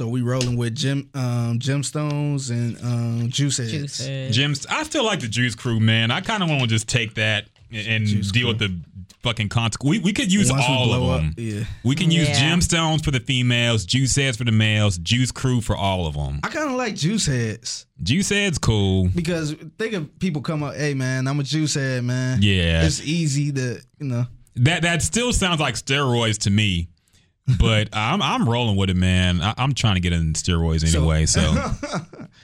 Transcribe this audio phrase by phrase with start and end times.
[0.00, 3.70] So we rolling with gem um, gemstones and um, juice heads.
[3.70, 4.34] Juices.
[4.34, 4.64] Gems.
[4.64, 6.10] I still like the Juice Crew, man.
[6.10, 8.74] I kind of want to just take that and Juice deal with the
[9.22, 9.90] fucking consequence.
[9.90, 11.34] We, we could use Once we all blow of up, them.
[11.36, 11.64] yeah.
[11.84, 12.50] We can use Yeah.
[12.50, 16.40] gemstones for the females, juice heads for the males, juice crew for all of them.
[16.44, 19.08] I kind of like juice heads Juice heads cool.
[19.14, 22.38] because think of people come up, hey man, I'm a juice head, man.
[22.40, 22.86] Yeah.
[22.86, 24.24] it's easy to you know.
[24.56, 26.88] That that still sounds like steroids to me.
[27.58, 29.40] But I'm I'm rolling with it, man.
[29.40, 31.42] I, I'm trying to get in steroids anyway, so,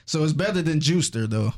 [0.06, 1.52] So it's better than juicer though.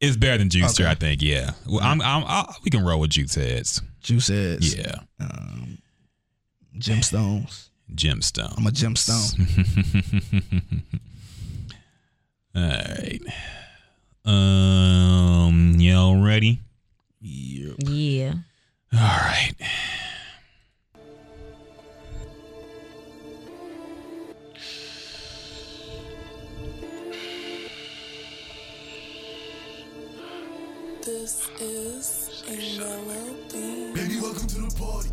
[0.00, 0.90] it's better than juicer, Okay.
[0.90, 1.20] I think.
[1.22, 3.82] Yeah, well, I'm, I'm I, we can roll with juice heads.
[4.02, 4.76] Juice heads.
[4.76, 4.94] Yeah,
[6.78, 7.68] Gemstones.
[7.94, 8.54] gemstone.
[8.56, 9.38] I'm a gemstone.
[12.54, 13.20] All right.
[14.24, 16.60] Um, y'all ready?
[17.20, 18.32] Yeah.
[18.92, 19.52] All right.
[31.04, 33.92] This is a melody.
[33.92, 35.10] Baby, welcome to the party.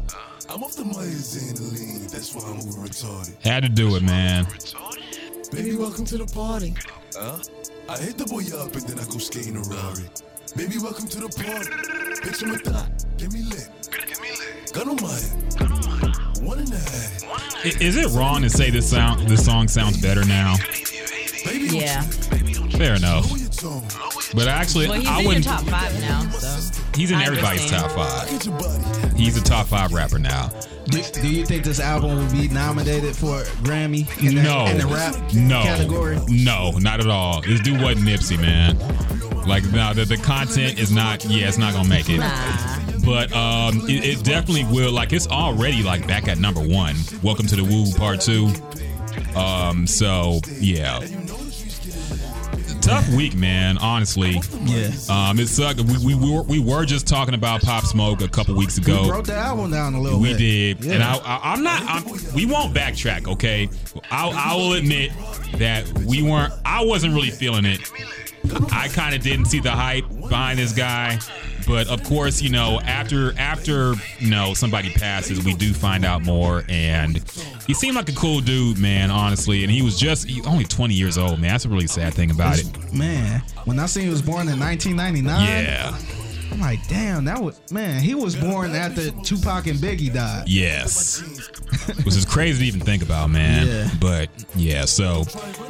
[0.49, 2.01] I'm off the Myers and the lean.
[2.07, 3.41] That's why I'm over retarded.
[3.41, 4.45] Had to do it, man.
[5.51, 6.75] Baby, welcome to the party.
[7.15, 7.37] Huh?
[7.89, 10.09] I hit the boy up and then I go skating a Rari.
[10.55, 12.21] Baby, welcome to the party.
[12.21, 12.89] Picture my thigh.
[13.17, 13.69] Get me lit.
[14.73, 16.43] Gun on my head.
[16.45, 17.23] One and a half.
[17.65, 20.55] I- Is it wrong to say this sound this song sounds better now?
[21.45, 22.05] Baby, Yeah.
[22.79, 23.29] Fair enough.
[23.29, 23.83] lower your tone.
[24.33, 25.45] But actually, Well, he's I in your wouldn't.
[25.45, 27.91] top five now, so He's in I everybody's understand.
[27.91, 28.29] top five.
[28.29, 29.17] Get your body.
[29.17, 30.49] He's a top five rapper now.
[30.85, 34.77] Do, do you think this album will be nominated for Grammy in the, No, in
[34.77, 36.17] the rap no, category?
[36.29, 37.41] no, not at all.
[37.41, 38.77] This dude wasn't Nipsey, man.
[39.47, 41.25] Like, no, the, the content is not.
[41.25, 42.17] Yeah, it's not gonna make it.
[42.19, 42.79] nah.
[43.05, 44.91] But um, it, it definitely will.
[44.91, 46.95] Like, it's already like back at number one.
[47.23, 48.51] Welcome to the Woo Part Two.
[49.35, 50.99] Um, so yeah,
[52.89, 53.77] tough week, man.
[53.77, 54.89] Honestly, Yeah.
[55.09, 55.81] um, it sucked.
[55.81, 59.03] We, we were we were just talking about Pop Smoke a couple weeks ago.
[59.03, 60.37] We broke the album down a little We bit.
[60.79, 60.93] did, Yeah.
[60.95, 61.83] and I, I'm not.
[61.85, 63.69] I'm, we won't backtrack, okay?
[64.11, 65.11] I'll, I will admit
[65.57, 66.53] that we weren't.
[66.65, 67.91] I wasn't really feeling it.
[68.71, 71.19] I kind of didn't see the hype behind this guy,
[71.69, 76.23] but of course, you know, after after you know somebody passes, we do find out
[76.25, 77.23] more, and
[77.67, 79.11] he seemed like a cool dude, man.
[79.11, 81.51] Honestly, and he was just he, only 20 years old, man.
[81.51, 82.91] That's a really sad thing about it.
[82.91, 85.95] Man, when I seen he was born in 1999, Yeah.
[86.51, 88.01] I'm like, damn, that was man.
[88.01, 90.45] He was born after Tupac and Biggie died.
[90.47, 91.21] Yes.
[92.03, 93.67] Which is crazy to even think about, man.
[93.67, 93.89] Yeah.
[94.01, 95.23] But yeah, so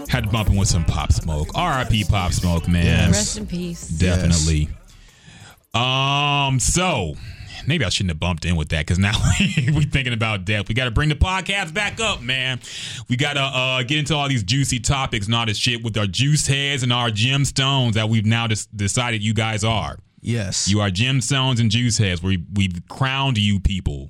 [0.07, 1.49] had to bump in with some Pop Smoke.
[1.55, 2.05] R.I.P.
[2.05, 3.11] Pop Smoke, man.
[3.11, 3.89] Rest in peace.
[3.89, 4.69] Definitely.
[5.73, 7.13] Um, so
[7.67, 9.13] maybe I shouldn't have bumped in with that because now
[9.73, 10.67] we're thinking about death.
[10.67, 12.59] We got to bring the podcast back up, man.
[13.09, 15.97] We got to uh, get into all these juicy topics and all this shit with
[15.97, 19.97] our juice heads and our gemstones that we've now des- decided you guys are.
[20.21, 20.67] Yes.
[20.67, 22.21] You are gemstones and juice heads.
[22.21, 24.09] We we've crowned you people.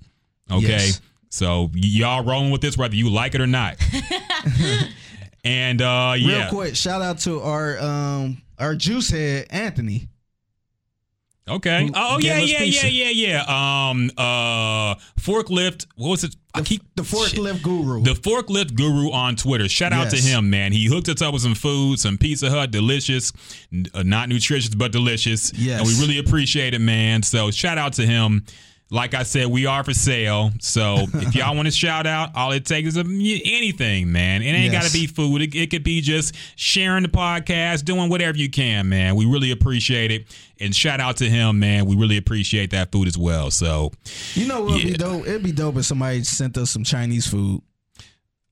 [0.52, 0.68] Okay.
[0.68, 1.02] Yes.
[1.30, 3.76] So y- y'all rolling with this whether you like it or not.
[5.44, 10.08] and uh yeah, Real quick, shout out to our um our juice head Anthony.
[11.50, 11.86] Okay.
[11.88, 13.90] Who Oh gave yeah, yeah, yeah, yeah, yeah.
[13.90, 16.36] Um uh forklift, what was it?
[16.54, 18.02] I keep The forklift guru.
[18.04, 19.70] the forklift guru on Twitter.
[19.70, 20.72] Shout out to him, man.
[20.72, 23.32] He hooked us up with some food, some Pizza Hut, delicious,
[23.94, 25.54] uh, not nutritious but delicious.
[25.54, 25.80] Yes.
[25.80, 27.22] and we really appreciate it, man.
[27.24, 28.46] So shout out to him.
[28.92, 30.50] Like I said, we are for sale.
[30.60, 34.42] So if y'all want to shout out, all it takes is a, anything, man.
[34.42, 34.84] It ain't Yes.
[34.84, 35.42] got to be food.
[35.44, 39.16] It, it could be just sharing the podcast, doing whatever you can, man.
[39.16, 40.26] We really appreciate it.
[40.60, 41.86] And shout out to him, man.
[41.86, 43.52] We really appreciate that food as well.
[43.52, 43.92] So,
[44.34, 44.92] you know what would Yeah.
[44.92, 45.28] be dope?
[45.28, 47.62] It'd be dope if somebody sent us some Chinese food.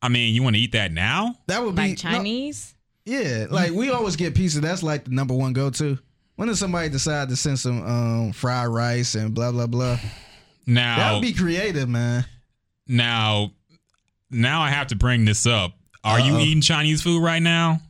[0.04, 1.36] I mean, you want to eat that now?
[1.48, 2.76] That would be Like no, Chinese?
[3.06, 4.60] yeah, like we always get pizza.
[4.62, 5.98] That's like the number one go to.
[6.36, 9.98] When does somebody decide to send some um, fried rice and blah blah blah?
[10.68, 12.26] That Now, would be creative, man.
[12.88, 13.52] now,
[14.30, 15.74] now I have to bring this up.
[16.04, 16.42] Are you Uh-oh.
[16.42, 17.82] eating Chinese food right now?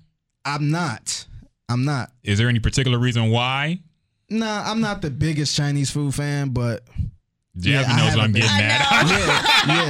[0.46, 1.26] I'm not.
[1.70, 2.12] I'm not.
[2.24, 3.80] Is there any particular reason why?
[4.30, 6.84] Nah, I'm not the biggest Chinese food fan, but
[7.56, 8.72] Yeah, Jasmine I knows what I'm haven't getting been.
[8.72, 9.68] at.
[9.68, 9.86] yeah,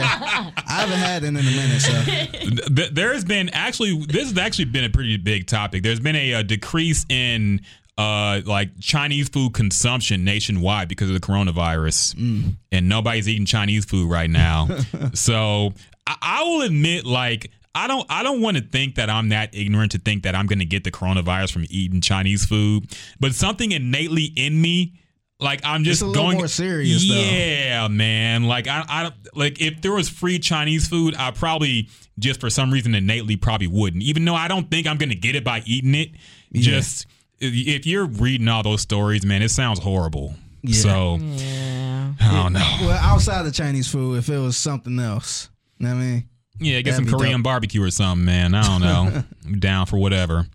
[0.45, 0.51] yeah.
[0.67, 4.65] I haven't had it in a minute, so there has been actually this has actually
[4.65, 5.83] been a pretty big topic.
[5.83, 7.61] There's been a, uh decrease in
[7.97, 12.55] uh like Chinese food consumption nationwide because of the coronavirus, Mm.
[12.71, 14.67] and nobody's eating Chinese food right now.
[15.13, 15.73] so
[16.05, 17.51] I, I will admit, like.
[17.75, 18.07] I don't.
[18.09, 20.65] I don't want to think that I'm that ignorant to think that I'm going to
[20.65, 22.91] get the coronavirus from eating Chinese food.
[23.19, 24.93] But something innately in me,
[25.39, 27.13] like I'm just It's a little going more serious, though.
[27.13, 28.45] Yeah, man.
[28.45, 32.71] Like I, I, like if there was free Chinese food, I'd probably just for some
[32.71, 34.01] reason innately probably wouldn't.
[34.01, 36.09] Even though I don't think I'm gonna get it by eating it.
[36.55, 37.05] Just
[37.39, 40.35] if, if you're reading all those stories, man, it sounds horrible.
[40.71, 42.13] So Yeah.
[42.19, 42.77] I don't know.
[42.81, 46.29] Well, outside the Chinese food, if it was something else, you know what I mean?
[46.59, 47.43] Yeah, get some That'd be Korean dope.
[47.43, 48.55] barbecue or something, man.
[48.55, 49.23] I don't know.
[49.45, 50.47] I'm down for whatever.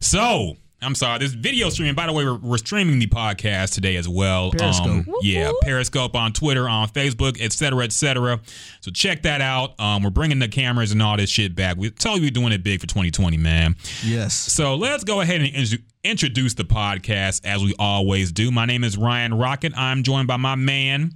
[0.00, 1.18] So, I'm sorry.
[1.18, 4.50] This video streaming, by the way, we're, we're streaming the podcast today as well.
[4.50, 4.86] Periscope.
[4.86, 8.40] Um, yeah, Periscope on Twitter, on Facebook, etc., cetera, et cetera.
[8.82, 9.78] So check that out.
[9.80, 11.78] Um, we're bringing the cameras and all this shit back.
[11.78, 13.76] We tell you we're doing it big for 2020, man.
[14.04, 14.34] Yes.
[14.34, 18.50] So let's go ahead and in- introduce the podcast as we always do.
[18.50, 19.72] My name is Ryan Rocket.
[19.76, 21.12] I'm joined by my man,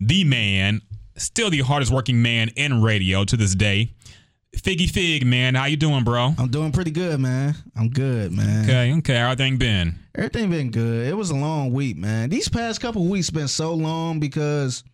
[0.00, 0.80] the man,
[1.16, 3.92] still the hardest working man in radio to this day.
[4.62, 5.54] Figgy Fig, man.
[5.54, 6.34] How you doing, bro?
[6.38, 7.54] I'm doing pretty good, man.
[7.76, 8.64] I'm good, man.
[8.64, 9.16] Okay, okay.
[9.16, 9.98] How everything been?
[10.14, 11.06] Everything been good.
[11.08, 12.30] It was a long week, man.
[12.30, 14.84] These past couple weeks been so long because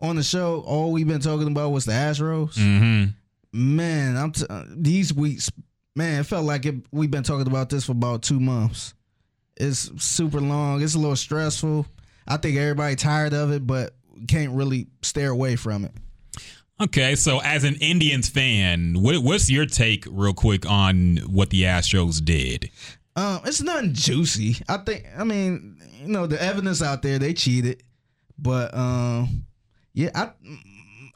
[0.00, 2.54] on the show, all we've been talking about was the Astros.
[2.54, 3.76] Mm-hmm.
[3.76, 5.50] Man, I'm t- uh, these weeks,
[5.94, 6.20] man.
[6.20, 8.94] It felt like it, we've been talking about this for about two months.
[9.56, 10.82] It's super long.
[10.82, 11.86] It's a little stressful.
[12.26, 13.94] I think everybody tired of it, but
[14.26, 15.92] can't really stay away from it.
[16.82, 21.62] Okay, so as an Indians fan, what, what's your take, real quick, on what the
[21.62, 22.70] Astros did?
[23.14, 24.56] Um, it's nothing juicy.
[24.68, 25.06] I think.
[25.16, 27.84] I mean, you know, the evidence out there they cheated,
[28.36, 29.44] but um,
[29.94, 30.30] yeah, I,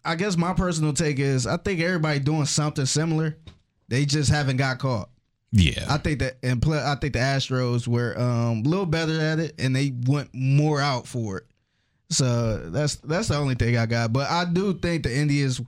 [0.05, 3.37] I guess my personal take is I think everybody doing something similar.
[3.89, 5.09] They just haven't got caught.
[5.51, 9.21] Yeah, I think that, and play, I think the Astros were um a little better
[9.21, 11.47] at it, and they went more out for it.
[12.11, 14.13] So that's that's the only thing I got.
[14.13, 15.61] But I do think the Indians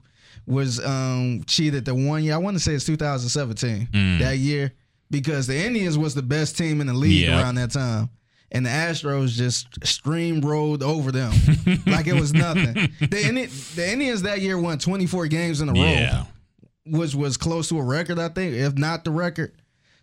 [0.47, 2.33] was um cheated the one year.
[2.33, 3.89] I want to say it's 2017
[4.19, 4.73] that year
[5.11, 7.41] because the Indians was the best team in the league Yeah.
[7.41, 8.09] around that time.
[8.51, 11.31] And the Astros just stream rolled over them
[11.85, 12.73] like it was nothing.
[12.99, 16.23] The, the Indians that year won 24 games in a row yeah.
[16.87, 19.53] which was close to a record, I think, if not the record.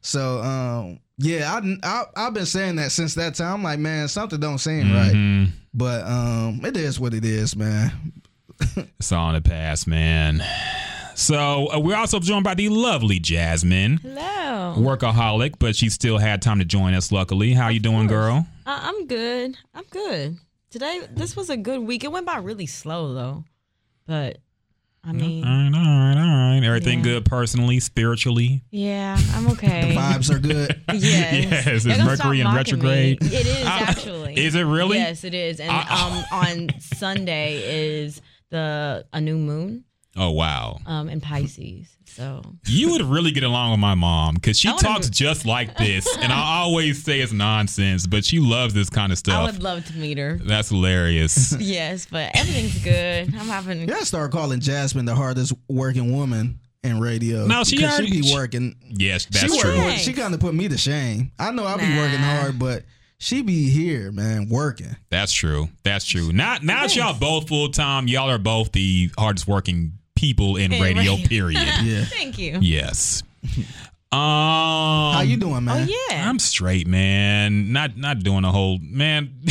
[0.01, 3.55] So, um, yeah, I, I I've been saying that since that time.
[3.55, 5.51] I'm like, man, something don't seem right, Mhm.
[5.75, 7.93] but um, it is what it is, man.
[8.99, 10.43] It's all in the past, man.
[11.15, 13.99] So uh, we're also joined by the lovely Jasmine.
[13.99, 14.75] Hello.
[14.79, 17.11] workaholic, but she still had time to join us.
[17.13, 18.47] Luckily, how you doing, girl?
[18.67, 19.57] Uh, I'm good.
[19.75, 20.37] I'm good.
[20.71, 22.05] Today, this was a good week.
[22.05, 23.45] It went by really slow though,
[24.07, 24.39] but
[25.09, 26.65] I mean, All right, all right, all right.
[26.65, 27.05] Everything Yeah.
[27.05, 28.65] good personally, spiritually.
[28.71, 29.91] yeah, I'm okay.
[29.93, 30.83] The vibes are good.
[30.93, 31.45] Yes.
[31.67, 33.23] Yes, is Y'all gonna stop Mercury in retrograde?
[33.23, 33.29] me.
[33.29, 34.37] It is I- actually.
[34.39, 34.99] Is it really?
[34.99, 35.61] Yes, it is.
[35.61, 38.21] And I- um, on Sunday is
[38.51, 39.85] the a new moon
[40.17, 41.89] Oh wow, um in Pisces.
[42.07, 45.45] So you would really get along with my mom because she I wanna- talks just
[45.45, 49.35] like this, and I always say it's nonsense, but she loves this kind of stuff.
[49.43, 50.39] I would love to meet her.
[50.43, 51.55] That's hilarious.
[51.61, 53.35] Yes, but everything's good.
[53.35, 53.89] I'm having.
[53.89, 57.47] Yeah, I start calling Jasmine the hardest working woman in radio.
[57.47, 58.77] No, she because already- she be she- working.
[58.89, 59.75] yes, that's work- true.
[59.77, 60.03] Thanks.
[60.03, 61.33] She kind of put me to shame.
[61.39, 61.97] I know I be Nah.
[62.01, 62.85] working hard, but
[63.19, 64.95] she be here, man, working.
[65.11, 65.69] That's true.
[65.83, 66.33] That's true.
[66.33, 68.09] Not now that y'all both full time.
[68.09, 71.15] Y'all are both the hardest working people in In radio.
[71.15, 71.29] radio.
[71.29, 71.63] Period.
[71.85, 72.05] Yeah.
[72.05, 72.59] Thank you.
[72.61, 73.23] yes.
[74.13, 74.21] Um,
[75.15, 75.89] How you doing, man?
[75.89, 76.29] Oh yeah.
[76.29, 77.73] I'm straight, man.
[77.73, 79.31] Not not doing a whole man.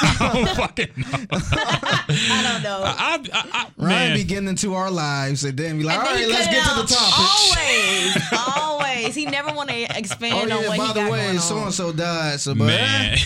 [0.00, 1.26] I don't fucking know.
[1.30, 2.82] I don't know.
[2.84, 6.08] I, I, I, Ryan man, be getting into our lives and then be like, And
[6.08, 6.88] all then right, he let's get to the out.
[6.88, 8.38] topic.
[8.38, 9.14] Always, always.
[9.14, 11.92] He never want to Oh expand on yeah, what by the way, so and so
[11.92, 12.40] died.
[12.40, 13.16] So, but man,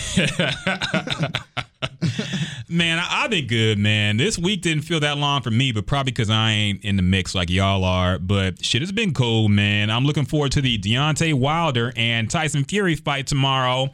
[2.73, 4.17] man, I, I've been good, man.
[4.17, 7.03] This week didn't feel that long for me, but probably because I ain't in the
[7.03, 8.17] mix like y'all are.
[8.19, 9.89] But shit, it's been cool, man.
[9.89, 13.89] I'm looking forward to the Deontay Wilder and Tyson Fury fight tomorrow.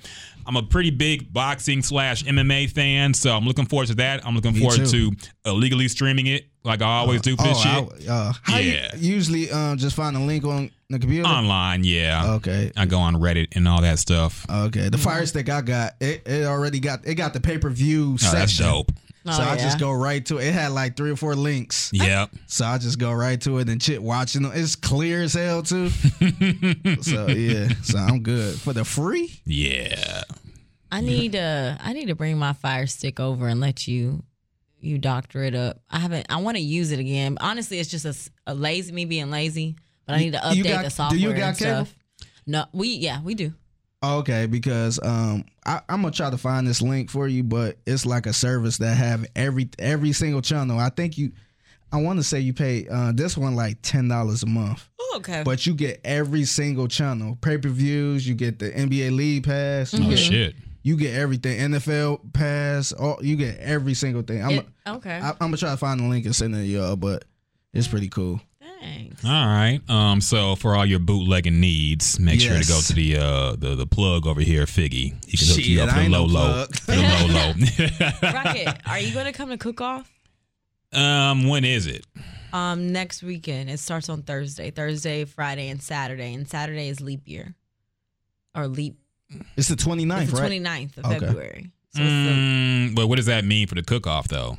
[0.50, 4.26] I'm a pretty big boxing slash MMA fan, so I'm looking forward to that.
[4.26, 5.12] I'm looking Me forward too.
[5.12, 8.10] to illegally streaming it, like I always do for this oh, shit.
[8.10, 8.90] I, uh, how Yeah.
[8.98, 11.28] you usually um, just find a link on the computer?
[11.28, 12.32] Online, yeah.
[12.38, 12.72] okay.
[12.76, 14.44] I go on Reddit and all that stuff.
[14.50, 17.70] Okay, the Fire Stick I got, it, it already got it got the pay per
[17.70, 18.40] view Oh, section.
[18.40, 18.92] that's dope.
[19.30, 20.48] Oh, so Oh, I just go right to it.
[20.48, 21.90] It had like three or four links.
[21.94, 22.32] Yep.
[22.48, 24.52] So I just go right to it and chit watching them.
[24.56, 25.90] It's clear as hell too.
[27.02, 29.32] so yeah, so I'm good for the free.
[29.46, 30.24] Yeah.
[30.92, 31.78] I need to.
[31.80, 34.24] I need to bring my Fire Stick over and let you.
[34.82, 35.82] You doctor it up.
[35.90, 36.28] I haven't.
[36.30, 37.38] I want to use it again.
[37.42, 39.76] Honestly, it's just a lazy me being lazy.
[40.06, 41.86] But I need to update got- the do software you got and cable?
[41.86, 41.96] stuff.
[42.48, 43.54] No, we yeah we do.
[44.02, 48.06] Okay, because um, I, I'm gonna try to find this link for you, but it's
[48.06, 50.80] like a service that have every every single channel.
[50.80, 51.34] I think you,
[51.92, 55.16] I want to say you pay uh, this one like ten dollars a month, Oh,
[55.18, 55.44] okay.
[55.44, 58.26] but you get every single channel, pay per views.
[58.26, 59.94] You get the NBA League Pass.
[59.94, 60.56] You, Oh get, shit.
[60.82, 62.94] you get everything, NFL Pass.
[62.94, 64.42] All you get every single thing.
[64.42, 65.18] I'm It- okay.
[65.22, 67.26] I, I'm gonna try to find the link and send it to y'all, but
[67.74, 68.40] it's pretty cool.
[68.80, 69.26] Thanks.
[69.26, 69.80] All right.
[69.90, 70.22] Um.
[70.22, 73.86] So for all your bootlegging needs, make sure to go to the uh the, the
[73.88, 75.14] plug over here, Figgy.
[75.28, 76.66] He can hook you up for I the low no low.
[76.66, 76.76] plug.
[76.76, 80.10] For the low Rocket, are you going to come to cook off?
[80.94, 81.48] um.
[81.48, 82.06] When is it?
[82.52, 83.70] Um, next weekend.
[83.70, 86.34] It starts on Thursday, Thursday, Friday, and Saturday.
[86.34, 87.54] And Saturday is leap year,
[88.56, 88.98] or leap.
[89.56, 90.52] It's the 29th, It's the right?
[90.52, 91.20] 29th of Okay.
[91.20, 91.72] February.
[91.94, 94.58] So it's the, Mm, but what does that mean for the cook off though?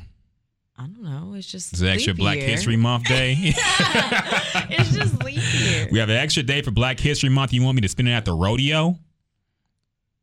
[0.81, 1.33] I don't know.
[1.35, 2.47] It's just It's an extra Black year.
[2.47, 3.35] History Month day.
[3.39, 5.87] it's just leap year.
[5.91, 7.53] we have an extra day for Black History Month.
[7.53, 8.97] You want me to spend it at the rodeo?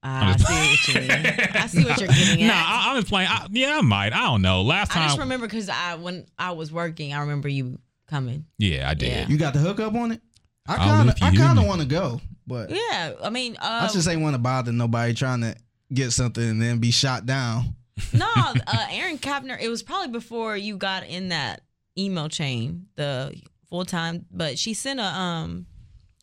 [0.02, 1.10] Ah, I see what you mean.
[1.54, 2.64] I see what you're getting Nah, at.
[2.66, 3.28] I, I'm just playing.
[3.30, 4.12] I, yeah, I might.
[4.12, 4.62] I don't know.
[4.62, 8.44] Last time, I just remember because I when I was working, I remember you coming.
[8.58, 9.08] yeah, I did.
[9.08, 9.28] Yeah.
[9.28, 10.22] You got the hookup on it?
[10.66, 13.92] I kind of I kind of want to go, but Yeah, I mean, uh, I
[13.92, 15.54] just ain't want to bother nobody trying to
[15.92, 17.74] get something and then be shot down.
[18.12, 19.60] No, uh, Aaron Kapner.
[19.60, 21.62] It was probably before you got in that
[21.96, 23.34] email chain, the
[23.68, 24.26] full time.
[24.30, 25.66] But she sent a um,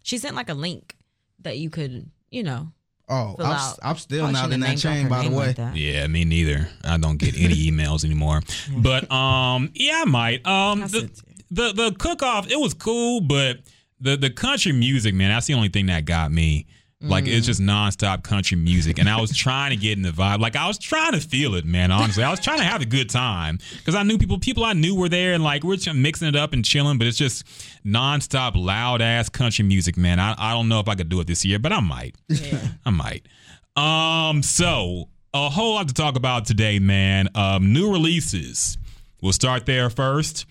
[0.03, 0.95] she sent like a link
[1.39, 2.71] that you could, you know,
[3.07, 3.79] Oh, I'm, out.
[3.83, 5.53] I'm still not in that chain, by the way.
[5.55, 5.75] like.
[5.75, 6.67] Yeah, me neither.
[6.83, 8.41] I don't get any emails anymore.
[8.77, 10.45] But um, yeah, I might.
[10.47, 13.59] Um, I the the, the cook off it was cool, but
[13.99, 16.65] the the country music, man, that's the only thing that got me.
[17.07, 20.39] Like it's just nonstop country music, and I was trying to get in the vibe.
[20.39, 21.91] Like I was trying to feel it, man.
[21.91, 24.73] Honestly, I was trying to have a good time because I knew people, people I
[24.73, 26.97] knew were there, and like we're just mixing it up and chilling.
[26.97, 27.45] But it's just
[27.85, 30.19] nonstop loud ass country music, man.
[30.19, 32.15] I, I don't know if I could do it this year, but I might.
[32.27, 32.59] Yeah.
[32.85, 33.27] I might.
[33.75, 37.29] Um, so a whole lot to talk about today, man.
[37.35, 38.77] Um, new releases.
[39.21, 40.45] We'll start there first.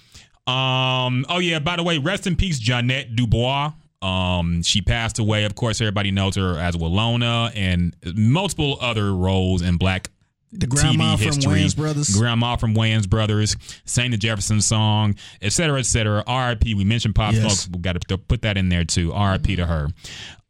[0.46, 3.72] Um, oh yeah, by the way, rest in peace, Jeanette Dubois.
[4.04, 5.44] Um, she passed away.
[5.44, 10.10] Of course, everybody knows her as Willona and multiple other roles in black
[10.52, 11.52] The grandma TV from history.
[11.60, 12.14] Wayans Brothers.
[12.16, 13.56] Grandma from Wayans Brothers,
[13.86, 16.22] sang the Jefferson song, et cetera, et cetera.
[16.26, 16.74] R.I.P.
[16.74, 17.60] We mentioned Pop Yes.
[17.60, 17.76] Smoke.
[17.76, 19.12] We got to put that in there too.
[19.12, 19.56] R.I.P.
[19.56, 19.88] to her.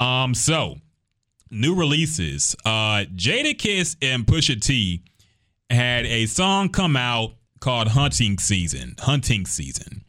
[0.01, 0.77] Um, so
[1.51, 2.57] new releases.
[2.65, 5.03] Uh, Jadakiss and Pusha T
[5.71, 10.03] had a song come out called "Hunting Season." Hunting Season.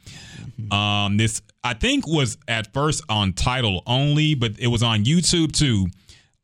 [0.71, 5.51] Um, this I think was at first on Tidal only, but it was on YouTube
[5.51, 5.87] too.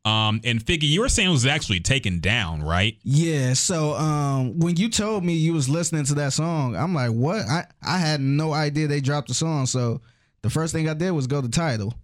[0.04, 2.98] Um, and Figgy, you were saying it was actually taken down, right?
[3.04, 7.12] Yeah, so um, when you told me you was listening to that song, I'm like,
[7.12, 7.46] what?
[7.48, 9.66] I, I had no idea they dropped the song.
[9.66, 10.00] So
[10.42, 11.94] the first thing I did was go to Tidal.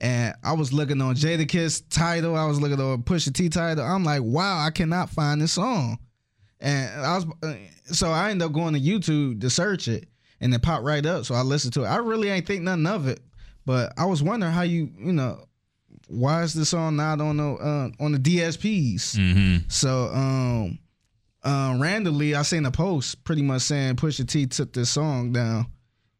[0.00, 2.36] And I was looking on Jada Kiss Tidal.
[2.36, 3.84] I was looking on Pusha T Tidal.
[3.84, 5.98] I'm like, wow, I cannot find this song.
[6.60, 10.08] And I was uh, so I ended up going to YouTube to search it,
[10.40, 11.24] and it popped right up.
[11.24, 11.88] So I listened to it.
[11.88, 13.20] I really ain't think nothing of it,
[13.66, 15.44] but I was wondering how you, you know,
[16.08, 19.16] why is this song not on the uh, on the DSPs?
[19.16, 19.68] Mm-hmm.
[19.68, 20.78] So um
[21.44, 25.66] uh, randomly I seen a post pretty much saying Pusha T took this song down,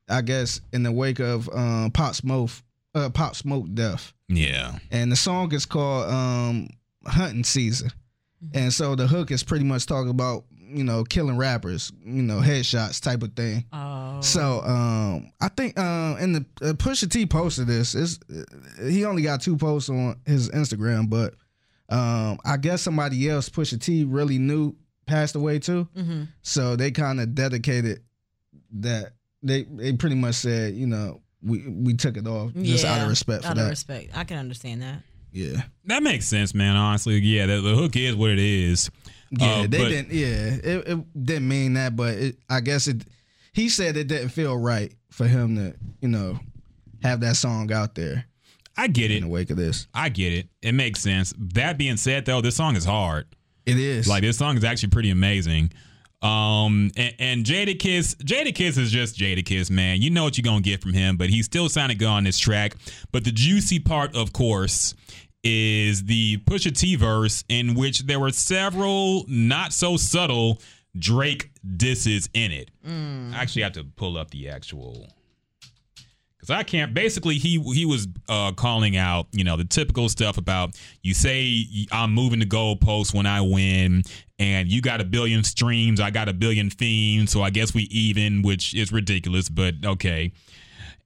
[0.08, 2.50] I guess in the wake of um Pop Smoke
[2.94, 4.12] uh Pop Smoke death.
[4.28, 4.78] Yeah.
[4.90, 6.68] And the song is called um
[7.06, 7.90] Hunting Season.
[8.54, 12.36] And so the hook is pretty much talking about, you know, killing rappers, you know,
[12.40, 13.64] headshots type of thing.
[13.72, 17.94] Oh, So um, I think uh, in the uh, Pusha T posted this.
[17.94, 18.18] Is
[18.86, 21.34] he only got two posts on his Instagram, but
[21.88, 24.74] um, I guess somebody else Pusha T really knew
[25.06, 25.88] passed away too.
[25.94, 28.02] hmm So they kind of dedicated
[28.80, 29.12] that.
[29.42, 33.08] They they pretty much said, you know, we we took it off just out of
[33.08, 33.50] respect for that.
[33.52, 33.62] out that.
[33.64, 34.10] of respect.
[34.16, 35.02] I can understand that.
[35.30, 36.74] yeah, That makes sense, man.
[36.74, 38.90] Honestly, yeah, the, the hook is what it is.
[39.30, 39.46] Yeah.
[39.46, 40.12] Uh, they but- didn't.
[40.12, 43.04] Yeah, it, it didn't mean that, but it, I guess it.
[43.52, 46.38] He said it didn't feel right for him to, you know,
[47.02, 48.26] have that song out there
[48.76, 49.16] I get it.
[49.16, 49.88] in the wake of this.
[49.92, 50.48] I get it.
[50.62, 51.34] It makes sense.
[51.36, 53.26] That being said, though, this song is hard.
[53.66, 55.72] It is Like this song is actually pretty amazing.
[56.22, 60.00] Um and, and Jadakiss, Jada Kiss is just Jadakiss, man.
[60.02, 62.38] You know what you're gonna get from him, but he still sounded good on this
[62.38, 62.74] track.
[63.12, 64.94] But the juicy part, of course,
[65.44, 70.60] is the Pusha T verse in which there were several not so subtle
[70.98, 72.70] Drake disses in it.
[72.86, 75.06] I actually have to pull up the actual
[76.38, 76.94] because I can't.
[76.94, 81.64] Basically, he he was uh, calling out, you know, the typical stuff about you say
[81.92, 84.02] I'm moving the goalposts when I win,
[84.38, 87.82] and you got a billion streams, I got a billion themes, so I guess we
[87.84, 90.32] even, which is ridiculous, but okay.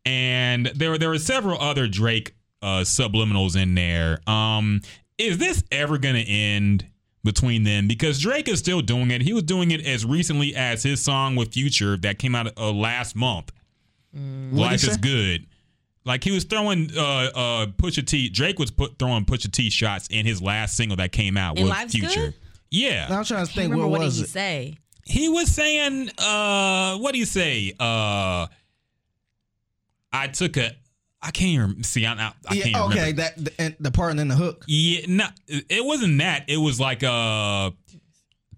[0.04, 4.20] And there there were several other Drake uh, subliminals in there.
[4.30, 4.80] Um,
[5.18, 6.86] is this ever gonna end?
[7.24, 9.22] Between them, because Drake is still doing it.
[9.22, 12.72] He was doing it as recently as his song with Future that came out uh,
[12.72, 13.52] last month.
[14.10, 15.46] What'd Life is good.
[16.04, 18.28] Like he was throwing uh uh Pusha T.
[18.28, 21.68] Drake was put throwing Pusha T shots in his last single that came out And
[21.68, 22.08] with Life's Future.
[22.20, 22.34] Good?
[22.72, 24.30] Yeah, I'm trying to I think remember what what was did he it.
[24.30, 24.78] say?
[25.04, 28.48] he was saying uh what do you say uh
[30.12, 30.72] I took a.
[31.22, 32.04] I can't even see.
[32.04, 33.22] I, I, I Yeah, can't okay, remember.
[33.22, 34.64] that the, and the part in the hook.
[34.66, 36.44] Yeah, no, it wasn't that.
[36.48, 37.70] It was like uh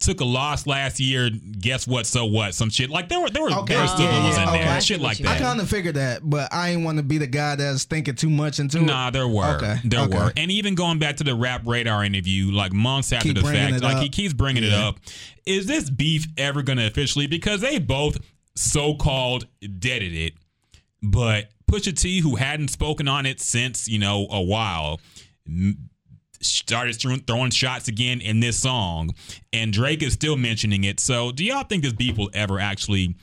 [0.01, 1.31] took a loss last year.
[1.31, 2.05] Guess what?
[2.07, 2.55] So what?
[2.55, 3.75] Some shit like there were there were Okay.
[3.75, 4.59] there were still Yeah, was yeah, in okay.
[4.65, 7.03] there, I shit like you I kind of figured that, but I ain't want to
[7.05, 8.83] be the guy that's thinking too much into it.
[8.83, 9.57] Nah, there were.
[9.57, 10.17] Okay, There okay.
[10.19, 10.33] were.
[10.37, 13.83] And even going back to the Rap Radar interview, like months after Keep the fact,
[13.83, 14.03] like up.
[14.03, 14.99] he keeps bringing it up.
[15.47, 17.27] Is this beef ever going to officially?
[17.27, 18.19] Because they both
[18.57, 19.47] so called
[19.79, 20.35] deaded it,
[21.03, 25.01] but Pusha T, who hadn't spoken on it since, you know, a while,
[26.41, 26.95] started
[27.27, 29.13] throwing- shots again in this song,
[29.53, 31.01] and Drake is still mentioning it.
[31.01, 33.17] So, do y'all think this beef will ever actually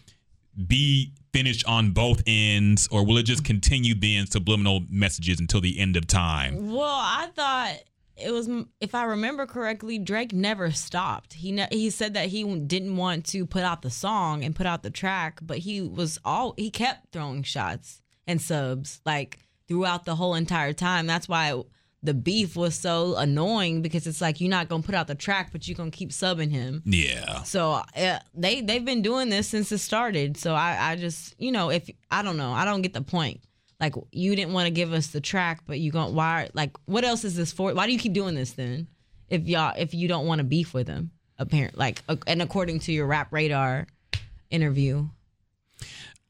[0.67, 5.79] be finished on both ends, or will it just continue being subliminal messages until the
[5.79, 6.71] end of time?
[6.71, 7.77] Well, I thought
[8.17, 8.49] it was,
[8.81, 11.33] if I remember correctly, Drake never stopped.
[11.35, 14.65] He ne- he said that he didn't want to put out the song and put
[14.65, 20.05] out the track, but he was all he kept throwing shots and subs like throughout
[20.05, 21.07] the whole entire time.
[21.07, 21.61] That's why
[22.03, 25.49] the beef was so annoying because it's like you're not gonna put out the track,
[25.51, 26.81] but you're gonna keep subbing him.
[26.85, 27.43] Yeah.
[27.43, 30.37] So uh, they they've been doing this since it started.
[30.37, 33.41] So I I just you know if I don't know I don't get the point.
[33.79, 37.03] Like you didn't want to give us the track, but you gonna why like what
[37.03, 37.73] else is this for?
[37.73, 38.87] Why do you keep doing this then?
[39.29, 42.91] If y'all if you don't want to beef with him, apparent like and according to
[42.91, 43.87] your rap radar
[44.49, 45.07] interview.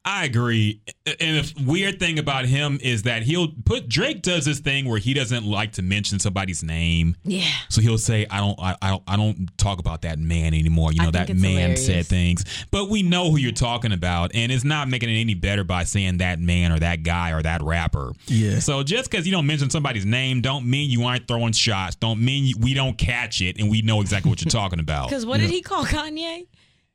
[0.04, 0.80] I agree.
[1.20, 4.98] And the weird thing about him is that he'll put Drake does this thing where
[4.98, 7.16] he doesn't like to mention somebody's name.
[7.22, 7.46] Yeah.
[7.68, 10.92] So he'll say, "I don't, I, I don't, I don't talk about that man anymore."
[10.92, 11.86] You know, that man hilarious.
[11.86, 15.34] said things, but we know who you're talking about, and it's not making it any
[15.34, 18.12] better by saying that man or that guy or that rapper.
[18.26, 18.58] Yeah.
[18.58, 21.94] So just because you don't mention somebody's name, don't mean you aren't throwing shots.
[21.94, 25.02] Don't mean you, we don't catch it and we know exactly what you're talking about.
[25.12, 26.46] Because what did he call Kanye?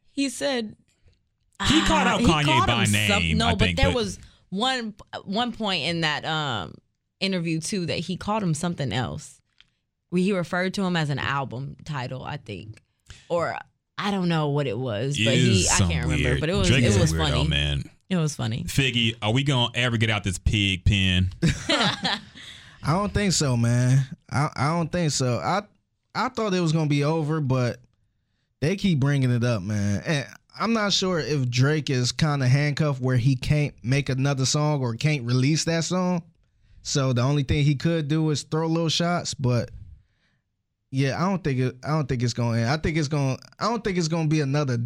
[0.10, 0.76] He said
[1.68, 3.96] He called out Kanye called by him some- name, no, I but think, there but-
[3.96, 4.94] was one
[5.26, 6.74] one point in that um
[7.20, 9.42] interview too that he called him something else.
[10.10, 12.82] Where he referred to him as an album title, I think,
[13.28, 13.58] or
[13.98, 16.30] I don't know what it was, but It he I can't remember.
[16.30, 17.48] weird- But it was Drake it is a was weirdo, funny.
[17.50, 17.90] man.
[18.10, 18.64] It was funny.
[18.66, 21.32] Figgy, are we gonna ever get out this pig pen?
[21.70, 22.20] I
[22.94, 24.06] don't think so, man.
[24.32, 25.40] I, I don't think so.
[25.40, 25.64] I
[26.16, 27.80] I thought it was gonna be over, but
[28.62, 30.02] they keep bringing it up, man.
[30.06, 30.26] And
[30.60, 34.82] I'm not sure if Drake is kind of handcuffed where he can't make another song
[34.82, 36.24] or can't release that song.
[36.82, 39.72] So the only thing he could do is throw little shots, but
[40.92, 41.76] yeah, I don't think it.
[41.84, 42.62] I don't think it's going.
[42.64, 43.38] to I think it's going.
[43.60, 44.78] I don't think it's going to be another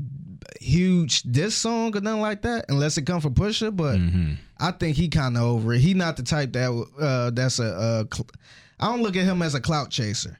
[0.60, 3.76] huge diss song or nothing like that, unless it come from Pusha.
[3.76, 4.34] But Mm-hmm.
[4.60, 5.80] I think he kind of over it.
[5.80, 7.66] He not the type that uh, that's a.
[7.66, 8.28] Uh, cl-
[8.80, 10.40] I don't look at him as a clout chaser,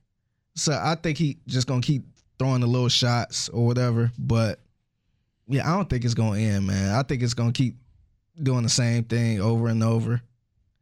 [0.56, 2.04] so I think he just gonna keep
[2.40, 4.12] throwing the little shots or whatever.
[4.18, 4.60] But
[5.52, 6.96] yeah, I don't think it's gonna end, man.
[6.96, 7.76] I think it's gonna keep
[8.42, 10.22] doing the same thing over and over.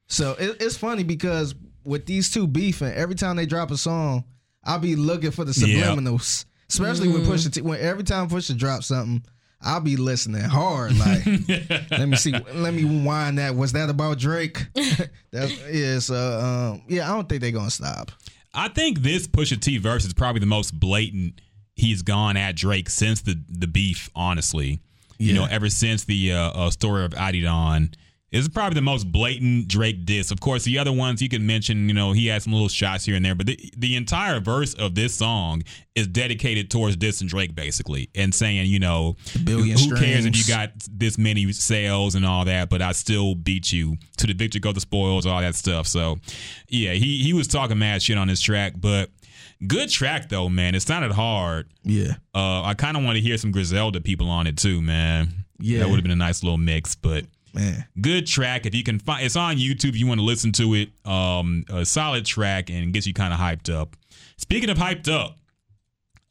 [0.08, 4.24] So it, it's funny because with these two beefing, every time they drop a song,
[4.64, 5.84] I'll be looking for the Yeah.
[5.88, 7.62] subliminals, especially when Pusha T.
[7.62, 9.24] When every time Pusha drops something.
[9.62, 11.26] I'll be listening hard, like
[11.92, 12.32] let me see.
[12.32, 13.58] Let me wind that.
[13.58, 14.66] Was that about Drake?
[15.32, 16.00] That's yeah.
[16.00, 18.10] So um, yeah, I don't think they're gonna stop.
[18.54, 21.42] I think this Pusha T verse is probably the most blatant
[21.80, 24.10] he's gone at Drake since the the beef.
[24.16, 24.80] Honestly,
[25.18, 27.94] you know, ever since the uh, uh, story of Adidon,
[28.32, 30.30] is probably the most blatant Drake diss.
[30.32, 33.06] Of course, the other ones you can mention, you know, he had some little shots
[33.06, 35.64] here and there, but the, the entire verse of this song
[35.96, 39.16] is dedicated towards dissing Drake, basically, and saying, you know,
[39.48, 43.72] who cares if you got this many sales and all that, but I still beat
[43.72, 45.88] you to the victory go the spoils, all that stuff.
[45.88, 46.20] So,
[46.68, 49.10] yeah, he he was talking mad shit on this track, but
[49.66, 50.76] good track though, man.
[50.76, 51.68] It sounded hard.
[51.84, 55.46] Yeah, Uh, I kind of want to hear some Griselda people on it too, man.
[55.60, 55.80] Yeah.
[55.80, 57.86] that would have been a nice little mix, but man.
[58.00, 58.66] good track.
[58.66, 59.90] If you can find, it's on YouTube.
[59.90, 63.34] If you want to listen to it, um, a solid track and gets you kind
[63.34, 63.96] of hyped up.
[64.38, 65.38] Speaking of hyped up,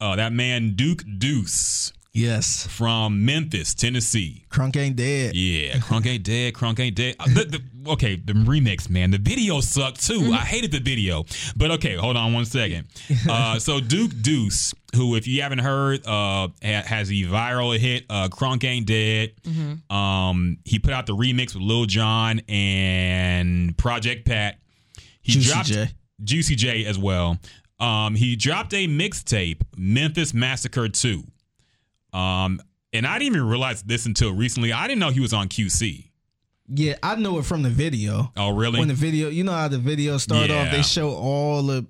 [0.01, 4.43] uh, that man Duke Deuce Yes, from Memphis, Tennessee.
[4.49, 5.35] Crunk ain't dead.
[5.35, 6.53] Yeah, Crunk ain't dead.
[6.55, 7.15] Crunk ain't dead.
[7.27, 9.11] The- the- okay, the remix, man.
[9.11, 10.31] The video sucked too.
[10.33, 11.25] I hated the video.
[11.55, 12.87] But okay, hold on one second.
[13.29, 18.05] Uh, so Duke Deuce, who, if you haven't heard, uh, ha- has a viral hit.
[18.09, 19.33] Uh, Crunk ain't dead.
[19.89, 24.57] Um, he put out the remix with Lil Jon and Project Pat.
[25.21, 25.89] He Juicy dropped J.
[26.23, 27.37] Juicy J as well.
[27.79, 31.23] Um, he dropped a mixtape, Memphis Massacre 2.
[32.13, 32.61] Um,
[32.93, 34.73] and I didn't even realize this until recently.
[34.73, 36.05] I didn't know he was on QC.
[36.71, 38.31] Yeah, I know it from the video.
[38.37, 38.79] Oh, really?
[38.79, 41.85] When the video, you know how the video start off, they show all the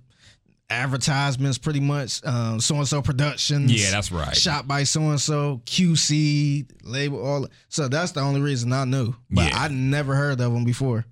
[0.69, 2.23] advertisements, pretty much.
[2.25, 3.71] Um, so and so productions.
[3.73, 4.35] Yeah, that's right.
[4.35, 7.47] Shot by so and so, QC label, all.
[7.69, 9.15] So that's the only reason I knew.
[9.29, 9.57] But Yeah.
[9.59, 11.05] I never heard of them before.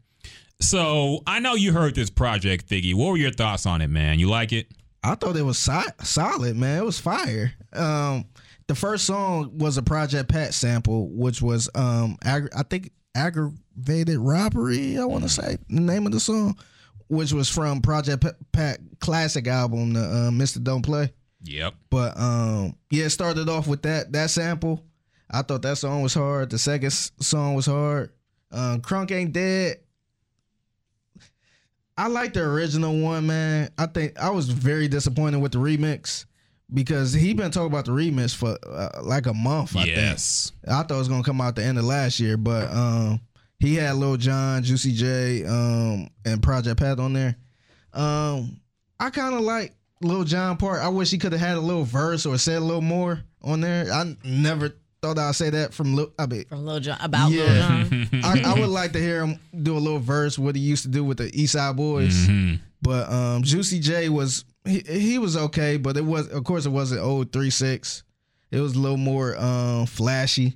[0.60, 2.94] So I know you heard this project, Figgy.
[2.94, 4.20] What were your thoughts on it, man?
[4.20, 4.68] You like it?
[5.04, 5.72] I thought it was si-
[6.04, 6.80] solid, man.
[6.80, 7.54] It was fire.
[7.74, 8.26] Um,
[8.68, 14.20] the first song was a Project Pat sample, which was um, ag- I think aggravated
[14.20, 14.98] robbery.
[14.98, 16.58] I want to say the name of the song,
[17.08, 21.12] which was from Project Pa- Pat classic album, the uh, Mista Don't Play.
[21.44, 21.76] Yep.
[21.90, 24.84] But um, yeah, it started off with that that sample.
[25.30, 26.50] I thought that song was hard.
[26.50, 28.12] The second song was hard.
[28.52, 29.78] Um, Crunk ain't dead.
[31.98, 33.70] I like the original one, man.
[33.78, 36.26] I think I was very disappointed with the remix
[36.74, 39.76] because he been talking about the remix for uh, like a month.
[39.76, 40.52] I yes.
[40.64, 43.20] think I thought it was gonna come out the end of last year, but um,
[43.60, 47.36] he had Lil Jon, Juicy J, um, and Project Pat on there.
[47.94, 48.60] Um,
[49.00, 50.82] I kind of like Lil Jon part.
[50.82, 53.62] I wish he could have had a little verse or said a little more on
[53.62, 53.92] there.
[53.92, 56.12] I never thought I'd say that from Lil.
[56.20, 57.44] I mean, From Lil Jon about Yeah.
[57.90, 58.10] Lil Jon.
[58.24, 60.90] I, I would like to hear him do a little verse what he used to
[60.90, 62.28] do with the East Side Boyz.
[62.28, 62.60] Mhm.
[62.82, 66.70] But um, Juicy J was he, he was okay, but it was of course it
[66.70, 68.04] wasn't old three six.
[68.52, 70.56] It was a little more um, flashy.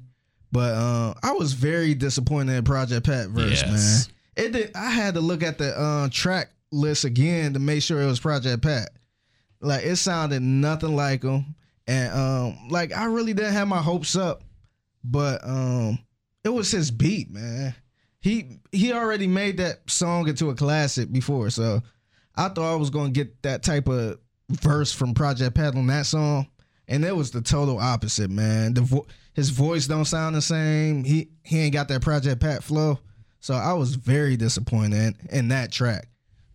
[0.54, 4.08] But uh, I was very disappointed in Project Pat verse, Yes.
[4.38, 4.46] man.
[4.46, 8.02] It did, I had to look at the uh, track list again to make sure
[8.02, 8.90] it was Project Pat.
[9.62, 11.56] Like it sounded nothing like him,
[11.88, 14.44] and um, like I really didn't have my hopes up,
[15.04, 16.00] but um,
[16.44, 17.76] it was his beat, man.
[18.20, 21.82] He he already made that song into a classic before, so
[22.36, 24.18] I thought I was gonna get that type of
[24.50, 26.48] verse from Project Pat on that song,
[26.88, 28.74] and it was the total opposite, man.
[28.74, 31.04] The vo- his voice don't sound the same.
[31.04, 33.00] He he ain't got that Project Pat flow,
[33.40, 36.08] so I was very disappointed in, that track.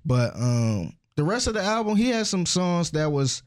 [0.05, 3.43] But um, the rest of the album, he had some songs that was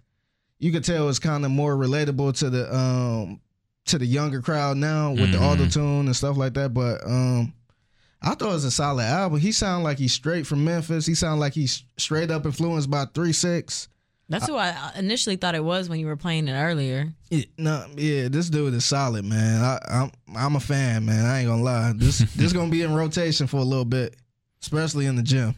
[0.60, 3.40] you could tell was kind of more relatable to the um
[3.86, 5.42] to the younger crowd now with the Mhm.
[5.54, 6.74] auto tune and stuff like that.
[6.74, 7.54] But um,
[8.22, 9.40] I thought it was a solid album.
[9.40, 11.06] He sounded like he's straight from Memphis.
[11.06, 13.88] He sounded like he's straight up influenced by Three Six.
[14.28, 17.12] That's who I initially thought it was when you were playing it earlier.
[17.32, 19.64] Yeah, no, yeah, this dude is solid, man.
[19.64, 21.26] I, I'm I'm a fan, man.
[21.26, 21.94] I ain't gonna lie.
[21.96, 24.16] This this gonna be in rotation for a little bit,
[24.62, 25.56] especially in the gym.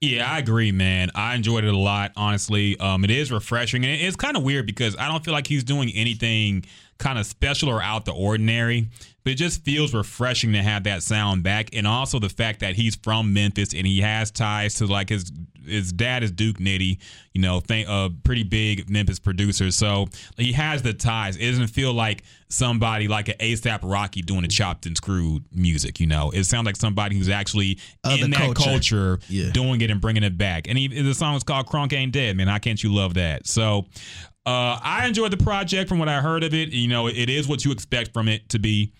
[0.00, 1.10] Yeah, I agree, man.
[1.14, 2.78] I enjoyed it a lot, honestly.
[2.78, 5.64] Um, it is refreshing, and it's kind of weird because I don't feel like he's
[5.64, 6.64] doing anything
[6.98, 8.88] kind of special or out the ordinary.
[9.24, 12.76] But it just feels refreshing to have that sound back, and also the fact that
[12.76, 15.32] he's from Memphis and he has ties to like his
[15.66, 16.98] his dad is Duke Nitty,
[17.32, 19.72] you know, th- a uh, pretty big Memphis producer.
[19.72, 20.06] So
[20.36, 21.36] he has the ties.
[21.36, 25.98] It doesn't feel like somebody like an ASAP Rocky doing a chopped and screwed music.
[25.98, 28.62] You know, it sounds like somebody who's actually in that culture.
[28.62, 29.50] culture, Yeah.
[29.50, 30.68] doing it and bringing it back.
[30.68, 33.48] And he, the song is called "Crunk Ain't Dead." Man, how can't you love that?
[33.48, 33.86] So.
[34.46, 36.68] Uh, I enjoyed the project from what I heard of it.
[36.70, 38.92] You know, it is what you expect from it to be.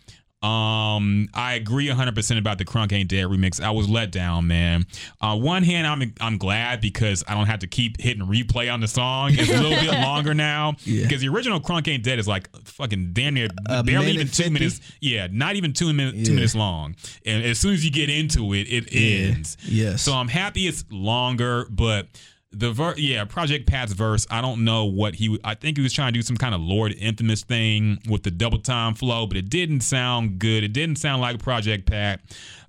[0.42, 3.60] Um, I agree 100% about the Crunk Ain't Dead remix.
[3.60, 4.84] I was let down, man.
[5.20, 8.80] On one hand, I'm I'm glad because I don't have to keep hitting replay on
[8.80, 9.30] the song.
[9.32, 11.04] It's a little bit longer now Yeah.
[11.04, 14.44] because the original Crunk Ain't Dead is like fucking damn near A barely even two
[14.44, 14.50] 50?
[14.50, 14.80] minutes.
[15.00, 16.96] Yeah, not even two minutes two minutes long.
[17.24, 19.28] And as soon as you get into it, it Yeah.
[19.28, 19.56] ends.
[19.66, 20.02] Yes.
[20.02, 22.08] So I'm happy it's longer, but
[22.58, 25.92] the ver- yeah, Project Pat's verse, I don't know what he I think he was
[25.92, 29.36] trying to do some kind of Lord Infamous thing with the double time flow, but
[29.36, 30.64] it didn't sound good.
[30.64, 32.20] It didn't sound like Project Pat.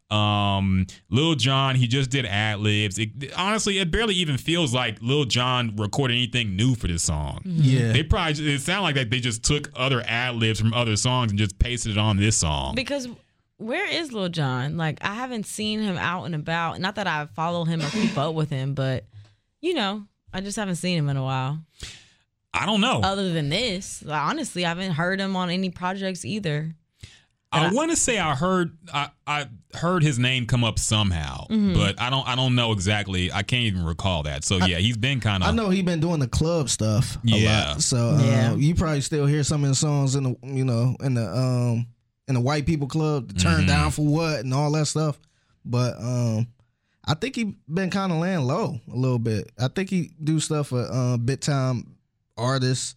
[0.10, 2.98] Um, Lil Jon, he just did ad libs.
[3.36, 7.42] Honestly, it barely even feels like Lil Jon recorded anything new for this song.
[7.44, 10.96] yeah, They probably it sounded like that they just took other ad libs from other
[10.96, 12.74] songs and just pasted it on this song.
[12.74, 13.10] Because
[13.58, 14.78] where is Lil Jon?
[14.78, 16.80] Like I haven't seen him out and about.
[16.80, 19.04] Not that I follow him or keep up with him, but
[19.62, 21.60] you know, I just haven't seen him in a while.
[22.54, 23.02] I don't know.
[23.04, 26.74] Other than this, like, honestly, I haven't heard him on any projects either.
[27.50, 31.74] I want to say I heard I, I heard his name come up somehow, Mm-hmm.
[31.76, 33.32] but I don't I don't know exactly.
[33.32, 34.44] I can't even recall that.
[34.44, 35.50] So yeah, he's been kind of.
[35.50, 37.68] I know he's been doing the club stuff a Yeah.
[37.70, 37.82] lot.
[37.82, 38.54] So uh, Yeah.
[38.56, 41.88] you probably still hear some of the songs in the you know in the um
[42.28, 43.68] in the white people club, the turn Mhm.
[43.68, 45.18] down for what and all that stuff.
[45.64, 46.48] But um
[47.08, 49.52] I think he been kind of laying low a little bit.
[49.58, 51.96] I think he do stuff for uh, bit time
[52.38, 52.96] artists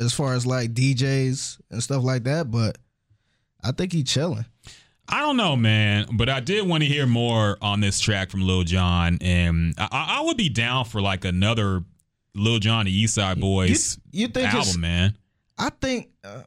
[0.00, 2.50] as far as like DJs and stuff like that.
[2.50, 2.76] But
[3.64, 4.44] I think he chilling.
[5.08, 8.42] I don't know, man, but I did want to hear more on this track from
[8.42, 11.82] Lil Jon, and I, I would be down for like another
[12.34, 15.16] Lil Jon and East Side Boyz you, you think album, man.
[15.56, 16.10] I think.
[16.22, 16.42] Uh,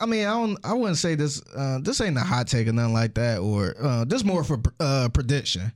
[0.00, 0.58] I mean, I don't.
[0.64, 1.42] I wouldn't say this.
[1.54, 3.40] Uh, this ain't a hot take or nothing like that.
[3.40, 5.72] Or uh, this more for uh, prediction.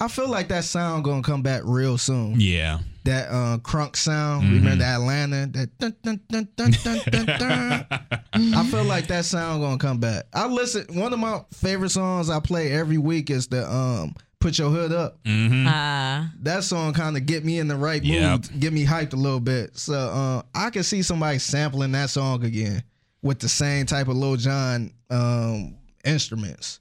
[0.00, 2.40] I feel like that sound gonna come back real soon.
[2.40, 4.44] Yeah, that uh, crunk sound.
[4.44, 4.54] Mm-hmm.
[4.54, 5.46] Remember that Atlanta?
[5.46, 7.86] That dun, dun, dun, dun, dun, dun, dun.
[8.54, 10.26] I feel like that sound gonna come back.
[10.32, 10.86] I listen.
[10.96, 14.92] One of my favorite songs I play every week is the um "Put Your Hood
[14.92, 15.66] Up." Mm-hmm.
[15.66, 18.30] Uh, That song kind of get me in the right Yep.
[18.50, 19.76] mood, get me hyped a little bit.
[19.76, 22.82] So uh, I can see somebody sampling that song again
[23.22, 26.78] with the same type of Lil Jon um, instruments.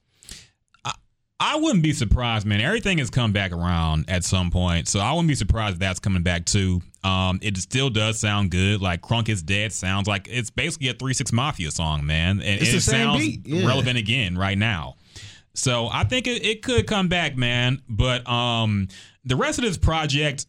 [1.39, 2.61] I wouldn't be surprised, man.
[2.61, 5.99] Everything has come back around at some point, so I wouldn't be surprised if that's
[5.99, 6.81] coming back too.
[7.03, 8.81] Um, it still does sound good.
[8.81, 12.61] Like Crunk is dead sounds like it's basically a Three Six Mafia song, man, and
[12.61, 13.67] It's it sounds yeah.
[13.67, 14.95] relevant again right now.
[15.53, 17.81] So I think it, it could come back, man.
[17.87, 18.87] But um,
[19.23, 20.47] the rest of this project,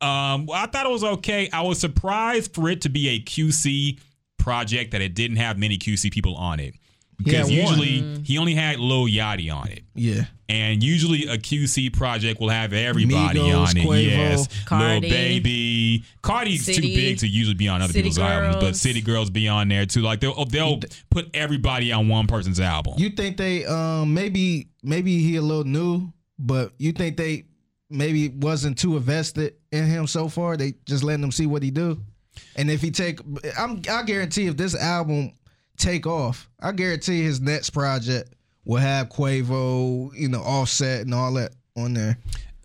[0.00, 1.48] um, well, I thought it was okay.
[1.52, 3.98] I was surprised for it to be a QC
[4.38, 6.74] project that it didn't have many QC people on it.
[7.22, 7.78] Because had one.
[7.78, 9.82] usually he only had Lil Yachty on it.
[9.94, 10.24] Yeah.
[10.48, 13.86] And usually a QC project will have everybody Migos, on it.
[13.86, 14.48] Quavo, yes.
[14.64, 14.84] Cardi.
[14.84, 16.04] Lil Baby.
[16.22, 19.46] Cardi's too big to usually be on other City people's albums, but City Girls be
[19.48, 20.00] on there too.
[20.00, 20.80] Like they'll they'll
[21.10, 22.94] put everybody on one person's album.
[22.96, 27.44] You think they um maybe maybe he a little new, but you think they
[27.88, 30.56] maybe wasn't too invested in him so far?
[30.56, 32.00] They just letting him see what he do.
[32.56, 33.20] And if he take
[33.58, 35.32] I'm I guarantee if this album
[35.80, 41.32] take off, I guarantee his next project will have Quavo, you know, offset and all
[41.34, 42.18] that on there.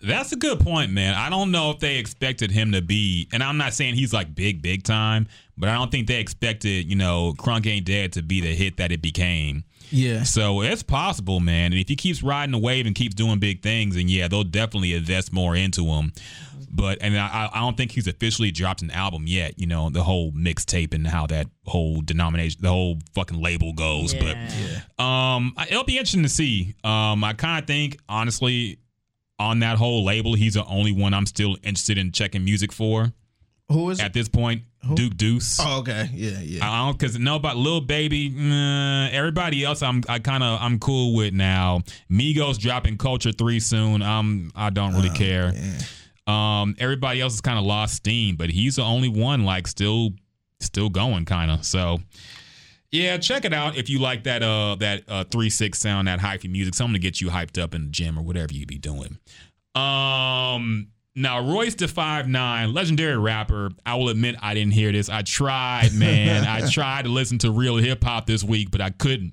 [0.03, 1.15] That's a good point, man.
[1.15, 4.35] I don't know if they expected him to be, and I'm not saying he's like
[4.35, 8.21] big, big time, but I don't think they expected, you know, Crunk Ain't Dead to
[8.21, 9.63] be the hit that it became.
[9.89, 10.23] Yeah.
[10.23, 11.71] So it's possible, man.
[11.71, 14.43] And if he keeps riding the wave and keeps doing big things, and yeah, they'll
[14.43, 16.13] definitely invest more into him.
[16.69, 19.59] But and I, I don't think he's officially dropped an album yet.
[19.59, 24.13] You know, the whole mixtape and how that whole denomination, the whole fucking label goes.
[24.13, 24.49] Yeah.
[24.97, 26.75] But um, it'll be interesting to see.
[26.83, 28.79] Um, I kind of think honestly,
[29.39, 33.13] on that whole label, he's the only one I'm still interested in checking music for
[33.69, 34.63] Who is at this point.
[34.93, 35.57] Duke Deuce.
[35.59, 36.09] Oh, okay.
[36.13, 36.63] Yeah, yeah.
[36.63, 38.29] I don't because know about Lil Baby.
[38.29, 41.81] Nah, everybody else, I'm I kind of I'm cool with now.
[42.11, 44.03] Migos dropping Culture Three soon.
[44.03, 45.53] Um, I don't really care.
[46.27, 50.11] Um, everybody else is kind of lost steam, but he's the only one like still
[50.59, 51.65] still going kind of.
[51.65, 51.99] So
[52.91, 56.19] yeah, check it out if you like that uh that uh three six sound that
[56.19, 58.77] hyphy music, something to get you hyped up in the gym or whatever you be
[58.77, 59.17] doing.
[59.75, 60.87] Um.
[61.17, 63.69] Now, Royce the Five Nine, legendary rapper.
[63.85, 65.07] I will admit I didn't hear this.
[65.07, 66.43] I tried, man.
[66.43, 69.31] I tried to listen to real hip hop this week, but I couldn't.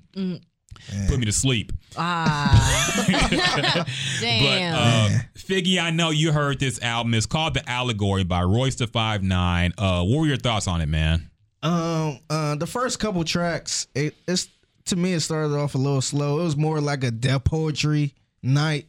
[1.07, 1.71] Put me to sleep.
[1.97, 3.85] ah.
[3.85, 4.75] But Damn.
[4.75, 7.13] uh, Figgy, I know you heard this album.
[7.13, 9.73] It's called The Allegory by Royce the Five Nine.
[9.77, 11.29] Uh, what were your thoughts on it, man?
[11.61, 14.47] Um, uh, the first couple tracks, it, it's
[14.85, 16.41] to me, it started off a little slow.
[16.41, 18.87] It was more like a Def Poetry night,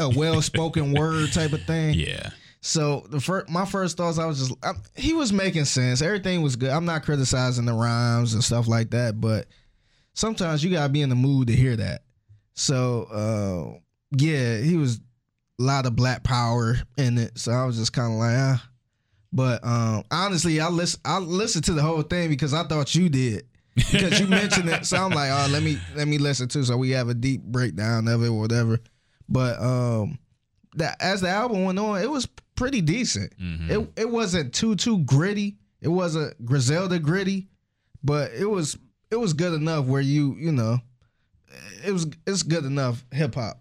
[0.00, 1.94] a well spoken word type of thing.
[1.94, 2.30] Yeah.
[2.60, 6.02] So the first, my first thoughts, I was just, i he was making sense.
[6.02, 6.70] Everything was good.
[6.70, 9.46] I'm not criticizing the rhymes and stuff like that, but
[10.18, 12.02] sometimes you gotta be in the mood to hear that.
[12.54, 13.78] So, uh,
[14.18, 14.96] yeah, he was
[15.60, 17.38] a lot of black power in it.
[17.38, 18.68] So I was just kind of like, ah.
[19.32, 23.08] But um, honestly, I listen, I listened to the whole thing because I thought you
[23.08, 23.44] did.
[23.74, 26.76] because you mentioned it, so I'm like, oh, let me let me listen too, so
[26.76, 28.80] we have a deep breakdown of it, or whatever.
[29.28, 30.18] But um,
[30.74, 32.26] that as the album went on, it was
[32.56, 33.34] pretty decent.
[33.70, 35.58] It it wasn't too too gritty.
[35.80, 37.46] It wasn't Griselda gritty,
[38.02, 38.76] but it was
[39.10, 40.78] it was good enough where you you know,
[41.84, 43.60] it was it's good enough hip hop.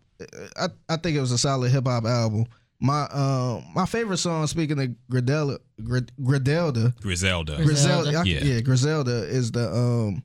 [0.58, 2.46] I I think it was a solid hip hop album.
[2.80, 7.58] My um my favorite song, speaking of Griselda, Grid- Griselda, Griselda.
[7.64, 8.44] Griselda, I- Yeah.
[8.44, 8.60] yeah.
[8.62, 10.24] Griselda is the um.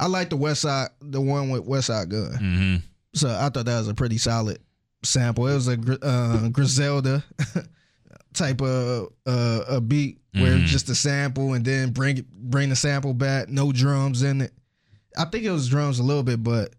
[0.00, 2.34] I like the West Side, the one with Westside Gunn.
[2.34, 2.76] hmm
[3.14, 4.58] So I thought that was a pretty solid
[5.04, 5.46] sample.
[5.46, 7.22] It was a uh, Griselda
[8.34, 10.64] type of uh, a beat where Mhm.
[10.66, 14.52] just a sample and then bring bring the sample back, no drums in it.
[15.16, 16.74] I think it was drums a little bit, but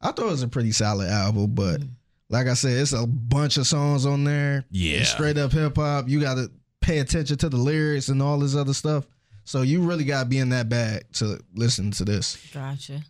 [0.00, 1.54] I thought it was a pretty solid album.
[1.54, 1.88] But mm.
[2.28, 4.64] like I said, it's a bunch of songs on there.
[4.70, 4.98] Yeah.
[4.98, 6.08] It's straight up hip hop.
[6.08, 9.06] You got to pay attention to the lyrics and all this other stuff.
[9.44, 12.36] So you really got to be in that bag to listen to this.
[12.52, 13.02] Gotcha.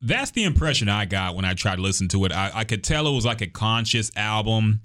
[0.00, 2.32] That's the impression I got when I tried to listen to it.
[2.32, 4.80] I, I could tell it was like a conscious album.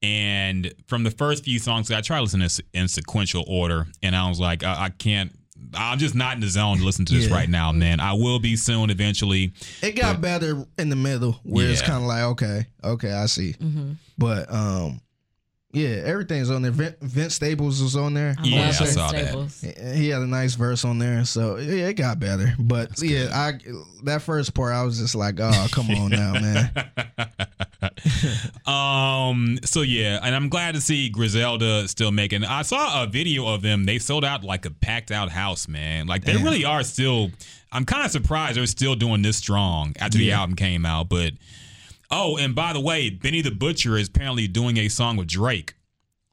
[0.00, 3.86] And from the first few songs, I tried listening to this in sequential order.
[4.02, 5.37] And I was like, I, I can't,
[5.74, 7.34] I'm just not in the zone to listen to this Yeah.
[7.34, 8.00] right now, man.
[8.00, 9.52] I will be soon eventually.
[9.82, 11.86] It got better in the middle where it's Yeah.
[11.88, 13.52] kind of like, okay, okay, I see.
[13.60, 13.92] Mm-hmm.
[14.16, 15.00] But um,
[15.72, 16.70] yeah, everything's on there.
[16.70, 18.34] Vince, Vince Staples was on there.
[18.38, 19.94] I Yeah, I Vince saw that.
[19.96, 22.54] He had a nice verse on there, so yeah, it got better.
[22.58, 23.58] But yeah, I
[24.04, 26.70] that first part, I was just like, oh, come on now, man.
[28.66, 29.58] um.
[29.64, 32.44] So yeah, and I'm glad to see Griselda still making.
[32.44, 33.84] I saw a video of them.
[33.84, 36.06] They sold out like a packed out house, man.
[36.06, 36.44] Like they Damn.
[36.44, 37.30] really are still.
[37.70, 41.10] I'm kind of surprised they're still doing this strong after the album came out.
[41.10, 41.34] But
[42.10, 45.74] oh, and by the way, Benny the Butcher is apparently doing a song with Drake,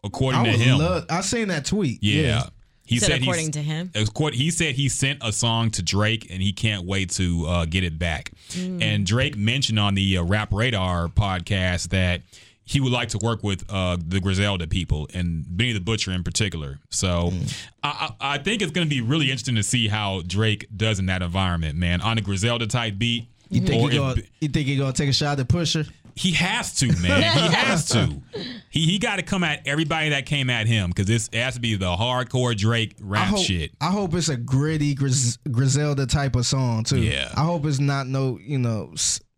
[0.04, 0.78] according I to him.
[0.80, 1.06] love.
[1.10, 2.00] I seen that tweet.
[2.04, 2.44] yeah.
[2.88, 3.90] He Said said according to him.
[3.96, 7.66] Accord- He said he sent a song to Drake and he can't wait to uh,
[7.66, 8.32] get it back.
[8.56, 12.22] And Drake mentioned on the uh, Rap Radar podcast that
[12.64, 16.24] he would like to work with uh, the Griselda people and Benny the Butcher in
[16.24, 16.78] particular.
[16.92, 17.34] So
[17.82, 21.00] I, I, I think it's going to be really interesting to see how Drake does
[21.00, 23.26] in that environment, man, on a Griselda type beat.
[23.56, 24.22] You think Or he gonna?
[24.42, 25.90] You think he gonna take a shot at the Pusha?
[26.18, 27.22] he has to, man.
[27.22, 28.22] He has to.
[28.70, 31.54] He he got to come at everybody that came at him because this it has
[31.56, 33.40] to be the hardcore Drake I rap hope.
[33.46, 33.72] shit.
[33.80, 37.00] I hope it's a gritty Gris- Griselda type of song too.
[37.00, 37.32] Yeah.
[37.38, 38.94] I hope it's not no you know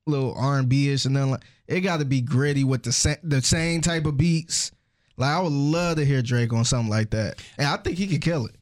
[0.08, 2.92] little R and B ish and then like it got to be gritty with the
[2.92, 4.72] sa- the same type of beats.
[5.18, 8.08] Like I would love to hear Drake on something like that, and I think he
[8.08, 8.56] could kill it.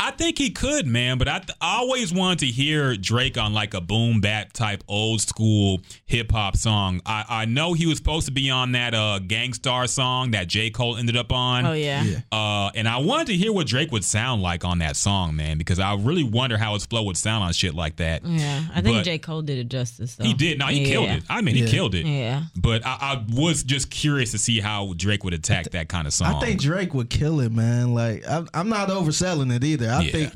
[0.00, 3.52] I think he could, man, but I, th- I always wanted to hear Drake on
[3.52, 7.00] like a boom bap type old school hip hop song.
[7.04, 10.46] I, I know he was supposed to be on that uh Gang Starr song that
[10.46, 10.70] J.
[10.70, 11.66] Cole ended up on.
[11.66, 12.02] Oh yeah.
[12.04, 12.18] Yeah.
[12.30, 15.58] Uh, and I wanted to hear what Drake would sound like on that song, man,
[15.58, 18.24] because I really wonder how his flow would sound on shit like that.
[18.24, 18.62] Yeah.
[18.74, 19.18] I think But- J.
[19.18, 20.24] Cole did it justice though.
[20.24, 20.58] He did.
[20.58, 20.86] No, he Yeah.
[20.86, 21.22] killed it.
[21.28, 22.06] I mean, he killed it.
[22.06, 22.44] Yeah.
[22.56, 26.12] But I, I was just curious to see how Drake would attack that kind of
[26.12, 26.34] song.
[26.36, 27.94] I think Drake would kill it, man.
[27.94, 29.87] Like I'm, I'm not overselling it either.
[29.88, 30.12] I Yeah.
[30.12, 30.32] think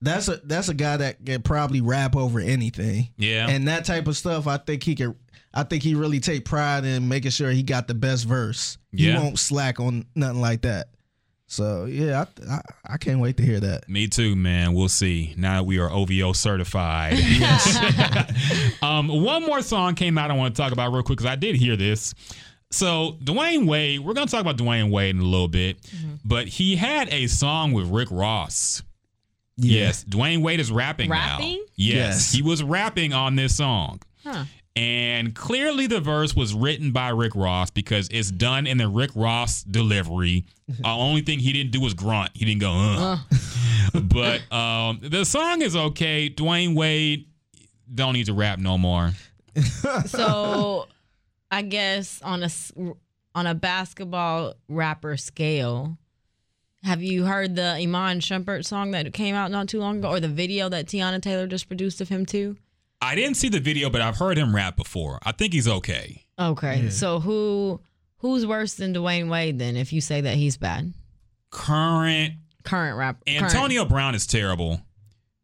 [0.00, 3.08] that's a that's a guy that can probably rap over anything.
[3.16, 3.48] Yeah.
[3.48, 4.46] and that type of stuff.
[4.46, 5.14] I think he could.
[5.54, 8.78] I think he really take pride in making sure he got the best verse.
[8.90, 9.12] Yeah.
[9.12, 10.88] He won't slack on nothing like that.
[11.46, 12.60] So yeah, I, I,
[12.94, 13.86] I can't wait to hear that.
[13.86, 14.72] Me too, man.
[14.72, 15.34] We'll see.
[15.36, 17.18] Now that we are OVO certified.
[18.82, 21.36] um, one more song came out I want to talk about real quick because I
[21.36, 22.14] did hear this.
[22.72, 25.76] So Dwyane Wade, we're gonna talk about Dwyane Wade in a little bit,
[26.24, 28.82] but he had a song with Rick Ross.
[29.56, 31.36] Yes, Dwyane Wade is rapping, now.
[31.38, 31.64] Rapping?
[31.76, 32.32] Yes, Yes.
[32.32, 34.00] he was rapping on this song.
[34.24, 34.44] Huh.
[34.74, 39.10] And clearly, the verse was written by Rick Ross because it's done in the Rick
[39.14, 40.46] Ross delivery.
[40.66, 42.30] The only thing he didn't do was grunt.
[42.32, 43.18] He didn't go, uh.
[44.00, 46.30] but um, the song is okay.
[46.30, 47.26] Dwyane Wade
[47.94, 49.12] don't need to rap no more.
[50.06, 50.86] So,
[51.52, 52.72] I guess on a s-
[53.34, 55.98] on a basketball rapper scale,
[56.82, 60.18] have you heard the Iman Shumpert song that came out not too long ago, or
[60.20, 62.56] the video that Teyana Taylor just produced of him too?
[63.02, 65.18] I didn't see the video, but I've heard him rap before.
[65.24, 66.24] I think he's okay.
[66.38, 67.80] Okay, so who
[68.18, 69.76] who's worse than Dwyane Wade then?
[69.76, 70.94] If you say that he's bad,
[71.50, 72.34] Current
[72.64, 74.80] current rap, current- Antonio Brown is terrible.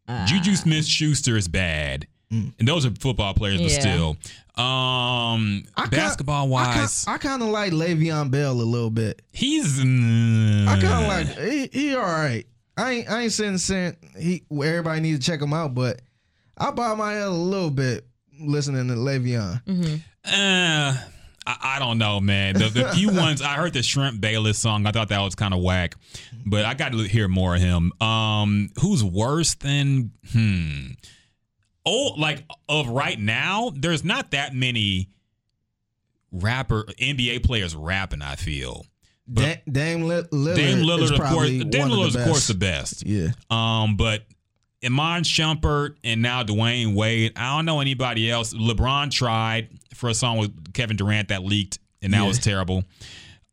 [0.09, 0.25] Ah.
[0.27, 2.07] Juju Smith Schuster is bad.
[2.31, 3.81] And those are football players, but Yeah.
[3.81, 4.17] still.
[4.63, 9.23] Um, I kinda- basketball wise, I kind of like Le'Veon Bell a little bit.
[9.33, 9.79] he's.
[9.81, 12.45] I kind of like he, he all right.
[12.77, 16.01] I ain't I ain't saying saying he everybody needs to check him out, but
[16.57, 18.07] I bob my head a little bit
[18.41, 20.01] listening to Le'Veon.
[20.25, 20.97] Uh,
[21.47, 22.55] I, I don't know, man.
[22.55, 25.55] The, the few ones I heard the Shrimp Bayless song, I thought that was kind
[25.55, 25.95] of whack,
[26.45, 27.93] but I got to hear more of him.
[28.03, 30.89] Um, who's worse than hmm?
[31.87, 35.09] Oh, like of right now, there's not that many
[36.33, 38.23] rapper NBA players rapping.
[38.23, 38.85] I feel
[39.33, 41.49] Da- Dame Li- Lillard, Dame is Lillard, of course.
[41.49, 42.49] Dame Lillard, the of course, best.
[42.49, 43.07] the best.
[43.07, 44.25] Yeah, Um, but
[44.85, 47.33] Iman Shumpert and now Dwyane Wade.
[47.37, 48.53] I don't know anybody else.
[48.55, 52.29] LeBron tried for a song with Kevin Durant that leaked, and that Yeah.
[52.29, 52.85] was terrible.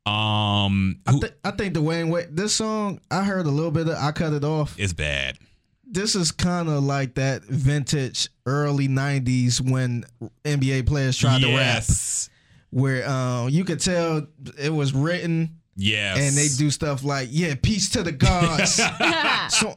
[0.05, 2.27] Um, I, th- I think Dwyane Wade.
[2.31, 3.87] This song I heard a little bit.
[3.87, 4.75] of I cut it off.
[4.77, 5.37] It's bad?
[5.87, 10.05] This is kind of like that vintage early '90s when
[10.43, 11.83] NBA players tried to rap,
[12.71, 15.57] where um, you could tell it was written.
[15.77, 16.17] Yes.
[16.17, 18.75] and they do stuff like, yeah, peace to the gods.
[19.49, 19.75] so,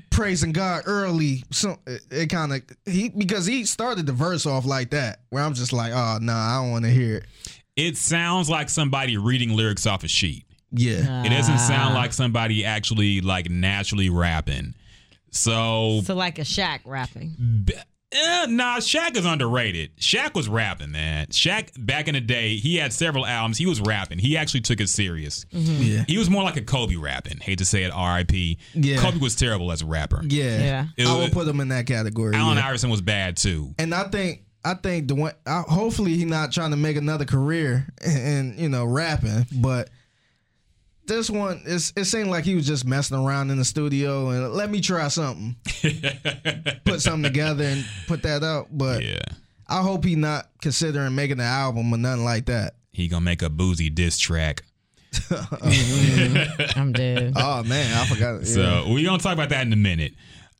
[0.10, 1.42] praising God early.
[1.50, 5.42] So it, it kind of he because he started the verse off like that, where
[5.42, 7.26] I'm just like, oh nah, I don't want to hear it.
[7.76, 10.44] It sounds like somebody reading lyrics off a sheet.
[10.74, 11.68] Yeah, It doesn't Ah.
[11.68, 14.74] sound like somebody actually like naturally rapping.
[15.30, 17.66] So, so like a Shaq rapping.
[18.12, 19.96] eh, nah, Shaq is underrated.
[19.96, 21.26] Shaq was rapping, man.
[21.26, 23.58] Shaq back in the day, he had several albums.
[23.58, 24.18] He was rapping.
[24.18, 25.44] He actually took it serious.
[25.50, 27.38] yeah, He was more like a Kobe rapping.
[27.38, 28.58] Hate to say it, R.I.P.
[28.74, 28.98] Yeah.
[28.98, 30.20] Kobe was terrible as a rapper.
[30.24, 30.58] yeah.
[30.58, 30.86] Yeah.
[30.96, 32.36] It I would put him in that category.
[32.36, 32.68] Allen yeah.
[32.68, 33.74] Iverson was bad too.
[33.78, 35.34] And I think I think Dwyane.
[35.46, 39.90] I, hopefully, he's not trying to make another career and, you know rapping, but.
[41.06, 44.52] This one, it's, it seemed like he was just messing around in the studio and
[44.54, 45.54] let me try something,
[46.84, 48.68] put something together and put that out.
[48.70, 49.18] But Yeah.
[49.68, 52.74] I hope he not considering making an album or nothing like that.
[52.92, 54.62] He gonna make a Boosie diss track.
[56.76, 57.32] I'm dead.
[57.36, 58.40] Oh man, I forgot.
[58.40, 58.44] Yeah.
[58.44, 60.14] So we're gonna talk about that in a minute.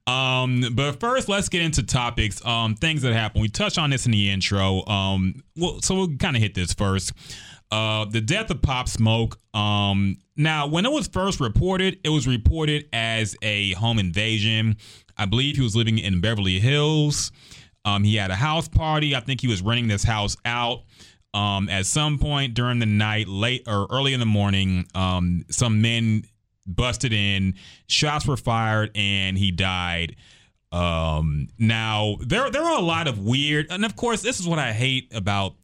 [0.06, 2.44] Um, but first, let's get into topics.
[2.44, 3.40] Um, things that happen.
[3.40, 4.84] We touched on this in the intro.
[4.86, 7.12] Um, well, so we'll kind of hit this first.
[7.74, 9.36] Uh, the death of Pop Smoke.
[9.52, 14.76] Um, now, when it was first reported, it was reported as a home invasion.
[15.16, 17.32] I believe he was living in Beverly Hills.
[17.84, 19.16] Um, he had a house party.
[19.16, 20.84] I think he was renting this house out.
[21.34, 25.82] Um, at some point during the night, late or early in the morning, um, some
[25.82, 26.22] men
[26.68, 27.54] busted in,
[27.88, 30.14] shots were fired, and he died.
[30.70, 34.60] Um, now there there are a lot of weird, and of course, this is what
[34.60, 35.56] I hate about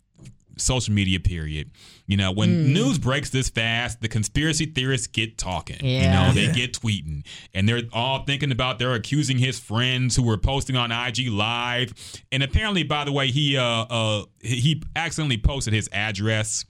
[0.57, 1.21] social media.
[1.21, 1.71] Period.
[2.11, 5.77] You know, when news breaks this fast, the conspiracy theorists get talking.
[5.81, 6.27] You Yeah.
[6.27, 10.37] know, they get tweeting, and they're all thinking about they're accusing his friends who were
[10.37, 11.95] posting on IG Live.
[12.33, 16.65] And apparently, by the way, he uh uh he accidentally posted his address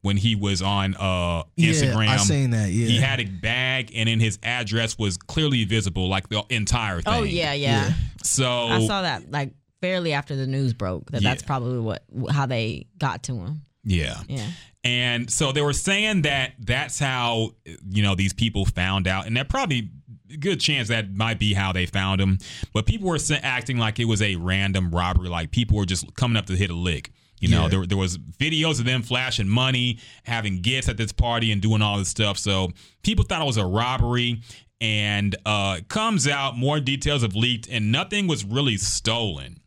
[0.00, 2.08] when he was on uh Yeah, Instagram.
[2.08, 2.70] I seen that.
[2.70, 7.02] Yeah, He had a bag, and then his address was clearly visible, like the entire
[7.02, 7.12] thing.
[7.14, 7.92] Oh yeah, yeah.
[8.22, 11.10] So I saw that like fairly after the news broke.
[11.10, 13.60] That that's probably what how they got to him.
[13.84, 14.22] yeah.
[14.26, 14.46] Yeah.
[14.86, 17.50] And so they were saying that that's how
[17.90, 19.90] you know these people found out, and that probably
[20.38, 22.38] good chance that might be how they found him.
[22.72, 26.36] But people were acting like it was a random robbery, like people were just coming
[26.36, 27.10] up to hit a lick.
[27.40, 27.68] You know, Yeah.
[27.68, 31.82] there, there was videos of them flashing money, having gifts at this party, and doing
[31.82, 32.38] all this stuff.
[32.38, 32.70] So
[33.02, 34.40] people thought it was a robbery.
[34.78, 39.58] And uh, comes out, more details have leaked, and nothing was really stolen.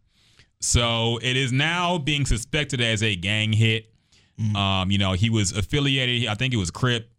[0.62, 3.92] So it is now being suspected as a gang hit.
[4.56, 6.28] Um, you know, he was affiliated.
[6.30, 7.12] I think it was Crip.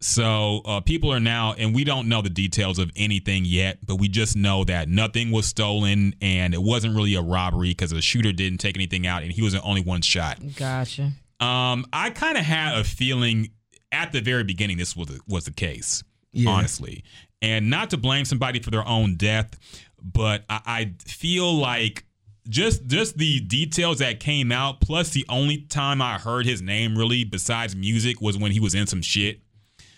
[0.00, 3.96] So uh, people are now, and we don't know the details of anything yet, but
[3.96, 8.02] we just know that nothing was stolen and it wasn't really a robbery because the
[8.02, 10.38] shooter didn't take anything out and he was the only one shot.
[10.56, 11.12] Gotcha.
[11.40, 13.50] Um, I kind of had a feeling
[13.92, 16.02] at the very beginning this was was the case,
[16.32, 16.50] Yeah.
[16.50, 17.04] honestly,
[17.40, 19.58] and not to blame somebody for their own death,
[20.02, 22.04] but I, I feel like
[22.48, 26.96] just just the details that came out, plus the only time I heard his name
[26.96, 29.40] really besides music was when he was in some shit.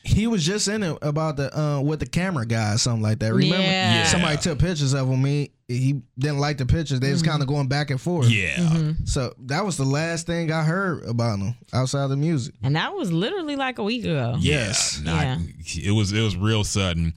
[0.05, 3.18] he was just in it about the uh with the camera guy or something like
[3.18, 3.32] that.
[3.34, 3.59] Remember?
[3.59, 3.94] Yeah.
[3.94, 4.05] Yeah.
[4.07, 5.24] Somebody took pictures of him.
[5.24, 6.99] He he didn't like the pictures.
[7.01, 8.30] They was kind of going back and forth.
[8.30, 12.55] Yeah, So that was the last thing I heard about him outside of the music.
[12.62, 14.36] And that was literally like a week ago.
[14.38, 14.99] Yes.
[15.05, 15.38] not- Yeah.
[15.76, 17.12] it was it was real sudden.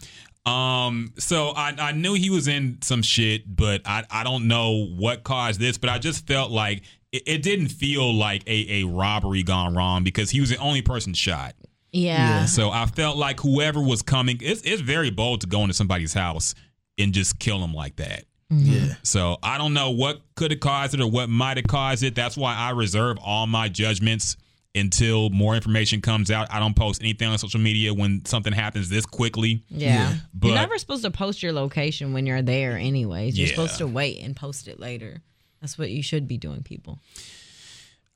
[0.45, 4.87] Um, so I I knew he was in some shit, but I I don't know
[4.87, 8.83] what caused this, but I just felt like it, it didn't feel like a a
[8.85, 11.55] robbery gone wrong because he was the only person shot.
[11.91, 12.45] Yeah.
[12.45, 16.13] So I felt like whoever was coming, it's it's very bold to go into somebody's
[16.13, 16.55] house
[16.97, 18.25] and just kill them like that.
[18.49, 18.95] Yeah.
[19.03, 22.15] So I don't know what could have caused it or what might have caused it.
[22.15, 24.35] That's why I reserve all my judgments
[24.73, 26.47] until more information comes out.
[26.51, 29.63] I don't post anything on social media when something happens this quickly.
[29.69, 30.15] Yeah.
[30.33, 33.37] But- you're never supposed to post your location when you're there anyways.
[33.37, 33.53] You're Yeah.
[33.55, 35.21] supposed to wait and post it later.
[35.59, 36.99] That's what you should be doing, people.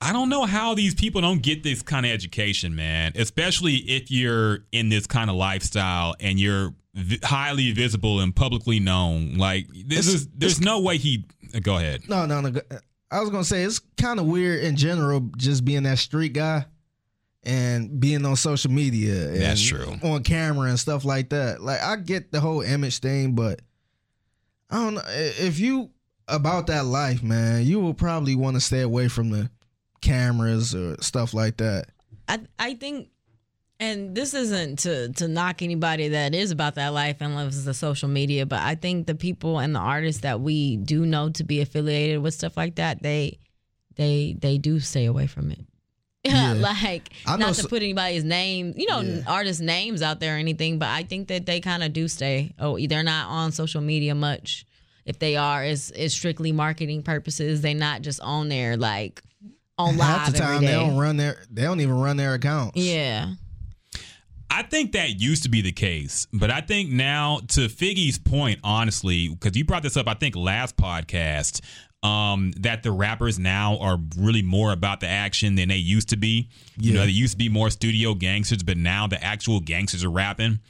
[0.00, 3.12] I don't know how these people don't get this kind of education, man.
[3.16, 8.78] Especially if you're in this kind of lifestyle and you're vi- highly visible and publicly
[8.80, 9.34] known.
[9.36, 11.24] Like this It's- is there's no way he.
[11.62, 12.02] Go ahead.
[12.08, 12.60] No, no, no.
[13.10, 16.32] Go- I was gonna say it's kind of weird in general, just being that street
[16.32, 16.66] guy
[17.42, 19.28] and being on social media.
[19.28, 19.96] And That's true.
[20.02, 21.62] On camera and stuff like that.
[21.62, 23.62] Like I get the whole image thing, but
[24.68, 25.90] I don't know if you
[26.28, 27.64] about that life, man.
[27.64, 29.48] You will probably want to stay away from the
[30.00, 31.86] cameras or stuff like that.
[32.28, 33.08] I I think
[33.78, 37.74] and this isn't to to knock anybody that is about that life and loves the
[37.74, 41.44] social media, but I think the people and the artists that we do know to
[41.44, 43.38] be affiliated with stuff like that, they
[43.96, 45.60] they they do stay away from it.
[46.26, 46.54] Yeah.
[46.54, 49.20] like I not to so- put anybody's name, you know, Yeah.
[49.28, 52.52] artists' names out there or anything, but I think that they kind of do stay.
[52.58, 54.66] Oh, they're not on social media much.
[55.04, 57.60] If they are, it's, it's strictly marketing purposes.
[57.60, 59.22] They not just on there like
[59.78, 62.76] on live Half the time they don't run their they don't even run their accounts.
[62.76, 63.34] Yeah.
[64.56, 68.60] I think that used to be the case, but I think now, to Figgy's point,
[68.64, 71.60] honestly, because you brought this up, I think last podcast,
[72.02, 76.16] um, that the rappers now are really more about the action than they used to
[76.16, 76.48] be.
[76.78, 77.06] You know, Yeah.
[77.06, 80.60] they used to be more studio gangsters, but now the actual gangsters are rapping.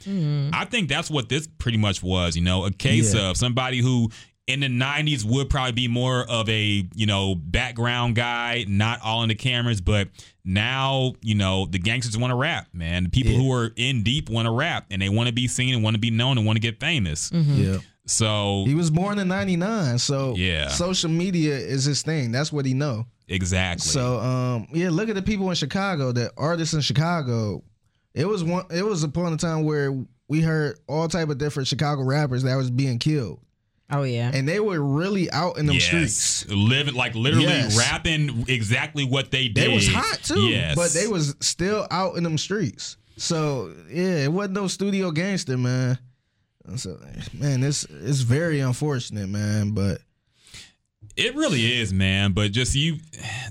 [0.53, 2.35] I think that's what this pretty much was.
[2.35, 3.29] You know, a case Yeah.
[3.29, 4.11] of somebody who.
[4.47, 9.21] In the '90s, would probably be more of a you know background guy, not all
[9.23, 9.81] in the cameras.
[9.81, 10.07] But
[10.45, 13.03] now, you know, the gangsters want to rap, man.
[13.03, 13.39] The people Yeah.
[13.39, 15.95] who are in deep want to rap, and they want to be seen and want
[15.95, 17.29] to be known and want to get famous.
[17.33, 17.79] Yeah.
[18.05, 20.69] So He was born in '99, so Yeah.
[20.69, 22.31] social media is his thing.
[22.31, 23.05] That's what he know.
[23.27, 23.83] exactly.
[23.85, 27.63] So um, yeah, look at the people in Chicago, the artists in Chicago.
[28.13, 28.63] It was one.
[28.71, 32.03] It was upon a point in time where we heard all type of different Chicago
[32.03, 33.39] rappers that was being killed,
[33.89, 34.31] Oh yeah.
[34.33, 36.45] and they were really out in the yes, streets.
[36.49, 37.77] living like literally Yes.
[37.77, 39.55] rapping exactly what they did.
[39.69, 42.97] They was hot too, Yes, but they was still out in them streets.
[43.15, 45.97] So yeah, it wasn't no studio gangster, man.
[46.75, 46.99] So
[47.33, 49.71] man, it's it's very unfortunate, man.
[49.71, 50.01] But
[51.15, 52.33] It really is, man.
[52.33, 52.97] But just you,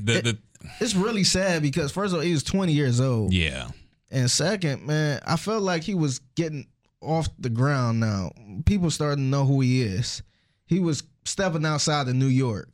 [0.01, 0.39] the the
[0.81, 3.33] it's really sad because first of all, he was 20 years old.
[3.33, 3.69] yeah,
[4.11, 6.67] And second, man, I felt like he was getting
[7.01, 8.31] off the ground now.
[8.65, 10.23] People starting to know who he is.
[10.67, 12.69] He was stepping outside of New York.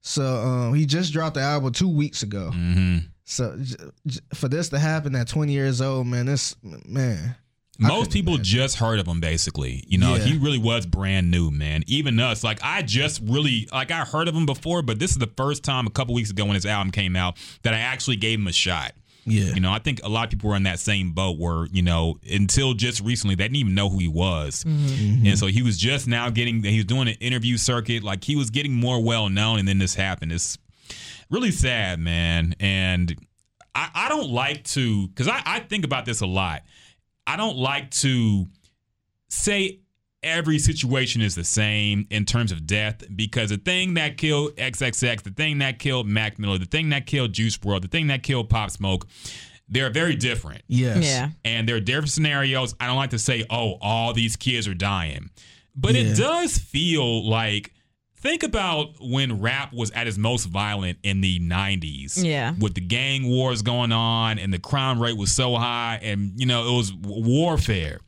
[0.00, 2.50] So um, he just dropped the album two weeks ago.
[2.52, 7.34] hmm So j- j- for this to happen at 20 years old, man, this man.
[7.78, 8.44] Most people imagine.
[8.58, 9.84] just heard of him basically.
[9.86, 10.24] You know, Yeah.
[10.24, 11.82] he really was brand new, man.
[11.86, 15.18] Even us, like I just really like I heard of him before, but this is
[15.18, 18.16] the first time a couple weeks ago when his album came out that I actually
[18.16, 18.92] gave him a shot.
[19.26, 19.54] Yeah.
[19.54, 21.82] You know, I think a lot of people were in that same boat where, you
[21.82, 24.62] know, until just recently, they didn't even know who he was.
[24.64, 25.26] Mm-hmm.
[25.26, 28.04] And so he was just now getting, he was doing an interview circuit.
[28.04, 29.58] Like he was getting more well known.
[29.58, 30.32] And then this happened.
[30.32, 30.56] It's
[31.28, 32.54] really sad, man.
[32.60, 33.16] And
[33.74, 36.62] I, I don't like to, because I, I think about this a lot.
[37.26, 38.46] I don't like to
[39.28, 39.80] say
[40.26, 45.22] every situation is the same in terms of death because the thing that killed XXX,
[45.22, 48.22] the thing that killed Mac Miller, the thing that killed Juice WRLD, the thing that
[48.22, 49.06] killed Pop Smoke,
[49.68, 50.62] they're very different.
[50.66, 51.04] Yes.
[51.04, 51.30] yeah.
[51.44, 52.74] And there are different scenarios.
[52.80, 55.30] I don't like to say, oh, all these kids are dying.
[55.74, 57.72] But it does feel like
[58.16, 62.24] think about when rap was at its most violent in the 90s.
[62.24, 62.54] Yeah.
[62.58, 66.46] With the gang wars going on and the crime rate was so high and you
[66.46, 68.00] know, it was warfare.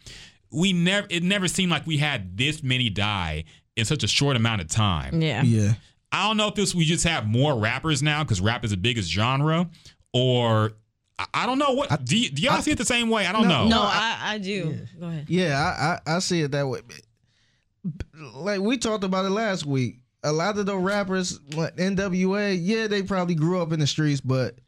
[0.51, 3.44] We never it never seemed like we had this many die
[3.76, 5.20] in such a short amount of time.
[5.20, 5.42] Yeah.
[5.42, 5.74] Yeah.
[6.11, 8.76] I don't know if this we just have more rappers now because rap is the
[8.78, 9.68] biggest genre,
[10.14, 10.72] or
[11.18, 13.26] I, I don't know what do, y- do y'all see it the same way?
[13.26, 13.68] I don't No, know.
[13.68, 14.78] No, I, I do.
[14.99, 15.26] Go ahead.
[15.28, 16.80] Yeah, I, I, I see it that way.
[18.34, 19.99] Like we talked about it last week.
[20.24, 24.20] A lot of the rappers, like NWA, yeah, they probably grew up in the streets,
[24.20, 24.59] but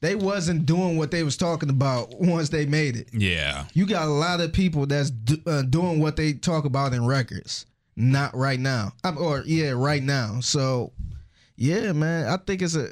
[0.00, 3.08] they wasn't doing what they was talking about once they made it.
[3.12, 6.92] Yeah, You got a lot of people that's do, uh, doing what they talk about
[6.92, 7.66] in records,
[7.96, 10.40] not right now, Um, or yeah, right now.
[10.40, 10.92] So,
[11.56, 12.88] yeah, man, I think it's a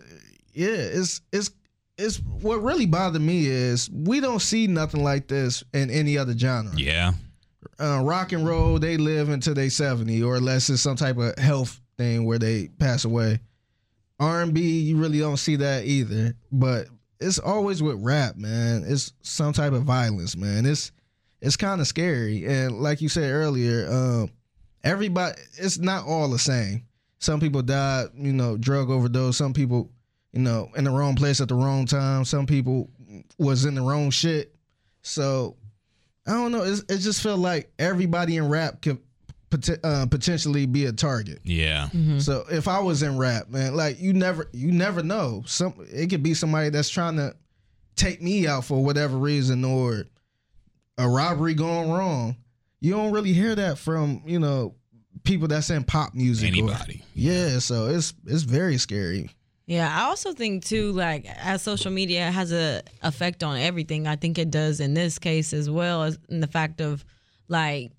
[0.54, 1.50] yeah, it's it's
[1.98, 6.36] it's what really bothered me is we don't see nothing like this in any other
[6.36, 7.12] genre yeah,
[7.78, 11.38] uh, rock and roll, they live until they seventy, or unless it's some type of
[11.38, 13.40] health thing where they pass away.
[14.20, 16.34] R and B, you really don't see that either.
[16.50, 16.86] But
[17.20, 18.84] it's always with rap, man.
[18.86, 20.66] It's some type of violence, man.
[20.66, 20.92] It's
[21.40, 24.30] it's kind of scary, and like you said earlier, um,
[24.82, 26.84] everybody, it's not all the same.
[27.18, 29.36] Some people died, you know, drug overdose.
[29.36, 29.90] Some people,
[30.32, 32.24] you know, in the wrong place at the wrong time.
[32.24, 32.90] Some people
[33.38, 34.54] was in the wrong shit.
[35.02, 35.56] So
[36.26, 36.62] I don't know.
[36.64, 38.98] It's, it just felt like everybody in rap could
[39.58, 41.40] pot- uh, potentially be a target.
[41.44, 41.88] yeah,
[42.18, 45.42] So if I was in rap, man, like you never, you never know.
[45.46, 47.34] Some it could be somebody that's trying to
[47.96, 50.04] take me out for whatever reason, or
[50.98, 52.36] a robbery going wrong.
[52.80, 54.74] You don't really hear that from you know
[55.22, 56.44] people that's in pop music.
[56.52, 57.02] or- Anybody.
[57.14, 59.30] yeah, so it's it's very scary.
[59.66, 64.06] Yeah, I also think too, like as social media has a effect on everything.
[64.06, 67.02] I think it does in this case as well as in the fact of
[67.48, 67.92] like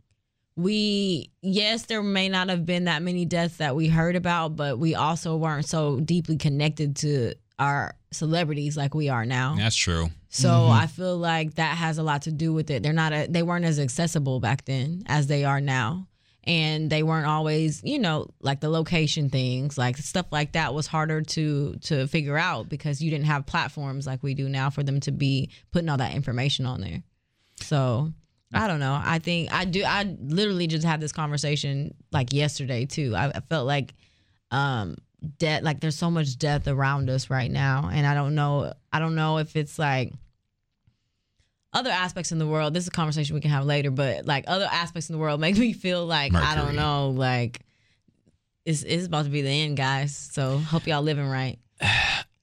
[0.56, 4.80] we yes, there may not have been that many deaths that we heard about, but
[4.80, 9.56] we also weren't so deeply connected to our celebrities like we are now.
[9.58, 10.10] that's true.
[10.30, 10.72] So mm-hmm.
[10.72, 12.84] I feel like that has a lot to do with it.
[12.84, 16.08] They're not a, they weren't as accessible back then as they are now.
[16.48, 20.86] And they weren't always, you know, like the location things, like stuff like that was
[20.86, 24.84] harder to to figure out because you didn't have platforms like we do now for
[24.84, 27.02] them to be putting all that information on there.
[27.62, 28.14] So
[28.56, 29.00] I don't know.
[29.04, 29.84] I think I do.
[29.84, 33.14] I literally just had this conversation like yesterday too.
[33.16, 33.94] I, I felt like
[34.52, 34.96] um
[35.40, 39.00] death like there's so much death around us right now and i don't know i
[39.00, 40.14] don't know if it's like
[41.74, 44.44] other aspects in the world this is a conversation we can have later but like
[44.48, 47.62] other aspects in the world make me feel like i don't know like
[48.66, 51.58] it's, it's about to be the end guys so hope y'all living right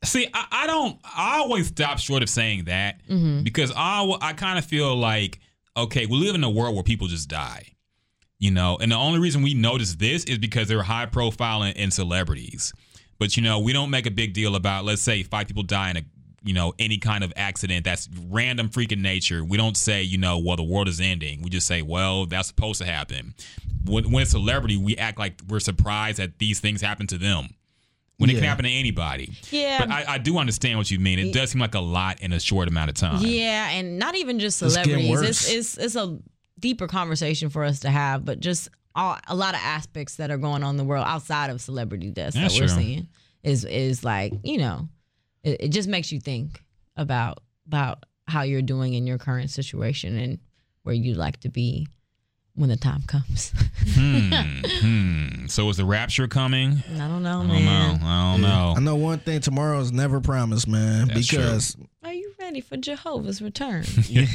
[0.05, 0.99] See, I, I don't.
[1.05, 3.01] I always stop short of saying that
[3.45, 5.39] because I, I kind of feel like
[5.77, 7.75] okay, we live in a world where people just die,
[8.39, 11.77] you know, and the only reason we notice this is because they're high profile and,
[11.77, 12.73] and celebrities.
[13.19, 15.91] But you know, we don't make a big deal about let's say five people die
[15.91, 16.03] in a
[16.45, 19.45] you know any kind of accident that's random freaking nature.
[19.45, 21.43] We don't say you know well the world is ending.
[21.43, 23.35] We just say well that's supposed to happen.
[23.85, 27.51] when, when a celebrity, we act like we're surprised that these things happen to them.
[28.23, 29.33] When it can happen to anybody.
[29.51, 29.81] Yeah.
[29.81, 31.19] But I, I do understand what you mean.
[31.19, 33.21] It does seem like a lot in a short amount of time.
[33.25, 35.11] Yeah, and not even just celebrities.
[35.11, 35.29] worse.
[35.29, 36.19] It's, it's it's a
[36.59, 40.39] deeper conversation for us to have, but just all, a lot of aspects that are
[40.39, 42.69] going on in the world outside of celebrity deaths Yeah, that we're sure.
[42.69, 43.09] seeing
[43.43, 44.89] is is like you know,
[45.43, 46.63] it, it just makes you think
[46.97, 50.39] about about how you're doing in your current situation and
[50.85, 51.89] where you'd like to be
[52.55, 53.53] when the time comes.
[53.95, 54.31] Hmm,
[54.67, 55.47] hmm.
[55.47, 56.83] So is the rapture coming?
[56.95, 58.01] I don't know, I don't man.
[58.01, 58.07] know.
[58.07, 58.75] I don't know.
[58.77, 61.09] I know one thing: tomorrow is never promised, man.
[61.09, 61.59] That's true.
[62.03, 63.85] Because Are you ready for Jehovah's return?
[64.09, 64.27] yeah,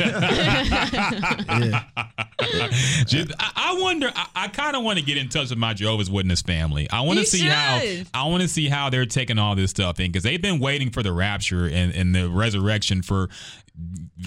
[3.06, 4.12] Just- I, I wonder.
[4.16, 6.90] I, I kind of want to get in touch with my Jehovah's Witness family.
[6.90, 7.82] I want to You see how.
[8.14, 10.90] I want to see how they're taking all this stuff in because they've been waiting
[10.92, 13.30] for the rapture and, and the resurrection for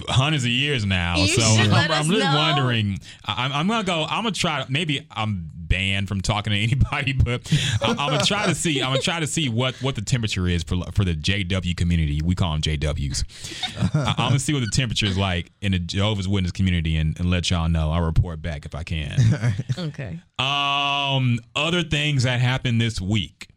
[0.09, 1.17] hundreds of years now.
[1.19, 2.35] You so I'm, let I'm us really know.
[2.37, 2.99] wondering.
[3.25, 4.05] I, I'm, I'm gonna go.
[4.05, 4.65] I'm gonna try.
[4.69, 7.51] Maybe I'm banned from talking to anybody, but
[7.81, 8.83] I, I'm gonna try to see.
[8.83, 12.21] I'm gonna try to see what what the temperature is for for the JW community.
[12.23, 13.25] We call them JWs.
[13.95, 17.19] I, I'm gonna see what the temperature is like in the Jehovah's Witness community and,
[17.19, 17.91] and let y'all know.
[17.91, 19.19] I'll report back if I can.
[19.79, 20.21] okay.
[20.39, 23.49] Um, other things that happened this week.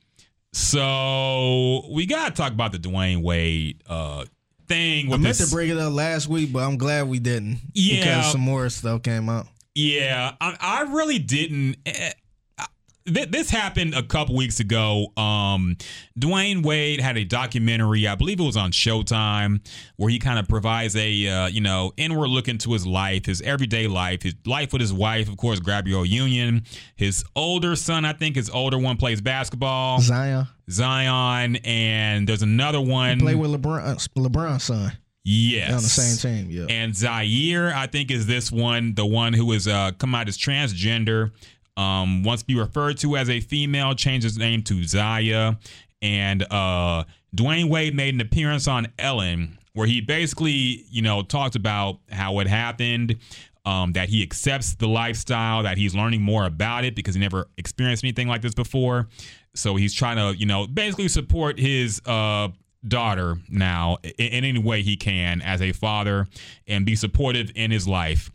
[0.53, 4.25] So we gotta talk about the Dwyane Wade uh
[4.67, 5.49] thing I with meant this.
[5.49, 7.59] to bring it up last week, but I'm glad we didn't.
[7.73, 7.99] Yeah.
[7.99, 9.47] because some more stuff came out.
[9.75, 11.77] Yeah, I, I really didn't.
[11.85, 12.11] eh,
[12.59, 12.67] I-
[13.11, 15.07] th- This happened a couple weeks ago.
[15.17, 15.75] Um,
[16.19, 19.61] Dwyane Wade had a documentary, I believe it was on Showtime,
[19.97, 23.41] where he kind of provides a uh, you know inward look into his life, his
[23.41, 26.63] everyday life, his life with his wife, of course, Gabrielle Union.
[26.95, 32.79] His older son, I think, his older one plays basketball, Zion Zion, and there's another
[32.79, 33.19] one.
[33.19, 34.91] play with LeBron, LeBron's son
[35.23, 36.51] yes, They're on the same team.
[36.51, 40.27] Yeah, and Zaire, I think, is this one, the one who is uh, come out
[40.27, 41.31] as transgender.
[41.75, 45.55] Um, wants to be referred to as a female, changed his name to Zaya.
[46.03, 47.05] And uh,
[47.35, 52.39] Dwyane Wade made an appearance on Ellen where he basically, you know, talked about how
[52.39, 53.17] it happened,
[53.65, 57.47] um, that he accepts the lifestyle, that he's learning more about it because he never
[57.57, 59.07] experienced anything like this before.
[59.55, 62.49] So he's trying to, you know, basically support his uh,
[62.87, 66.27] daughter now in, in any way he can as a father
[66.67, 68.29] and be supportive in his life.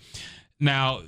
[0.61, 1.03] Now,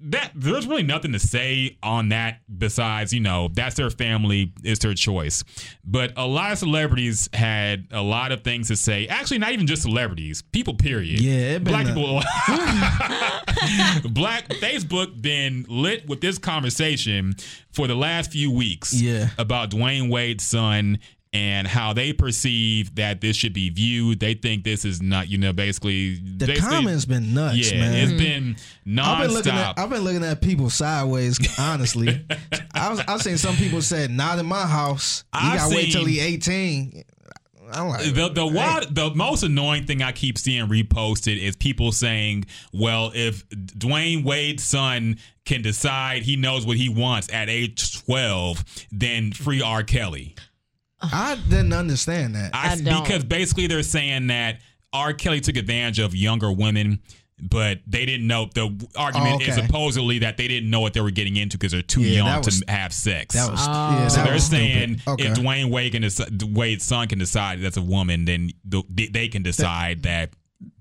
[0.00, 4.78] that there's really nothing to say on that besides you know that's their family it's
[4.78, 5.42] their choice
[5.84, 9.66] but a lot of celebrities had a lot of things to say actually not even
[9.66, 12.22] just celebrities people period Yeah, black a- people
[14.10, 17.34] black facebook been lit with this conversation
[17.72, 19.30] for the last few weeks Yeah.
[19.36, 20.98] about dwyane wade's son
[21.32, 25.36] and how they perceive that this should be viewed they think this is not you
[25.36, 27.94] know basically the they- they- comments been nuts, yeah, man.
[27.94, 28.98] it's been hmm.
[28.98, 29.04] nonstop.
[29.04, 31.58] I've been looking at I've been looking at people sideways.
[31.58, 32.24] Honestly,
[32.74, 35.24] I was, I've seen some people said, "Not in my house.
[35.34, 37.04] You I've gotta wait till seen- he 18."
[37.70, 42.46] Like, the the wild, the most annoying thing I keep seeing reposted is people saying,
[42.72, 48.64] "Well, if Dwyane Wade's son can decide he knows what he wants at age twelve,
[48.90, 49.82] then free R.
[49.82, 50.34] Kelly."
[51.00, 52.54] I didn't understand that.
[52.54, 53.02] I, I don't.
[53.04, 54.60] because basically they're saying that
[54.92, 55.12] R.
[55.12, 57.00] Kelly took advantage of younger women.
[57.40, 58.64] But they didn't know the
[58.96, 59.64] argument is okay.
[59.64, 62.42] supposedly that they didn't know what they were getting into because they're too Yeah, young
[62.42, 63.36] was- to have sex.
[63.36, 63.72] that was Oh.
[63.92, 64.08] yeah.
[64.08, 65.26] So that they're was saying okay.
[65.28, 69.28] if Dwyane Wade can deci- Wade's son can decide that's a woman, then th- they
[69.28, 70.32] can decide that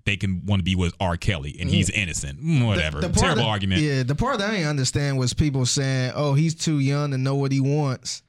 [0.05, 1.15] they can want to be with R.
[1.15, 2.43] Kelly and he's innocent.
[2.43, 3.01] Mm, Whatever.
[3.01, 3.81] part Terrible that- argument.
[3.83, 7.19] Yeah, the part that I didn't understand was people saying, "Oh, he's too young to
[7.19, 8.23] know what he wants."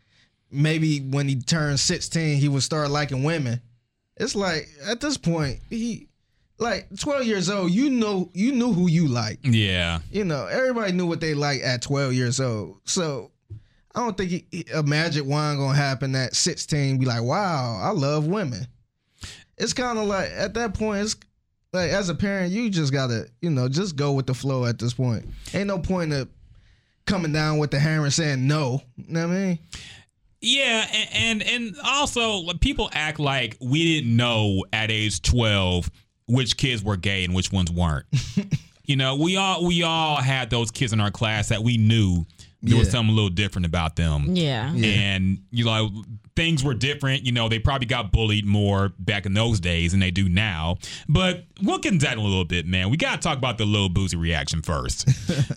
[0.50, 3.60] Maybe when he turns sixteen, he would start liking women.
[4.16, 6.08] It's like at this point, he
[6.58, 7.70] like twelve years old.
[7.70, 9.40] You know, you knew who you like.
[9.42, 10.00] Yeah.
[10.10, 12.80] You know, everybody knew what they like at twelve years old.
[12.84, 13.30] So
[13.94, 16.98] I don't think he, he- a magic wand gonna happen at sixteen.
[16.98, 18.66] Be like, wow, I love women.
[19.58, 21.16] It's kind of like at that point, it's
[21.72, 24.78] like as a parent, you just gotta, you know, just go with the flow at
[24.78, 25.26] this point.
[25.52, 26.28] Ain't no point of
[27.06, 28.80] coming down with the hammer and saying no.
[28.96, 29.58] You know what I mean?
[30.40, 35.90] Yeah, and, and and also people act like we didn't know at age twelve
[36.28, 38.06] which kids were gay and which ones weren't.
[38.84, 42.24] you know, we all we all had those kids in our class that we knew
[42.62, 44.34] there was something a little different about them.
[44.34, 44.72] Yeah.
[44.74, 46.02] And you know,
[46.34, 47.24] things were different.
[47.24, 50.76] You know, they probably got bullied more back in those days than they do now.
[51.08, 52.90] But we'll get into that in a little bit, man.
[52.90, 55.08] We gotta talk about the Lil Boosie reaction first.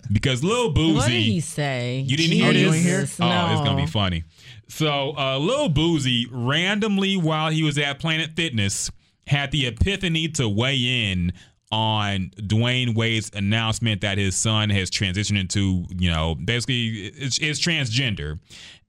[0.12, 2.04] because Lil Boosie What did he say?
[2.06, 2.62] you didn't hear this?
[2.62, 4.24] you ain't Oh, it's gonna be funny.
[4.68, 8.90] So, uh, Lil Boosie randomly while he was at Planet Fitness
[9.26, 11.32] had the epiphany to weigh in
[11.70, 17.60] on Dwyane Wade's announcement that his son has transitioned into, you know, basically it's, it's
[17.60, 18.38] transgender.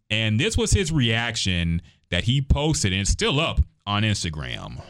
[0.09, 4.81] And this was his reaction that he posted, and it's still up on Instagram.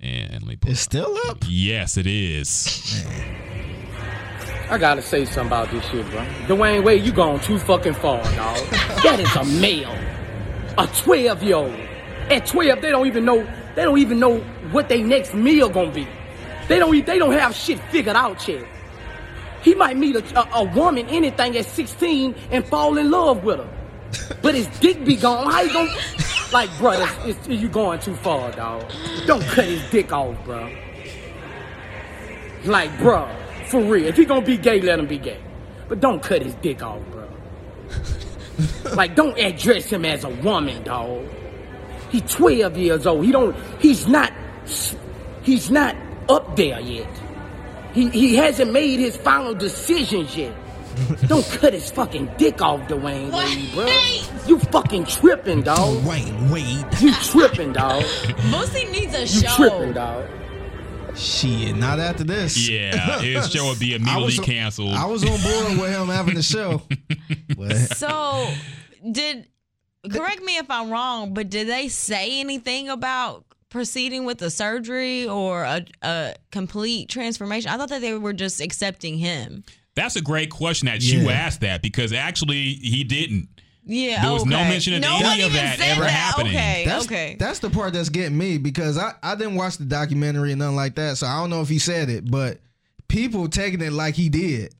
[0.00, 1.38] And let me pull It's it still up.
[1.46, 3.04] Yes, it is.
[4.70, 6.20] I gotta say something about this shit, bro.
[6.46, 8.56] Dwyane Wade, you gone too fucking far, dog.
[9.02, 9.96] that is a male.
[10.76, 11.74] A 12 year old.
[12.30, 14.40] At 12, they don't even know, they don't even know
[14.70, 16.06] what their next meal gonna be.
[16.68, 18.66] They don't, they don't have shit figured out yet.
[19.62, 23.58] He might meet a, a, a woman, anything at 16, and fall in love with
[23.58, 24.36] her.
[24.42, 25.50] But his dick be gone.
[25.50, 25.94] How you gonna,
[26.52, 28.84] like, bro, it's, it's, you going too far, dog.
[29.26, 30.70] Don't cut his dick off, bro.
[32.64, 33.34] Like, bruh,
[33.68, 34.06] for real.
[34.06, 35.40] If he gonna be gay, let him be gay.
[35.88, 37.28] But don't cut his dick off, bro.
[38.94, 41.24] like, don't address him as a woman, dog.
[42.10, 43.24] He 12 years old.
[43.24, 44.32] He don't, he's not,
[45.42, 45.94] he's not
[46.28, 47.08] up there yet.
[47.92, 50.54] He, he hasn't made his final decisions yet.
[51.28, 53.86] Don't cut his fucking dick off, Dwyane Wade, bro.
[54.48, 56.04] You fucking tripping, dog.
[56.04, 56.84] Wayne Wade.
[57.00, 58.02] You tripping, dog.
[58.02, 59.56] Boosie needs a You show.
[59.56, 60.26] tripping, dog.
[61.18, 62.68] Shit, not after this.
[62.68, 64.94] Yeah, his show would be I immediately was, canceled.
[64.94, 66.82] I was on board with him having the show.
[67.96, 68.48] So,
[69.10, 69.48] did
[70.10, 75.26] correct me if I'm wrong, but did they say anything about proceeding with the surgery
[75.26, 77.70] or a, a complete transformation?
[77.70, 79.64] I thought that they were just accepting him.
[79.96, 83.48] That's a great question that you asked that because actually he didn't.
[83.90, 86.10] Yeah, There was no mention of no any of that ever that.
[86.10, 86.52] happening.
[86.54, 87.36] Okay, that's okay.
[87.38, 90.76] that's the part that's getting me because I, I didn't watch the documentary and nothing
[90.76, 92.58] like that, so I don't know if he said it, but
[93.08, 94.74] people taking it like he did.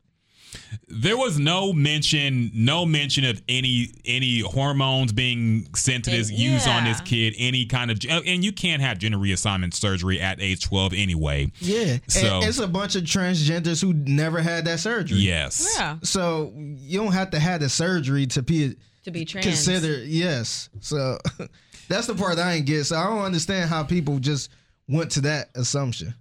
[0.88, 6.66] There was no mention, no mention of any any hormones being sent to this use
[6.66, 10.40] on this kid, any kind of, uh, and you can't have gender reassignment surgery at
[10.40, 11.52] age twelve anyway.
[11.60, 15.18] Yeah, So- and it's a bunch of transgenders who never had that surgery.
[15.18, 15.74] Yes.
[15.78, 18.76] yeah, So you don't have to have the surgery to be
[19.08, 19.46] to be trans.
[19.46, 20.06] considered.
[20.06, 20.68] Yes.
[20.80, 21.18] So
[21.88, 22.84] that's the part I ain't get.
[22.84, 24.50] So I don't understand how people just
[24.88, 26.14] went to that assumption.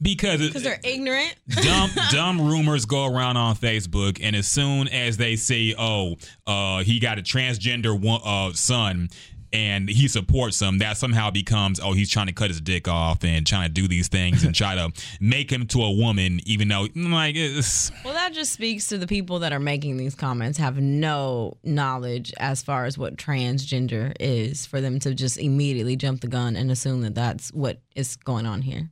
[0.00, 1.34] Because because they're ignorant.
[1.48, 6.82] dumb dumb rumors go around on Facebook, and as soon as they say, "Oh, uh,
[6.82, 9.10] he got a transgender one, uh, son,"
[9.52, 13.24] and he supports him, that somehow becomes, "Oh, he's trying to cut his dick off
[13.24, 16.68] and trying to do these things and try to make him to a woman," even
[16.68, 20.58] though, like, it's, Well, that just speaks to the people that are making these comments
[20.58, 26.20] have no knowledge as far as what transgender is for them to just immediately jump
[26.20, 28.90] the gun and assume that that's what is going on here.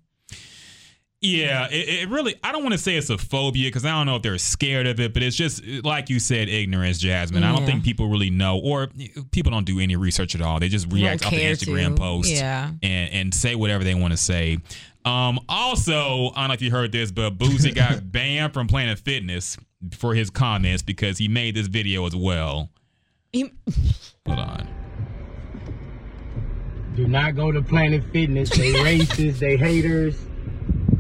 [1.23, 2.35] Yeah, it, it really.
[2.43, 4.87] I don't want to say it's a phobia because I don't know if they're scared
[4.87, 7.45] of it, but it's just like you said, ignorance, Jasmine.
[7.45, 8.89] I don't think people really know, or
[9.31, 10.59] people don't do any research at all.
[10.61, 12.01] They just react off the Instagram to.
[12.01, 12.71] post, Yeah.
[12.83, 14.59] and and say whatever they want to say.
[15.05, 18.99] Um, also, I don't know if you heard this, but Boosie got banned from Planet
[18.99, 19.59] Fitness
[19.99, 22.71] for his comments because he made this video as well.
[23.33, 23.53] He-
[24.27, 24.69] Hold on.
[26.97, 28.49] Do not go to Planet Fitness.
[28.51, 29.39] They racist.
[29.39, 30.17] they haters.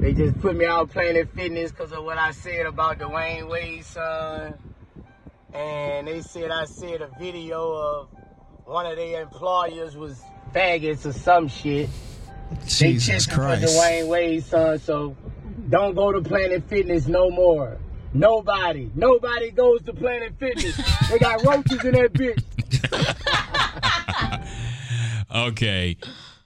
[0.01, 3.87] They just put me out Planet Fitness because of what I said about Dwyane Wade's
[3.87, 4.55] son.
[5.53, 8.09] And they said I said a video of
[8.65, 10.23] one of their employers was
[10.55, 11.91] faggots or some shit.
[12.51, 13.77] They Jesus for Christ.
[13.77, 15.17] Dwyane Wade's son, so
[15.69, 17.77] don't go to Planet Fitness no more.
[18.15, 20.81] Nobody, nobody goes to Planet Fitness.
[21.11, 22.43] they got roaches in that bitch.
[25.33, 25.97] Okay.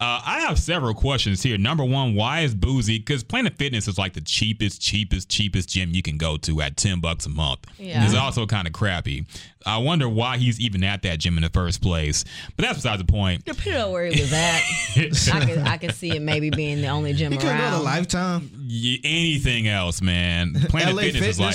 [0.04, 1.56] Uh, I have several questions here.
[1.56, 2.98] Number one, why is Boosie?
[2.98, 6.76] Because Planet Fitness is like the cheapest, cheapest, cheapest gym you can go to at
[6.76, 7.60] ten bucks a month.
[7.78, 8.04] Yeah.
[8.04, 9.24] It's also kind of crappy.
[9.64, 12.22] I wonder why he's even at that gym in the first place.
[12.54, 13.46] But that's besides the point.
[13.46, 14.60] Depending on where he was at,
[15.34, 17.70] I could I could see it maybe being the only gym He couldn't go to
[17.76, 17.84] around.
[17.84, 18.50] Lifetime.
[18.68, 20.52] Y- Anything else, man?
[20.68, 21.54] Planet LA Fitness, is like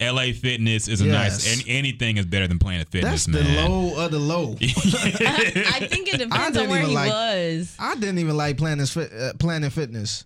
[0.00, 1.44] LA Fitness is a nice.
[1.46, 1.58] Yes.
[1.58, 3.68] And anything is better than Planet Fitness, That's the man.
[3.70, 4.52] low of the low.
[4.60, 7.76] I think it depends didn't on where even he like- was.
[7.80, 10.24] I didn't even like Planet uh, Planet Fitness.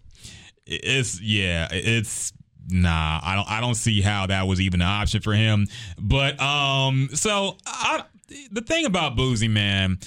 [0.66, 2.32] it's yeah it's
[2.68, 5.66] nah i don't i don't see how that was even an option for him
[5.98, 8.04] but um so I,
[8.52, 9.98] the thing about Boosie man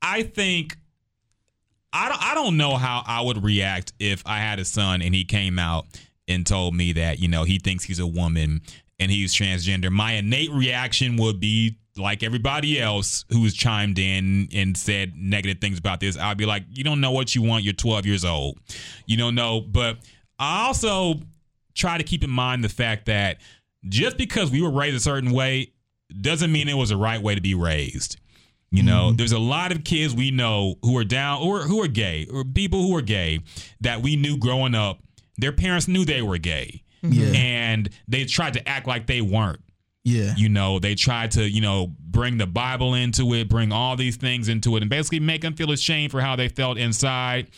[0.00, 0.76] i think
[1.92, 5.14] I don't, I don't know how I would react if I had a son and
[5.14, 5.84] he came out
[6.28, 8.60] and told me that, you know, he thinks he's a woman
[8.98, 9.90] and he's transgender.
[9.90, 15.78] My innate reaction would be like everybody else who's chimed in and said negative things
[15.78, 16.16] about this.
[16.16, 17.64] I'd be like, you don't know what you want.
[17.64, 18.58] You're 12 years old.
[19.06, 19.60] You don't know.
[19.60, 19.98] But
[20.38, 21.14] I also
[21.74, 23.38] try to keep in mind the fact that
[23.88, 25.72] just because we were raised a certain way
[26.20, 28.18] doesn't mean it was the right way to be raised.
[28.70, 29.16] You know, mm-hmm.
[29.16, 32.42] there's a lot of kids we know who are down or who are gay or
[32.42, 33.40] people who are gay
[33.82, 34.98] that we knew growing up.
[35.38, 37.32] Their parents knew they were gay, Yeah.
[37.32, 39.60] and they tried to act like they weren't.
[40.04, 40.34] Yeah.
[40.36, 44.16] You know, they tried to, you know, bring the Bible into it, bring all these
[44.16, 47.48] things into it, and basically make them feel ashamed for how they felt inside.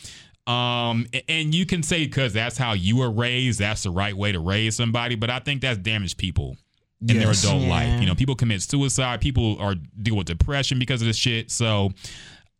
[0.47, 4.31] Um, and you can say because that's how you were raised, that's the right way
[4.31, 6.55] to raise somebody, but I think that's damaged people
[7.01, 7.67] in their adult Yeah.
[7.67, 7.99] life.
[7.99, 11.49] You know, people commit suicide, people are deal with depression because of this shit.
[11.49, 11.93] So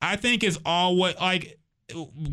[0.02, 1.60] I think it's always like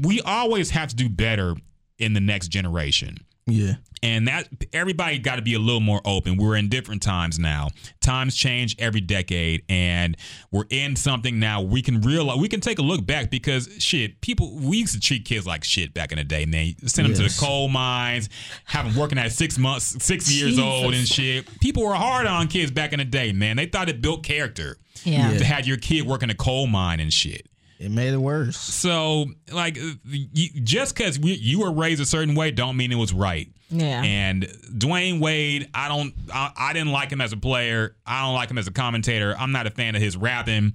[0.00, 1.54] we always have to do better
[2.02, 3.74] in the next generation Yeah.
[4.02, 6.36] and that everybody got to be a little more open.
[6.36, 7.68] We're in different times now.
[8.00, 10.16] Times change every decade, and
[10.50, 11.62] we're in something now.
[11.62, 15.00] We can realize we can take a look back because shit, people we used to
[15.00, 16.44] treat kids like shit back in the day.
[16.44, 18.28] Man, send them to the coal mines,
[18.64, 21.46] have them working at six months, six years old, and shit.
[21.60, 23.32] People were hard on kids back in the day.
[23.32, 25.36] Man, they thought it built character Yeah.
[25.38, 27.46] to have your kid working a coal mine and shit.
[27.82, 28.56] It made it worse.
[28.56, 33.12] So, like, you, just because you were raised a certain way, don't mean it was
[33.12, 33.48] right.
[33.70, 34.02] Yeah.
[34.04, 37.96] And Dwyane Wade, I don't, I, I didn't like him as a player.
[38.06, 39.34] I don't like him as a commentator.
[39.36, 40.74] I'm not a fan of his rapping,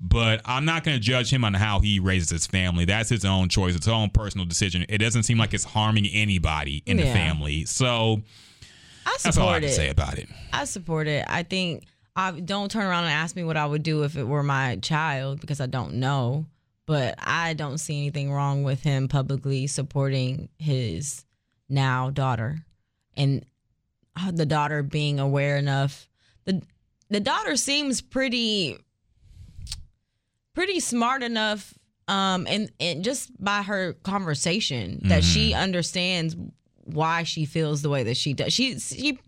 [0.00, 2.84] but I'm not going to judge him on how he raises his family.
[2.84, 3.74] That's his own choice.
[3.74, 4.86] It's his own personal decision.
[4.88, 7.64] It doesn't seem like it's harming anybody in the family.
[7.64, 8.22] So
[9.06, 9.72] I that's all I can it.
[9.72, 10.28] say about it.
[10.52, 11.24] I support it.
[11.28, 11.84] I think
[12.16, 14.76] I don't turn around and ask me what I would do if it were my
[14.76, 16.46] child because I don't know.
[16.86, 21.24] But I don't see anything wrong with him publicly supporting his
[21.66, 22.58] now daughter,
[23.16, 23.44] and
[24.20, 26.08] uh, the daughter being aware enough.
[26.44, 26.62] the
[27.08, 28.76] The daughter seems pretty,
[30.54, 31.72] pretty smart enough,
[32.06, 36.36] um, and and just by her conversation that she understands
[36.84, 38.52] why she feels the way that she does.
[38.52, 39.18] She she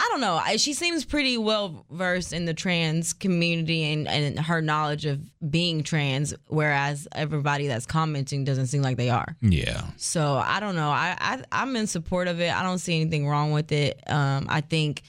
[0.00, 0.36] I don't know.
[0.36, 5.20] I- She seems pretty well versed in the trans community and, and her knowledge of
[5.50, 9.36] being trans, whereas everybody that's commenting doesn't seem like they are.
[9.42, 9.82] Yeah.
[9.96, 10.90] So I don't know.
[10.90, 12.54] I, I I'm in support of it.
[12.54, 14.00] I don't see anything wrong with it.
[14.08, 15.02] Um, I think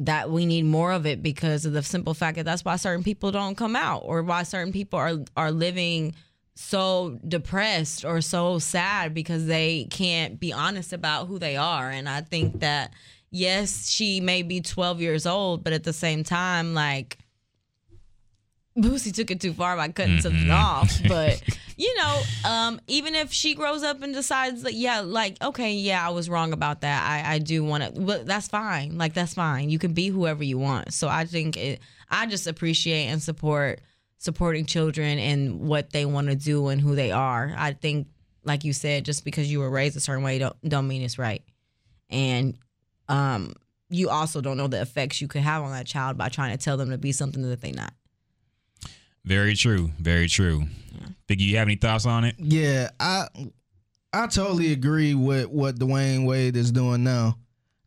[0.00, 3.04] that we need more of it because of the simple fact that that's why certain
[3.04, 6.14] people don't come out, or why certain people are are living
[6.58, 11.90] so depressed or so sad because they can't be honest about who they are.
[11.90, 12.92] And I think that
[13.30, 17.18] yes, she may be 12 years old, but at the same time, like
[18.76, 20.92] Boosie took it too far by cutting something off.
[21.08, 21.42] But
[21.78, 26.06] you know, um, even if she grows up and decides that, yeah, like okay, yeah,
[26.06, 27.02] I was wrong about that.
[27.08, 28.98] I I do want to, but that's fine.
[28.98, 29.70] Like that's fine.
[29.70, 30.92] You can be whoever you want.
[30.92, 31.80] So I think it.
[32.10, 33.80] I just appreciate and support
[34.18, 37.54] supporting children and what they want to do and who they are.
[37.56, 38.08] I think,
[38.44, 41.18] like you said, just because you were raised a certain way don't don't mean it's
[41.18, 41.42] right.
[42.10, 42.56] And
[43.08, 43.54] um,
[43.88, 46.62] you also don't know the effects you could have on that child by trying to
[46.62, 47.92] tell them to be something that they're not.
[49.24, 49.90] Very true.
[49.98, 50.64] Very true.
[51.28, 52.36] Think you have any thoughts on it?
[52.38, 53.26] Yeah, I
[54.12, 57.36] I totally agree with what Dwyane Wade is doing now.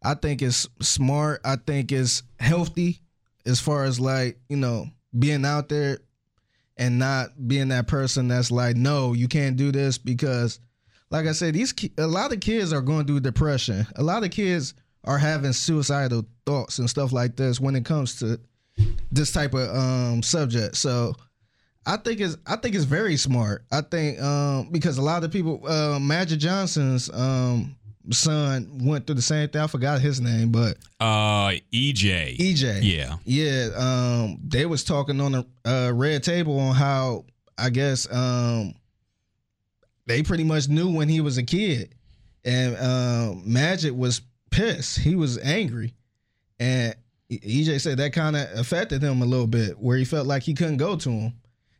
[0.03, 1.41] I think it's smart.
[1.45, 3.01] I think it's healthy
[3.45, 5.99] as far as like, you know, being out there
[6.78, 10.59] and not being that person that's like, no, you can't do this because
[11.09, 13.88] like I said, these ki- a lot of kids are going through depression.
[13.95, 14.74] A lot of kids
[15.04, 18.39] are having suicidal thoughts and stuff like this when it comes to
[19.12, 20.76] this type of um subject.
[20.78, 21.16] So
[21.86, 23.66] I think it's I think it's very smart.
[23.72, 27.76] I think um because a lot of people uh, Magic Johnson's um
[28.12, 29.62] son went through the same thing.
[29.62, 32.38] I forgot his name, but Uh, EJ.
[32.38, 32.80] EJ.
[32.84, 33.18] Yeah.
[33.26, 37.26] Yeah, um they was talking on the uh, red table on how
[37.58, 38.74] I guess um
[40.06, 41.93] they pretty much knew when he was a kid.
[42.45, 45.00] And um Magic was pissed.
[45.00, 45.93] He was angry.
[46.60, 46.95] And
[47.32, 50.54] EJ said that kind of affected him a little bit where he felt like he
[50.54, 51.34] couldn't go to him.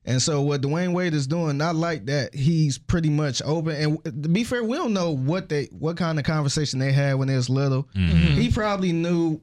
[0.06, 3.76] And so what Dwyane Wade is doing, not like that, he's pretty much open.
[3.76, 7.16] And to be fair, we don't know what they what kind of conversation they had
[7.16, 7.84] when they was little.
[7.96, 8.40] Mm-hmm.
[8.40, 9.40] He probably knew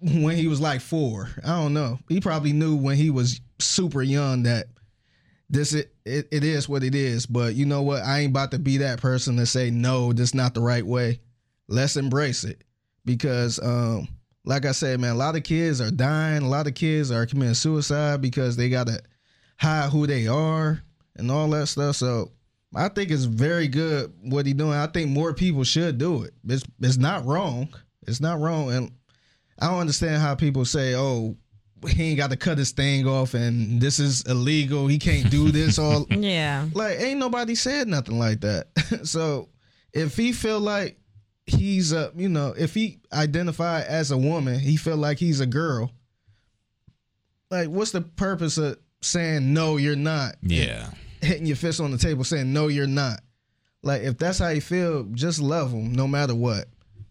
[0.00, 1.30] when he was like four.
[1.44, 1.98] I don't know.
[2.08, 4.66] He probably knew when he was super young that
[5.48, 7.26] this it, it, it is what it is.
[7.26, 8.02] But you know what?
[8.02, 11.20] I ain't about to be that person to say no, this not the right way.
[11.68, 12.62] Let's embrace it
[13.04, 14.08] because, um,
[14.44, 16.42] like I said, man, a lot of kids are dying.
[16.42, 19.00] A lot of kids are committing suicide because they gotta
[19.58, 20.82] hide who they are
[21.16, 21.96] and all that stuff.
[21.96, 22.32] So
[22.74, 24.72] I think it's very good what he doing.
[24.72, 26.32] I think more people should do it.
[26.48, 27.68] It's it's not wrong.
[28.06, 28.72] It's not wrong.
[28.72, 28.92] And
[29.58, 31.36] I don't understand how people say, "Oh,
[31.88, 34.86] he ain't got to cut his thing off, and this is illegal.
[34.86, 36.66] He can't do this." All Yeah.
[36.72, 38.68] like, ain't nobody said nothing like that.
[39.02, 39.48] so,
[39.92, 40.98] if he feel like
[41.50, 45.46] he's a, you know, if he identified as a woman, he felt like he's a
[45.46, 45.90] girl.
[47.50, 50.36] Like, what's the purpose of saying no, you're not.
[50.42, 50.90] Yeah.
[51.20, 53.20] hitting your fist on the table saying no you're not
[53.82, 56.66] like if that's how you feel just love them no matter what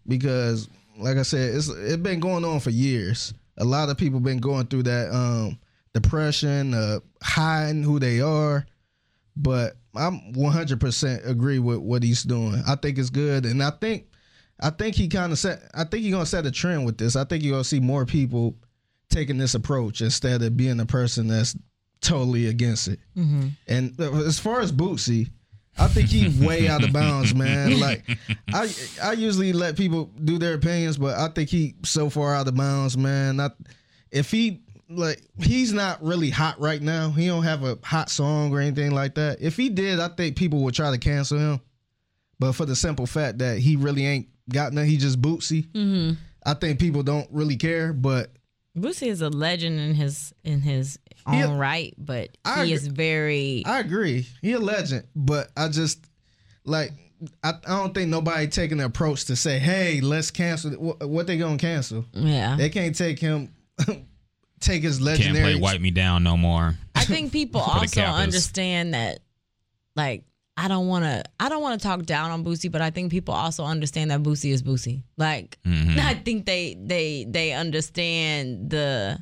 [0.06, 0.66] because
[0.96, 4.38] like i said it's it's been going on for years a lot of people been
[4.38, 5.58] going through that um
[5.92, 8.64] depression uh hiding who they are
[9.36, 14.06] but i'm 100% agree with what he's doing i think it's good and i think
[14.60, 17.16] i think he kind of set i think he's gonna set a trend with this
[17.16, 18.54] i think you're gonna see more people
[19.10, 21.56] taking this approach instead of being a person that's
[22.00, 23.00] totally against it
[23.66, 25.30] and uh, as far as Boosie,
[25.80, 27.78] I think he way out of bounds, man.
[27.80, 28.04] Like
[28.52, 28.68] I
[29.02, 32.56] I usually let people do their opinions, but I think he so far out of
[32.56, 33.36] bounds, man.
[33.36, 33.56] Not
[34.10, 37.10] if he like he's not really hot right now.
[37.10, 39.40] He don't have a hot song or anything like that.
[39.40, 41.60] If he did, I think people would try to cancel him.
[42.40, 45.68] But for the simple fact that he really ain't got nothing, he just Boosie.
[45.72, 46.14] Mm-hmm.
[46.46, 47.92] I think people don't really care.
[47.92, 48.32] But
[48.76, 52.72] Boosie is a legend in his in his own He- right, but I he agree-
[52.74, 54.26] is very I agree.
[54.42, 56.04] He a legend, but I just
[56.64, 56.92] like
[57.42, 61.26] I, I don't think nobody taking the approach to say, "Hey, let's cancel." What, what
[61.26, 62.04] they gonna cancel?
[62.12, 62.54] yeah.
[62.56, 63.52] They can't take him,
[64.60, 65.34] take his legendary.
[65.34, 66.76] Can't play Wipe Me Down no more.
[66.94, 69.18] I think people also understand that
[69.96, 70.22] like
[70.58, 73.12] I don't want to I don't want to talk down on Boosie, but I think
[73.12, 75.04] people also understand that Boosie is Boosie.
[75.16, 76.00] Like Mm-hmm.
[76.02, 79.20] I think they they they understand the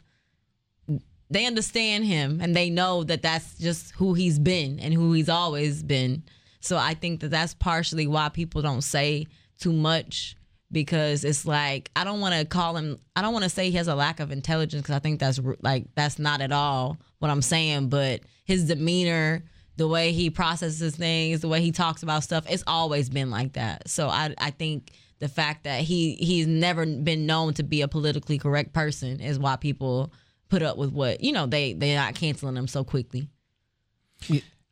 [1.28, 5.28] they understand him and they know that that's just who he's been and who he's
[5.28, 6.22] always been.
[6.60, 9.26] So I think that that's partially why people don't say
[9.60, 10.36] too much
[10.72, 13.76] because it's like I don't want to call him I don't want to say he
[13.76, 17.30] has a lack of intelligence because I think that's like that's not at all what
[17.30, 19.44] I'm saying, but his demeanor,
[19.76, 23.54] the way he processes things, the way he talks about stuff, it's always been like
[23.54, 23.88] that.
[23.88, 27.88] So I I think the fact that he he's never been known to be a
[27.88, 30.12] politically correct person is why people
[30.48, 33.28] put up with what you know they they're not canceling him so quickly.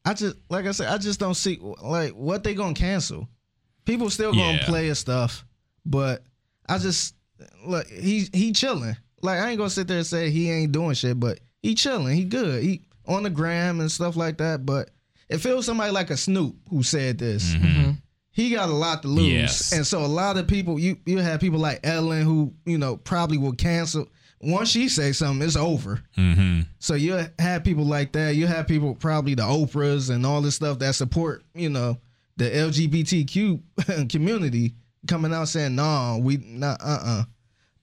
[0.07, 3.29] I just like I said, I just don't see like what they gonna cancel.
[3.87, 4.67] People still gonna Yeah.
[4.67, 5.45] play his stuff,
[5.87, 6.25] but
[6.69, 7.15] I just
[7.67, 8.97] look he he chilling.
[9.23, 12.17] Like I ain't gonna sit there and say he ain't doing shit, but he chilling.
[12.17, 12.63] He good.
[12.63, 14.67] He on the gram and stuff like that.
[14.67, 14.91] But
[15.29, 17.55] if it was somebody like a Snoop who said this,
[18.31, 19.29] he got a lot to lose.
[19.33, 19.72] Yes.
[19.72, 22.97] And so a lot of people, you you have people like Ellen who you know
[22.97, 24.07] probably will cancel.
[24.41, 26.03] Once she say something, it's over.
[26.18, 26.62] Mm-hmm.
[26.79, 28.35] So you have people like that.
[28.35, 31.99] You have people probably the Oprahs and all this stuff that support, you know,
[32.37, 34.75] the LGBTQ community
[35.07, 37.25] coming out saying, "No, we not uh uh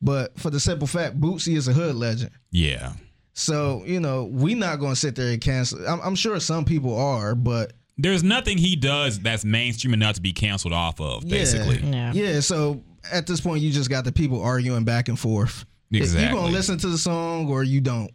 [0.01, 2.31] But for the simple fact, Boosie is a hood legend.
[2.51, 2.93] Yeah.
[3.33, 5.85] So you know, we not gonna sit there and cancel.
[5.87, 10.21] I'm, I'm sure some people are, but There's nothing he does that's mainstream enough to
[10.21, 11.77] be canceled off of, basically.
[11.79, 12.33] yeah, Yeah.
[12.33, 12.39] yeah.
[12.41, 15.65] So at this point, you just got the people arguing back and forth.
[15.89, 16.37] You Exactly.
[16.39, 18.11] gonna listen to the song or you don't.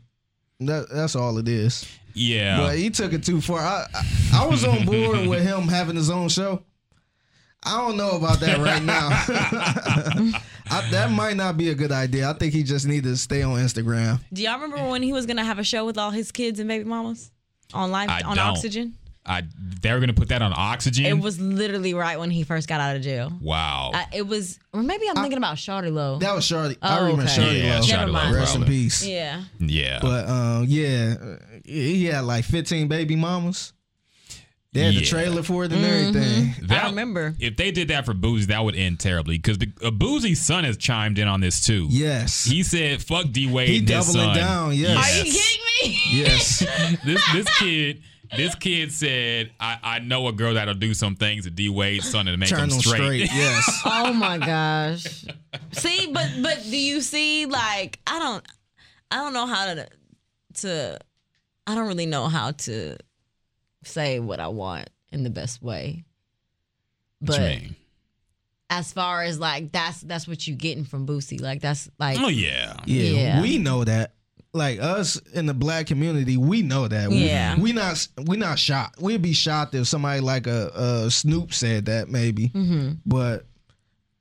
[0.61, 1.87] That that's all it is.
[2.15, 2.59] Yeah.
[2.59, 3.59] But he took it too far.
[3.61, 6.63] I, I I was on board with him having his own show.
[7.65, 10.41] I don't know about that right now.
[10.71, 12.29] I, that might not be a good idea.
[12.29, 14.21] I think he just need to stay on Instagram.
[14.33, 16.69] Do y'all remember when he was gonna have a show with all his kids and
[16.69, 17.31] baby mamas
[17.75, 18.47] on live I on don't.
[18.49, 18.95] Oxygen?
[19.29, 19.43] I,
[19.81, 21.05] they were going to put that on oxygen.
[21.05, 23.33] It was literally right when he first got out of jail.
[23.43, 23.91] wow.
[23.93, 26.21] Uh, it was, or maybe I'm thinking about Shawty Lo.
[26.21, 26.79] That was Charlie.
[26.81, 27.35] I Oh, remember okay.
[27.35, 27.83] Charlie yeah, Lowe.
[27.83, 28.35] Shawty Never Low, mind.
[28.37, 29.05] Rest in peace.
[29.05, 29.99] yeah, Yeah.
[30.01, 31.17] But um, yeah,
[31.65, 33.73] he had like 15 baby mamas.
[34.77, 35.07] They had the Yeah.
[35.07, 36.17] trailer for it and Mm-hmm.
[36.19, 36.71] everything.
[36.71, 37.35] I remember.
[37.41, 40.77] If they did that for Boosie, that would end terribly because uh, Boosie's son has
[40.77, 41.87] chimed in on this too.
[41.91, 42.45] Yes.
[42.45, 44.37] He said, "Fuck D Wade." He and his doubling son.
[44.37, 44.97] down, yes.
[44.97, 46.01] Are you kidding me?
[46.23, 46.59] yes.
[47.05, 48.03] this this kid,
[48.37, 52.09] this kid said, "I I know a girl that'll do some things to D Wade's
[52.11, 53.31] son and make Turn him straight." straight.
[53.35, 53.83] Yes.
[53.85, 55.25] oh my gosh.
[55.73, 58.45] See, but but do you see like I don't
[59.11, 59.89] I don't know how to
[60.63, 60.99] to
[61.67, 62.97] I don't really know how to
[63.87, 66.05] say what I want in the best way.
[67.21, 67.77] What But you mean?
[68.69, 71.41] as far as like that's that's what you getting from Boosie.
[71.41, 72.75] Like that's like Oh yeah.
[72.85, 73.43] Yeah, Yeah.
[73.43, 74.13] we know that.
[74.53, 77.11] Like us in the black community, we know that.
[77.11, 77.59] We, Yeah.
[77.61, 79.01] we not we not shocked.
[79.03, 80.71] We'd be shocked if somebody like a,
[81.05, 82.49] a Snoop said that maybe.
[82.49, 82.93] Mm-hmm.
[83.05, 83.47] But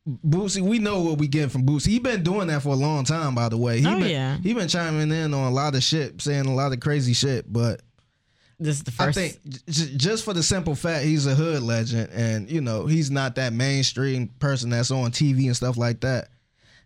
[0.08, 1.88] Boosie, we know what we get from Boosie.
[1.88, 3.80] He been doing that for a long time, by the way.
[3.80, 4.38] He Oh, been, yeah.
[4.38, 7.52] he been chiming in on a lot of shit, saying a lot of crazy shit.
[7.52, 7.82] But
[8.60, 9.18] this is the first.
[9.18, 12.86] I think j- just for the simple fact he's a hood legend, and you know
[12.86, 16.30] he's not that mainstream person that's on TV and stuff like that.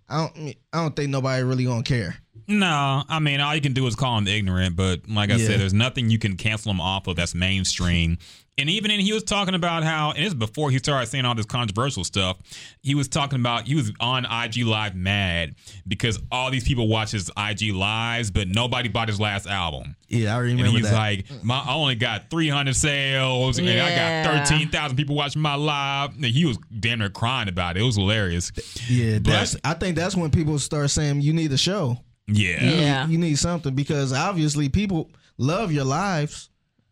[0.08, 0.56] I don't.
[0.74, 2.16] I don't think nobody really gonna care.
[2.50, 4.76] No, I mean all you can do is call him ignorant.
[4.76, 5.48] But like I Yeah.
[5.48, 8.18] said, there's nothing you can cancel him off of that's mainstream.
[8.58, 11.34] And even in he was talking about how, and it's before he started saying all
[11.36, 12.36] this controversial stuff.
[12.82, 15.56] He was talking about he was on IG Live mad
[15.88, 19.96] because all these people watch his IG lives, but nobody bought his last album.
[20.10, 20.94] Yeah, I remember And he's that.
[20.98, 26.16] like, my, I only got 300 sales, and I got 13,000 people watching my live.
[26.16, 27.82] And he was damn near crying about it.
[27.82, 28.52] It was hilarious.
[28.90, 29.56] yeah, but- that's.
[29.64, 31.98] I think that's when people start saying you need a show.
[32.32, 32.64] Yeah.
[32.64, 33.08] Yeah.
[33.08, 36.50] You need something because obviously people love your lives,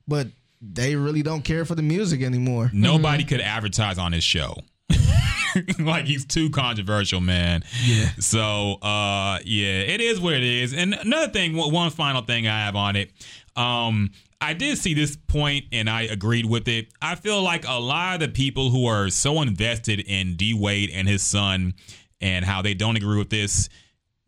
[0.07, 0.27] but
[0.61, 2.69] they really don't care for the music anymore.
[2.73, 4.55] Nobody could advertise on his show.
[5.79, 7.63] like he's too controversial, man.
[7.85, 8.09] Yeah.
[8.19, 10.73] So, uh, yeah, it is what it is.
[10.73, 13.11] And another thing, one one final thing I have on it.
[13.55, 16.87] Um, I did see this point and I agreed with it.
[17.01, 20.91] I feel like a lot of the people who are so invested in D Wade
[20.93, 21.73] and his son
[22.21, 23.69] and how they don't agree with this.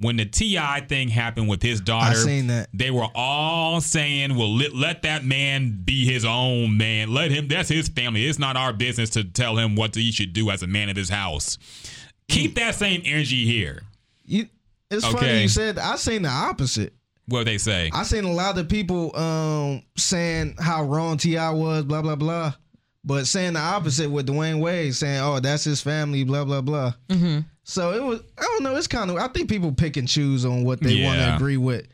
[0.02, 0.82] When the T.I.
[0.88, 2.70] thing happened with his daughter, I seen that.
[2.74, 7.14] they were all saying, "Well, let, let that man be his own man.
[7.14, 7.48] Let him.
[7.50, 8.26] That's his family.
[8.26, 10.96] It's not our business to tell him what he should do as a man of
[10.96, 11.58] his house."
[12.30, 13.82] Keep that same energy here.
[14.26, 14.48] You,
[14.92, 15.18] it's Okay.
[15.18, 15.78] funny you said.
[15.80, 16.94] I seen the opposite.
[17.28, 17.90] What they say?
[17.94, 21.50] I seen a lot of people um, saying how wrong T.I.
[21.52, 22.54] was, blah blah blah,
[23.04, 26.94] but saying the opposite with Dwyane Wade, saying, "Oh, that's his family," blah blah blah.
[27.10, 27.40] Mm-hmm.
[27.70, 28.22] So it was.
[28.36, 28.76] I don't know.
[28.76, 29.18] It's kind of.
[29.18, 31.86] I think people pick and choose on what they want to agree with,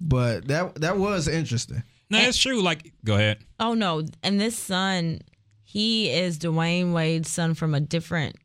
[0.00, 1.82] but that that was interesting.
[2.08, 2.62] no, it's true.
[2.62, 3.38] Like, go ahead.
[3.58, 5.18] Oh no, and this son,
[5.64, 8.36] he is Dwyane Wade's son from a different.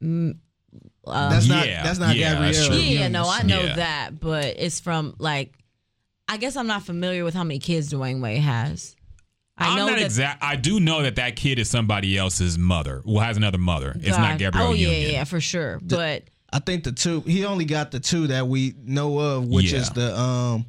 [0.00, 0.40] um,
[1.04, 1.66] That's not.
[1.66, 2.52] yeah, That's not yeah, Gabrielle.
[2.54, 2.76] that's true.
[2.78, 3.76] yeah, no, I know Yeah.
[3.76, 5.58] that, but it's from like,
[6.26, 8.95] I guess I'm not familiar with how many kids Dwyane Wade has.
[9.58, 10.04] I am know not that.
[10.04, 10.42] exact.
[10.42, 13.00] I do know that that kid is somebody else's mother.
[13.04, 13.92] Well, has another mother.
[13.98, 15.10] It's not God- Gabrielle Oh yeah, Union.
[15.12, 15.78] yeah, for sure.
[15.82, 17.20] But I think the two.
[17.22, 19.78] He only got the two that we know of, which Yeah.
[19.80, 20.66] is the um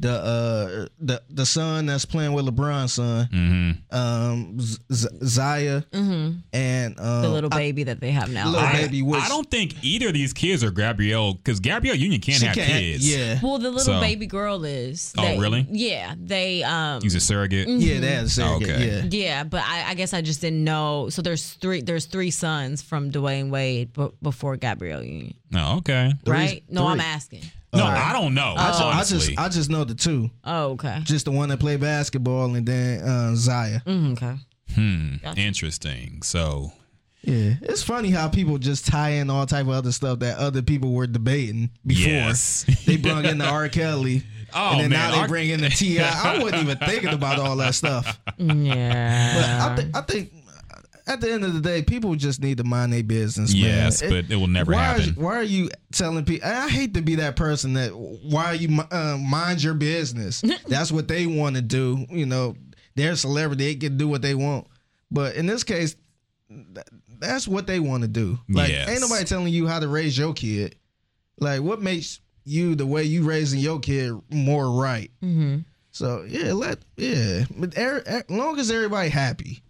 [0.00, 3.94] the uh the the son that's playing with LeBron's son, Mm-hmm.
[3.96, 7.22] um Z- Z- Zaya, and um, Mm-hmm.
[7.22, 8.46] the little I- baby that they have now.
[8.48, 11.96] Little I- baby was I don't think either of these kids are Gabrielle because Gabrielle
[11.96, 13.14] Union can't have can't- kids.
[13.14, 15.12] Yeah, well, the little So- baby girl is.
[15.18, 15.66] Oh, They- really?
[15.70, 17.02] Yeah, they um.
[17.02, 17.68] He's a surrogate.
[17.68, 18.70] yeah, they had a surrogate.
[18.70, 18.86] Okay.
[19.10, 21.08] Yeah, Yeah, but I, I guess I just didn't know.
[21.10, 21.82] So there's three.
[21.82, 26.12] There's three sons from Dwyane Wade b- before Gabrielle Union, Oh, okay.
[26.26, 26.62] right?
[26.70, 27.42] No, I'm asking.
[27.72, 28.54] No, I don't know.
[28.56, 31.00] I, ju- I just I just know the two, Oh, okay.
[31.04, 33.80] just the one that played basketball, and then uh, Zaya.
[33.86, 34.36] Mm, okay.
[34.74, 35.16] Hmm.
[35.22, 35.40] Gotcha.
[35.40, 36.22] Interesting.
[36.22, 36.72] So
[37.22, 40.62] Yeah, it's funny how people just tie in all type of other stuff that other
[40.62, 42.12] people were debating before.
[42.12, 42.64] Yes.
[42.86, 43.68] they brought in the R.
[43.68, 44.22] Kelly.
[44.52, 46.00] Oh, and then man, now they R- bring in the Ti.
[46.00, 48.18] I wasn't even thinking about all that stuff.
[48.36, 50.32] Yeah, but I, think I think
[51.10, 53.52] at the end of the day, people just need to mind their business.
[53.52, 53.62] man.
[53.62, 55.10] yes, but it will never why happen.
[55.10, 56.48] Are, why are you telling people?
[56.48, 60.42] I hate to be that person that why are you uh, mind your business.
[60.66, 62.06] That's what they want to do.
[62.10, 62.54] You know,
[62.94, 64.66] they're a celebrity; they can do what they want.
[65.10, 65.96] But in this case,
[66.48, 66.86] th-
[67.18, 68.38] that's what they want to do.
[68.48, 68.88] Like, Yes.
[68.88, 70.76] ain't nobody telling you how to raise your kid.
[71.38, 75.10] Like, what makes you the way you raising your kid more right?
[75.20, 75.58] hmm
[75.90, 77.44] So yeah, let yeah.
[77.56, 79.62] But er, as long as everybody happy.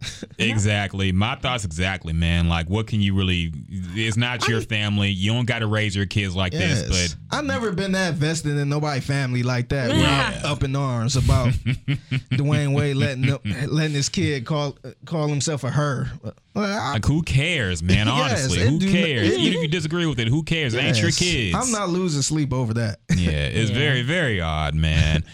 [0.38, 1.10] Exactly.
[1.12, 2.48] My thoughts exactly, man.
[2.48, 3.52] Like, what can you really?
[3.94, 5.08] It's not your family.
[5.10, 6.82] You don't got to raise your kids like Yes.
[6.82, 7.14] this.
[7.14, 9.94] But I've never been that vested in nobody family like that.
[9.94, 10.42] Yeah.
[10.44, 11.48] Up in arms about
[12.32, 13.24] Dwyane Wade letting
[13.68, 14.76] letting his kid call
[15.06, 16.10] call himself a her.
[16.54, 18.06] I- like, who cares, man?
[18.08, 19.28] Honestly, it who cares?
[19.32, 20.74] it- Even if you disagree with it, who cares?
[20.74, 21.18] It ain't your yes.
[21.18, 21.56] kids.
[21.56, 23.00] I'm not losing sleep over that.
[23.14, 25.24] Yeah, it's very, very odd, man.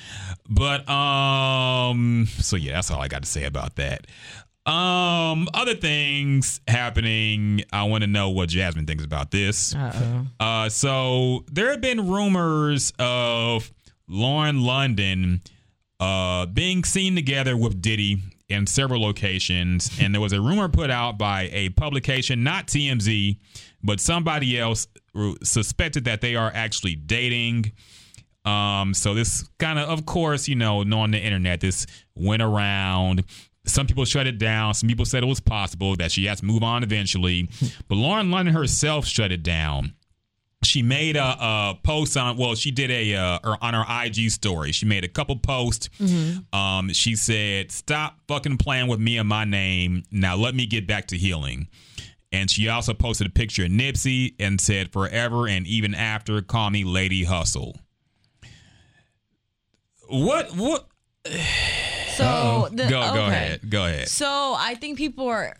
[0.48, 4.06] but um, so yeah, that's all I got to say about that.
[4.64, 7.64] Um, other things happening.
[7.72, 9.74] I want to know what Jasmine thinks about this.
[9.74, 10.26] Uh-oh.
[10.38, 13.72] Uh, so there have been rumors of
[14.08, 15.42] Lauren London
[15.98, 20.90] uh, being seen together with Diddy in several locations, and there was a rumor put
[20.90, 23.38] out by a publication, not TMZ,
[23.82, 24.86] but somebody else
[25.42, 27.72] suspected that they are actually dating.
[28.44, 33.24] Um, so this kind of, of course, you know, knowing the internet, this went around.
[33.64, 34.74] Some people shut it down.
[34.74, 37.48] Some people said it was possible that she has to move on eventually.
[37.88, 39.94] But Lauren London herself shut it down.
[40.64, 44.30] She made a, a post on well, she did a uh, or on her IG
[44.30, 44.72] story.
[44.72, 45.90] She made a couple posts.
[46.52, 50.04] Um, she said, "Stop fucking playing with me and my name.
[50.10, 51.68] Now let me get back to healing."
[52.30, 56.70] And she also posted a picture of Nipsey and said, "Forever and even after, call
[56.70, 57.76] me Lady Hustle."
[60.08, 60.52] What?
[60.52, 60.86] What?
[62.16, 63.68] So the, Go go ahead.
[63.68, 64.08] Go ahead.
[64.08, 65.56] So I think people are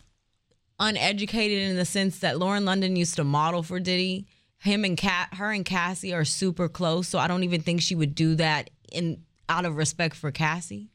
[0.79, 4.27] uneducated in the sense that Lauren London used to model for Diddy.
[4.59, 7.07] Him and Cat, her and Cassie are super close.
[7.07, 10.89] So I don't even think she would do that in out of respect for Cassie.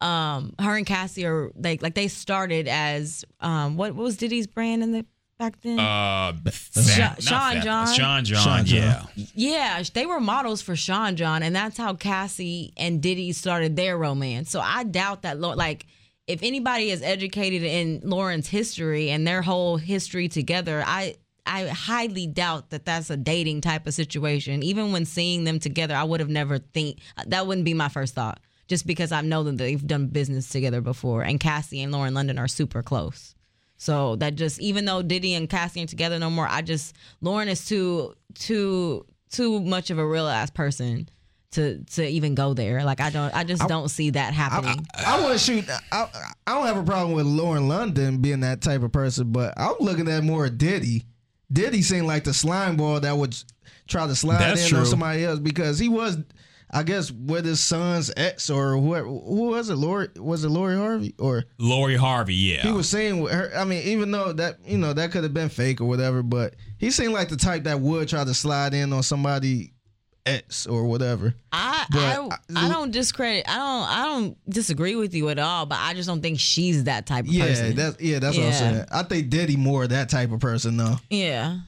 [0.00, 4.46] um, her and Cassie are like like they started as um, what what was Diddy's
[4.46, 5.06] brand in the
[5.38, 5.78] back then?
[5.78, 7.86] Uh, Sean John.
[7.94, 8.44] Sean John.
[8.44, 8.66] Sean John.
[8.66, 9.04] yeah.
[9.34, 13.96] Yeah, they were models for Sean John, and that's how Cassie and Diddy started their
[13.96, 14.50] romance.
[14.50, 15.86] So I doubt that, like,
[16.26, 22.26] if anybody is educated in Lauren's history and their whole history together, I I highly
[22.26, 24.64] doubt that that's a dating type of situation.
[24.64, 28.14] Even when seeing them together, I would have never think that wouldn't be my first
[28.14, 28.40] thought.
[28.66, 32.36] Just because I know that they've done business together before, and Cassie and Lauren London
[32.36, 33.35] are super close.
[33.76, 37.48] So that just even though Diddy and Cassie ain't together no more, I just Lauren
[37.48, 41.08] is too too too much of a real ass person
[41.52, 42.84] to to even go there.
[42.84, 44.86] Like I don't I just don't see that happening.
[44.94, 45.64] I want to shoot.
[45.92, 46.08] I,
[46.46, 49.74] I don't have a problem with Lauren London being that type of person, but I'm
[49.80, 51.04] looking at more Diddy.
[51.52, 53.36] Diddy seemed like the slime ball that would
[53.86, 54.78] try to slide That's in true.
[54.80, 56.18] on somebody else because he was,
[56.70, 59.06] I guess, with his son's ex or whoever.
[59.06, 59.76] Who was it?
[59.76, 60.08] Lori?
[60.16, 61.44] Was it Lori Harvey or?
[61.58, 62.34] Lori Harvey.
[62.34, 62.62] Yeah.
[62.62, 63.52] He was saying with her.
[63.56, 66.54] I mean, even though that you know that could have been fake or whatever, but
[66.78, 69.72] he seemed like the type that would try to slide in on somebody
[70.26, 71.34] ex or whatever.
[71.52, 75.66] I but I, I don't discredit I don't I don't disagree with you at all,
[75.66, 77.76] but I just don't think she's that type of Yeah, person.
[77.76, 78.84] that's yeah, that's what I'm saying.
[78.90, 80.96] I think Diddy more that type of person though.
[81.10, 81.58] yeah.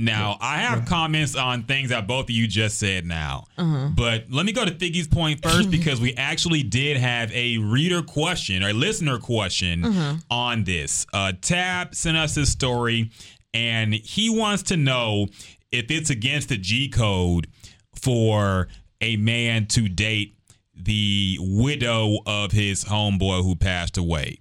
[0.00, 3.46] Now, I have comments on things that both of you just said now.
[3.58, 3.88] Uh-huh.
[3.96, 8.00] But let me go to Figgy's point first because we actually did have a reader
[8.02, 10.14] question or listener question Uh-huh.
[10.30, 11.04] on this.
[11.12, 13.10] Uh, Tab sent us this story
[13.52, 15.26] and he wants to know
[15.72, 17.48] if it's against the G code
[18.00, 18.68] for
[19.00, 20.36] a man to date
[20.80, 24.38] the widow of his homeboy who passed away.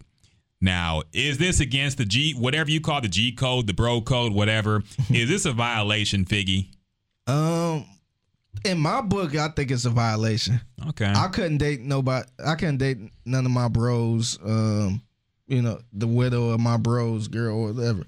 [0.60, 4.34] Now, is this against the G, whatever you call the G code, the bro code,
[4.34, 4.84] whatever?
[5.10, 6.70] is this a violation, Figgy?
[7.28, 7.86] Um,
[8.66, 10.60] in my book, I think it's a violation.
[10.90, 11.12] Okay.
[11.16, 12.28] I couldn't date nobody.
[12.44, 14.40] I couldn't date none of my bros.
[14.44, 15.02] Um,
[15.48, 18.06] you know, the widow of my bros, girl, or whatever.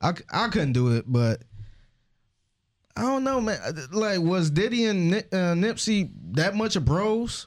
[0.00, 1.42] I, I couldn't do it, but
[2.96, 3.58] I don't know, man.
[3.92, 7.46] Like, was Diddy and Ni- uh, Nipsey that much of bros,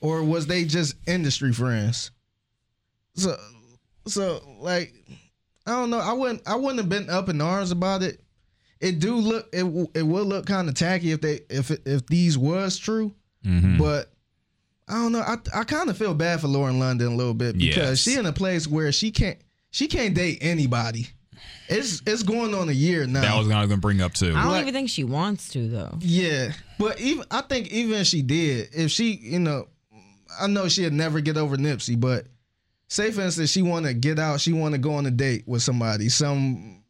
[0.00, 2.12] or was they just industry friends?
[3.18, 3.36] So,
[4.06, 4.94] so like,
[5.66, 5.98] I don't know.
[6.00, 6.42] I wouldn't.
[6.46, 8.20] I wouldn't have been up in arms about it.
[8.80, 9.48] It do look.
[9.52, 13.12] It w- it would look kind of tacky if they if if these was true.
[13.44, 13.78] Mhm.
[13.78, 14.12] But
[14.88, 15.20] I don't know.
[15.20, 17.98] I I kind of feel bad for Lauren London a little bit because Yes.
[18.14, 19.38] she in a place where she can't
[19.70, 21.08] she can't date anybody.
[21.68, 23.20] It's it's going on a year now.
[23.20, 24.34] that was what I was going to bring up too.
[24.34, 25.98] I don't Like- even think she wants to though.
[26.00, 29.68] yeah, but even I think even if she did, if she you know,
[30.40, 32.26] I know she'd never get over Nipsey, but
[32.88, 35.44] say for instance she want to get out, she want to go on a date
[35.46, 36.82] with somebody, some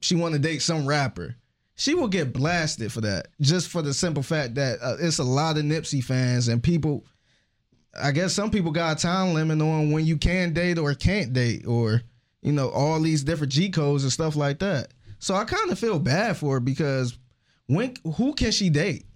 [0.00, 1.36] she want to date some rapper.
[1.76, 5.24] She will get blasted for that, just for the simple fact that uh, it's a
[5.24, 7.04] lot of Nipsey fans and people.
[8.00, 11.32] I guess some people got a time limit on when you can date or can't
[11.32, 12.02] date, or
[12.42, 14.92] you know all these different G codes and stuff like that.
[15.18, 17.18] So I kind of feel bad for her because
[17.66, 19.06] when who can she date?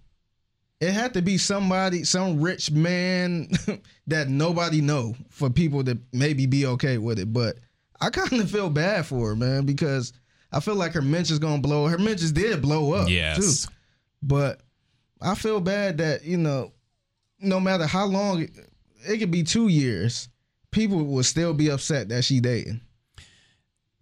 [0.81, 3.49] It had to be somebody, some rich man
[4.07, 7.33] that nobody know for people to maybe be okay with it.
[7.33, 7.57] But
[8.01, 10.13] I kind of feel bad for her, man, because
[10.53, 11.87] I feel like her mentions gonna blow.
[11.89, 13.67] Her mentions did blow up, Yes.
[13.67, 13.73] too.
[14.23, 14.61] But
[15.21, 16.73] I feel bad that you know,
[17.41, 18.51] no matter how long, it,
[19.07, 20.29] it could be two years,
[20.71, 22.81] people will still be upset that she dating.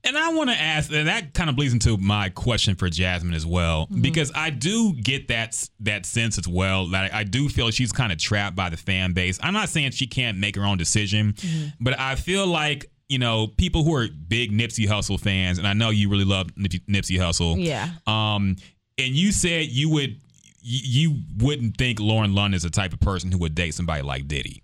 [0.06, 3.34] And I want to ask, and that kind of bleeds into my question for Jasmine
[3.34, 6.86] as well, because I do get that that sense as well.
[6.88, 9.38] That I, do feel she's kind of trapped by the fan base.
[9.42, 11.34] I'm not saying she can't make her own decision,
[11.80, 15.72] but I feel like you know people who are big Nipsey Hussle fans, and I
[15.72, 17.56] know you really love Nip- Nipsey Hussle.
[17.58, 17.88] Yeah.
[18.06, 18.56] Um,
[18.98, 20.20] and you said you would
[20.60, 24.02] you, you wouldn't think Lauren London is the type of person who would date somebody
[24.02, 24.62] like Diddy.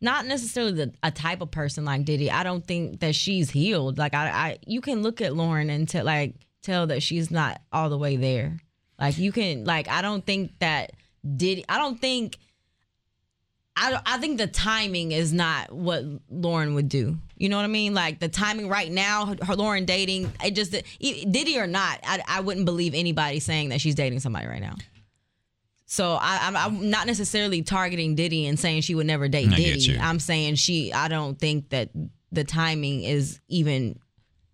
[0.00, 2.30] Not necessarily the, a type of person like Diddy.
[2.30, 3.98] I don't think that she's healed.
[3.98, 7.60] Like I, I you can look at Lauren and tell like tell that she's not
[7.72, 8.58] all the way there.
[8.98, 10.92] Like you can like I don't think that
[11.36, 11.64] Diddy.
[11.68, 12.38] I don't think.
[13.78, 17.18] I, I think the timing is not what Lauren would do.
[17.36, 17.92] You know what I mean?
[17.92, 22.22] Like the timing right now, her, her Lauren dating, it just Diddy or not, I,
[22.26, 24.76] I wouldn't believe anybody saying that she's dating somebody right now.
[25.86, 29.56] So I, I'm, I'm not necessarily targeting Diddy and saying she would never date I
[29.56, 29.92] get Diddy.
[29.92, 29.98] you.
[30.00, 30.92] I'm saying she.
[30.92, 31.90] I don't think that
[32.32, 33.98] the timing is even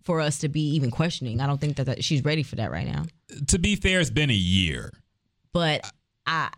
[0.03, 1.41] for us to be even questioning.
[1.41, 3.05] I don't think that, that she's ready for that right now.
[3.47, 4.91] To be fair, it's been a year.
[5.53, 5.89] But
[6.25, 6.49] I,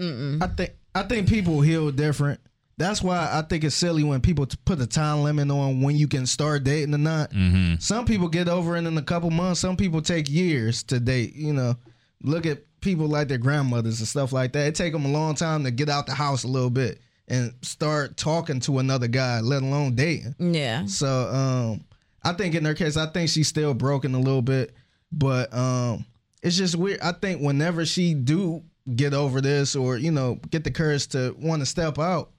[0.00, 2.40] I think I think people heal different.
[2.78, 6.08] That's why I think it's silly when people put a time limit on when you
[6.08, 7.30] can start dating or not.
[7.30, 7.76] Mm-hmm.
[7.78, 9.60] Some people get over it in a couple months.
[9.60, 11.34] Some people take years to date.
[11.34, 11.74] You know,
[12.22, 14.66] look at people like their grandmothers and stuff like that.
[14.66, 17.54] It take them a long time to get out the house a little bit and
[17.62, 20.34] start talking to another guy, let alone dating.
[20.38, 20.84] Yeah.
[20.86, 21.84] So um
[22.22, 24.74] I think in her case, I think she's still broken a little bit,
[25.10, 26.04] but um
[26.42, 27.00] it's just weird.
[27.00, 28.62] I think whenever she do
[28.96, 32.30] get over this or you know get the courage to want to step out,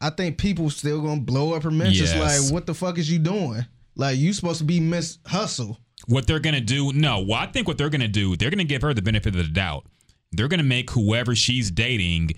[0.00, 2.44] I think people still gonna blow up her mentions Yes.
[2.44, 3.64] like, what the fuck is you doing?
[3.94, 5.78] Like you supposed to be Miss Hustle.
[6.06, 6.92] What they're gonna do?
[6.92, 9.46] No, well, I think what they're gonna do, they're gonna give her the benefit of
[9.46, 9.86] the doubt.
[10.32, 12.30] They're gonna make whoever she's dating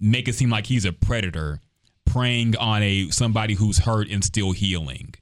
[0.00, 1.60] make it seem like he's a predator,
[2.04, 5.14] preying on a somebody who's hurt and still healing.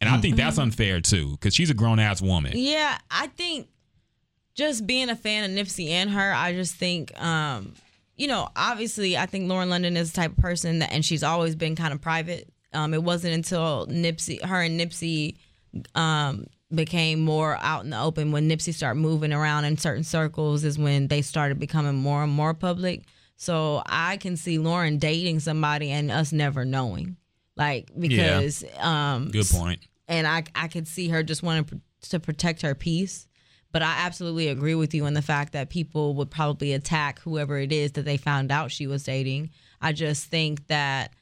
[0.00, 2.52] And I think that's unfair too, because she's a grown ass woman.
[2.54, 3.68] Yeah, I think
[4.54, 7.74] just being a fan of Nipsey and her, I just think, um,
[8.16, 11.22] you know, obviously, I think Lauren London is the type of person that, and she's
[11.22, 12.48] always been kind of private.
[12.72, 15.36] Um, it wasn't until Nipsey, her and Nipsey,
[15.94, 20.64] um, became more out in the open when Nipsey started moving around in certain circles
[20.64, 23.04] is when they started becoming more and more public.
[23.36, 27.16] So I can see Lauren dating somebody and us never knowing,
[27.56, 29.80] like because um, Good point.
[30.08, 31.80] and I I could see her just wanting
[32.10, 33.26] to protect her peace.
[33.72, 37.56] But I absolutely agree with you in the fact that people would probably attack whoever
[37.56, 39.50] it is that they found out she was dating.
[39.80, 41.12] I just think that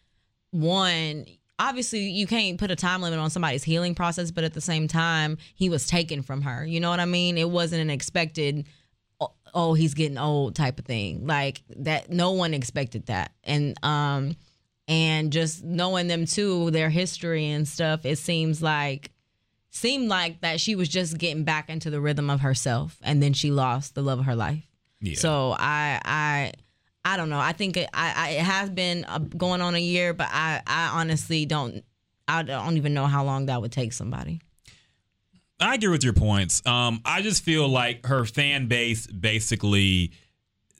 [0.50, 1.26] one,
[1.58, 4.88] obviously you can't put a time limit on somebody's healing process, but at the same
[4.88, 6.64] time, he was taken from her.
[6.64, 7.38] You know what I mean?
[7.38, 8.66] It wasn't an expected
[9.20, 11.26] "Oh, oh he's getting old type of thing.
[11.26, 13.32] Like that no one expected that.
[13.44, 14.36] And um
[14.86, 19.10] and just knowing them too, their history and stuff, it seems like
[19.70, 23.32] seemed like that she was just getting back into the rhythm of herself and then
[23.32, 24.66] she lost the love of her life.
[25.00, 25.16] Yeah.
[25.16, 26.52] So I I
[27.12, 27.38] I don't know.
[27.38, 30.60] I think it, I, I it has been uh, going on a year, but I
[30.66, 31.82] I honestly don't
[32.26, 34.40] I don't even know how long that would take somebody.
[35.60, 36.64] I agree with your points.
[36.66, 40.12] Um, I just feel like her fan base basically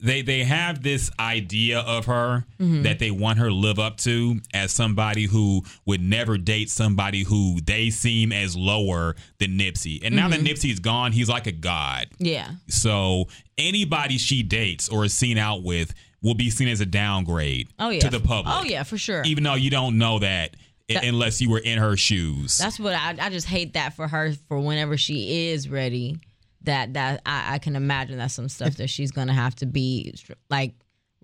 [0.01, 4.39] they they have this idea of her that they want her to live up to
[4.55, 10.01] as somebody who would never date somebody who they seem as lower than Nipsey.
[10.03, 12.09] And now that Nipsey's gone, he's like a god.
[12.19, 12.51] Yeah.
[12.69, 13.27] So
[13.57, 17.91] anybody she dates or is seen out with will be seen as a downgrade Oh
[17.91, 18.01] yeah.
[18.01, 18.55] to the public.
[18.57, 19.23] Oh yeah, for sure.
[19.25, 20.57] Even though you don't know that,
[20.89, 22.59] That- unless you were in her shoes.
[22.59, 26.19] That's what I I just hate that for her for whenever she is ready.
[26.63, 30.15] That that I, I can imagine that some stuff that she's gonna have to be
[30.51, 30.75] like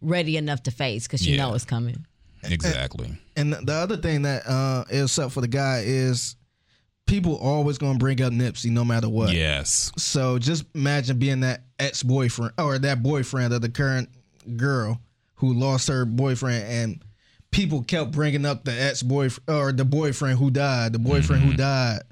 [0.00, 1.46] ready enough to face because she Yeah.
[1.48, 2.06] know it's coming.
[2.44, 3.10] exactly.
[3.36, 6.36] And the other thing that uh is up for the guy is
[7.06, 9.32] people always gonna bring up Nipsey no matter what.
[9.32, 9.90] Yes.
[9.98, 14.08] So just imagine being that ex boyfriend or that boyfriend of the current
[14.56, 15.00] girl
[15.36, 17.04] who lost her boyfriend and
[17.50, 21.50] people kept bringing up the ex boyfriend or the boyfriend who died, the boyfriend who
[21.50, 21.58] mm-hmm.
[21.58, 22.02] died.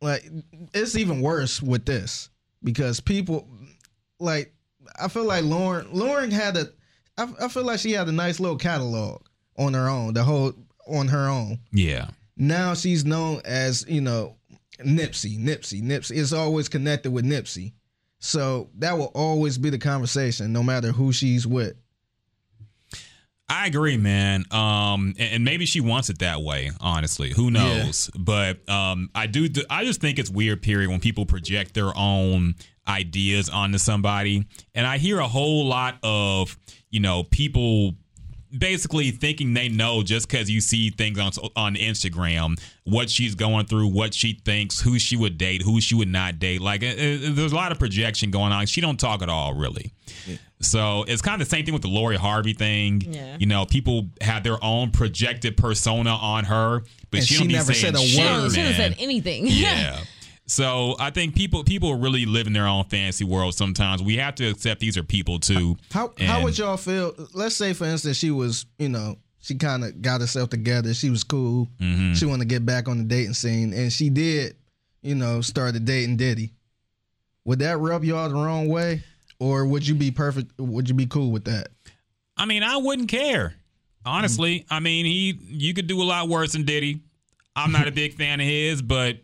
[0.00, 0.24] Like
[0.72, 2.30] it's even worse with this
[2.62, 3.48] because people
[4.18, 4.54] like
[4.98, 6.68] I feel like Lauren Lauren had a
[7.18, 9.22] I, I feel like she had a nice little catalog
[9.58, 10.54] on her own, the whole
[10.86, 12.08] on her own Yeah.
[12.36, 14.36] now she's known as you know
[14.78, 16.16] Nipsey, Nipsey, Nipsey.
[16.16, 17.72] It's always connected with Nipsey,
[18.20, 21.74] so that will always be the conversation, no matter who she's with.
[23.48, 24.44] I agree, man.
[24.52, 26.70] Um, and, maybe she wants it that way.
[26.80, 28.08] Honestly, who knows?
[28.16, 29.48] But um, I do.
[29.68, 30.62] I just think it's weird.
[30.62, 30.88] Period.
[30.88, 32.54] When people project their own
[32.86, 36.56] ideas onto somebody, and I hear a whole lot of
[36.90, 37.96] you know people
[38.56, 43.66] basically thinking they know just because you see things on on Instagram, what she's going
[43.66, 46.60] through, what she thinks, who she would date, who she would not date.
[46.60, 48.66] Like, uh, uh, there's a lot of projection going on.
[48.66, 49.92] She don't talk at all, really.
[50.62, 53.00] So it's kind of the same thing with the Lori Harvey thing.
[53.00, 53.36] Yeah.
[53.38, 57.48] You know, people have their own projected persona on her, but And she, she don't
[57.48, 58.06] be never saying said a word.
[58.06, 58.50] She man.
[58.50, 59.46] should have said anything.
[59.46, 60.00] Yeah.
[60.50, 63.54] So I think people people really live in their own fantasy world.
[63.54, 65.76] Sometimes we have to accept these are people too.
[65.92, 67.14] How how would y'all feel?
[67.34, 70.92] Let's say, for instance, she was, you know, she kind of got herself together.
[70.92, 71.68] She was cool.
[71.78, 72.14] Mm-hmm.
[72.14, 74.56] She wanted to get back on the dating scene, and she did,
[75.02, 76.50] you know, started dating Diddy.
[77.44, 79.04] Would that rub y'all the wrong way,
[79.38, 80.50] or would you be perfect?
[80.58, 81.68] Would you be cool with that?
[82.36, 83.54] I mean, I wouldn't care.
[84.04, 87.02] Honestly, I mean, he you could do a lot worse than Diddy.
[87.54, 89.18] I'm not a big fan of his, but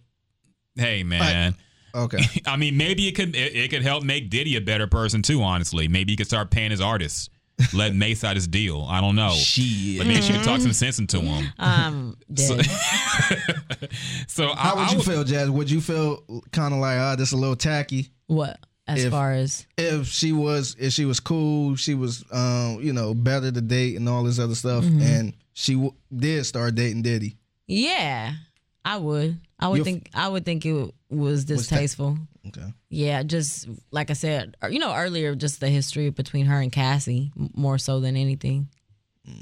[0.76, 1.54] hey, man.
[1.94, 2.18] Okay.
[2.46, 5.42] I mean, maybe it could it, it could help make Diddy a better person too.
[5.42, 7.30] Honestly, maybe he could start paying his artists,
[7.72, 8.84] let Mase out his deal.
[8.88, 9.98] I don't know, Shit.
[9.98, 11.46] but maybe she could talk some sense into him.
[11.58, 12.66] Um, dead.
[14.28, 15.50] So I, How would I you feel, Jazz?
[15.50, 16.22] Would you feel
[16.52, 18.10] kind of like, ah, this a little tacky?
[18.26, 18.58] what
[18.88, 22.92] as If- far as If she was, if she was cool, she was, um, you
[22.92, 25.02] know, better to date and all this other stuff, Mm-hmm.
[25.02, 27.36] and she w- did start dating Diddy.
[27.66, 28.32] yeah,
[28.84, 29.38] I would.
[29.58, 30.10] I would You're- think.
[30.14, 32.18] I would think it was distasteful.
[32.48, 32.72] Okay.
[32.90, 36.70] Yeah, just like I said, er, you know, earlier, just the history between her and
[36.70, 38.68] Cassie, more so than anything.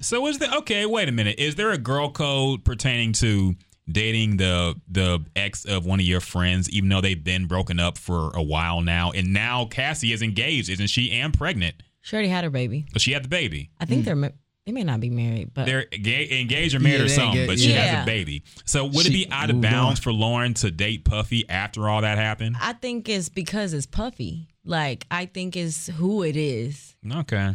[0.01, 0.87] So is there okay?
[0.87, 1.39] Wait a minute.
[1.39, 3.55] Is there a girl code pertaining to
[3.87, 7.99] dating the the ex of one of your friends, even though they've been broken up
[7.99, 11.11] for a while now, and now Cassie is engaged, isn't she?
[11.11, 11.75] And pregnant.
[12.01, 12.87] She already had her baby.
[12.93, 13.71] But she had the baby.
[13.79, 14.29] I think they're ma-
[14.67, 17.49] they may not be married, but They're ga- engaged or married Yeah, or something, engaged,
[17.49, 18.43] but she has a baby.
[18.65, 20.03] So would it be out of bounds on.
[20.03, 22.57] for Lauren to date Puffy after all that happened?
[22.61, 24.49] I think it's because it's Puffy.
[24.65, 26.97] Like I think it's who it is.
[27.15, 27.55] Okay.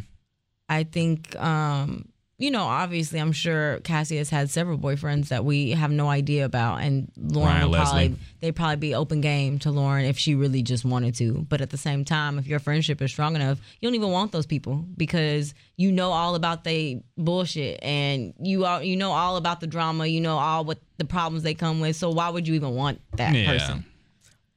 [0.71, 2.09] I think, um,
[2.39, 6.45] you know, obviously, I'm sure Cassie has had several boyfriends that we have no idea
[6.45, 10.35] about, and Lauren Ryan would probably they'd probably be open game to Lauren if she
[10.35, 11.45] really just wanted to.
[11.49, 14.31] But at the same time, if your friendship is strong enough, you don't even want
[14.31, 19.35] those people because you know all about they bullshit, and you are you know all
[19.35, 21.97] about the drama, you know all what the problems they come with.
[21.97, 23.51] So why would you even want that Yeah.
[23.51, 23.85] person?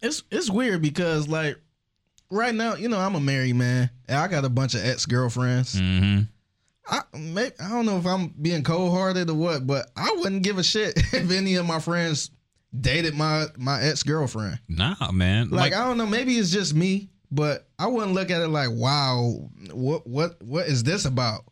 [0.00, 1.58] It's it's weird because like
[2.30, 5.04] right now, you know, I'm a married man and I got a bunch of ex
[5.04, 5.74] girlfriends.
[5.74, 6.22] Mm-hmm.
[6.86, 10.42] I may, I don't know if I'm being cold hearted or what, but I wouldn't
[10.42, 12.30] give a shit if any of my friends
[12.78, 14.58] dated my my ex girlfriend.
[14.68, 15.50] Nah, man.
[15.50, 18.70] Like, I don't know, maybe it's just me, but I wouldn't look at it like,
[18.70, 21.44] wow, what what what is this about?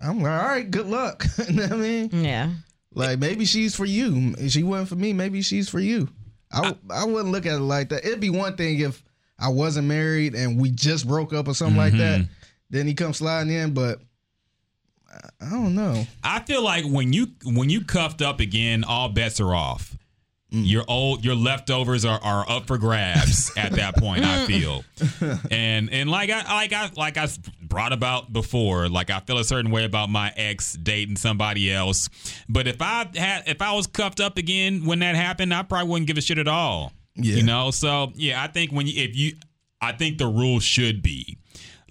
[0.00, 1.24] I'm like, all right, good luck.
[1.48, 2.10] you know what I mean?
[2.12, 2.50] Yeah.
[2.92, 4.34] Like maybe she's for you.
[4.38, 6.08] If she wasn't for me, maybe she's for you.
[6.52, 8.04] I I wouldn't look at it like that.
[8.04, 9.02] It'd be one thing if
[9.38, 12.22] I wasn't married and we just broke up or something like mm-hmm.
[12.22, 12.28] that.
[12.70, 14.00] Then he comes sliding in, but
[15.40, 16.06] I- don't know.
[16.22, 19.96] I feel like when you when you cuffed up again, all bets are off.
[20.52, 20.68] Mm.
[20.68, 24.24] Your old your leftovers are, are up for grabs at that point.
[24.24, 24.84] I feel,
[25.50, 27.26] and and like I like I like I
[27.60, 32.08] brought about before, like I feel a certain way about my ex dating somebody else.
[32.48, 35.88] But if I had if I was cuffed up again when that happened, I probably
[35.90, 36.92] wouldn't give a shit at all.
[37.16, 37.36] Yeah.
[37.36, 39.32] You know, so yeah, I think when you if you
[39.80, 41.38] I think the rule should be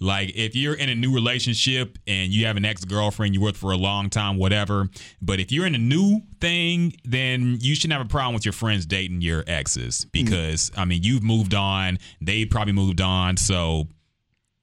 [0.00, 3.72] like if you're in a new relationship and you have an ex-girlfriend you worked for
[3.72, 4.88] a long time whatever.
[5.22, 8.52] But if you're in a new thing then you shouldn't have a problem with your
[8.52, 10.02] friends dating your exes.
[10.02, 10.08] Hmm.
[10.12, 11.98] Because i mean you've moved on.
[12.20, 13.36] They probably moved on.
[13.36, 13.88] So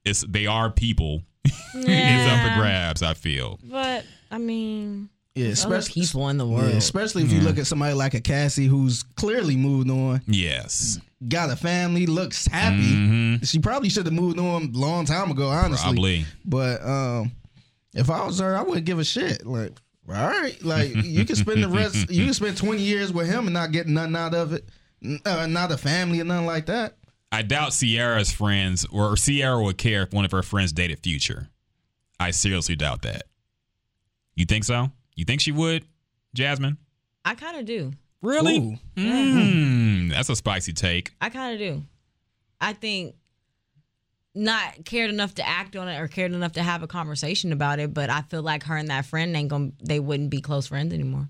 [0.05, 1.21] it's they are people.
[1.75, 3.59] It's up for grabs i feel.
[3.63, 7.57] But I mean, Yeah, there's other especially people in the yeah, especially if you look
[7.57, 10.99] at somebody like a Cassie who's clearly moved on, yes.
[11.27, 13.39] Got a family, looks happy.
[13.43, 15.83] She probably should have moved on a long time ago, honestly.
[15.83, 16.25] probably.
[16.45, 17.31] But um,
[17.95, 19.43] if I was her, I wouldn't give a shit.
[19.45, 19.71] Like,
[20.07, 23.47] all right, like you can spend the rest, you can spend twenty years with him
[23.47, 24.69] and not get nothing out of it,
[25.03, 26.95] N- uh, not a family or nothing like that.
[27.31, 31.47] i doubt Ciara's friends or sierra would care if one of her friends dated future.
[32.19, 33.23] I seriously doubt that.
[34.35, 35.85] You think so you think she would
[36.33, 36.77] jasmine
[37.25, 37.91] I kind of do.
[38.21, 38.79] Really?
[38.95, 41.11] Mm, that's a spicy take.
[41.21, 41.83] I kind of do.
[42.59, 43.15] I think
[44.35, 47.79] not cared enough to act on it or cared enough to have a conversation about
[47.79, 50.67] it, but I feel like her and that friend ain't gonna they wouldn't be close
[50.67, 51.27] friends anymore.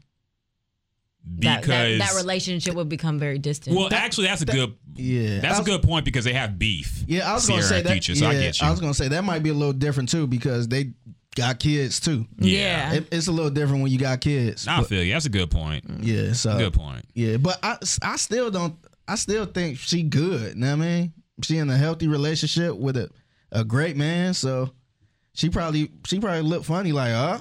[1.40, 3.76] That, Because that, that relationship would become very distant.
[3.78, 6.60] well, actually, that's a good Yeah, that's I a was- good point because they have
[6.60, 7.04] beef.
[7.08, 7.92] Yeah, I was gonna say that.
[7.92, 8.70] Future, so yeah, I get you.
[8.70, 10.92] was gonna say that might be a little different too because they
[11.36, 12.26] got kids too.
[12.38, 12.94] yeah.
[12.94, 14.68] It, it's a little different when you got kids.
[14.68, 15.14] I but- feel you.
[15.14, 15.86] That's a good point.
[16.02, 17.06] yeah, so Good point.
[17.16, 18.76] Yeah, but I, I still don't.
[19.08, 20.56] I still think she good.
[20.56, 21.14] You know what I mean?
[21.42, 23.10] She in a healthy relationship with a,
[23.52, 24.34] a great man.
[24.34, 24.72] So
[25.34, 27.40] she probably she probably look funny like, uh,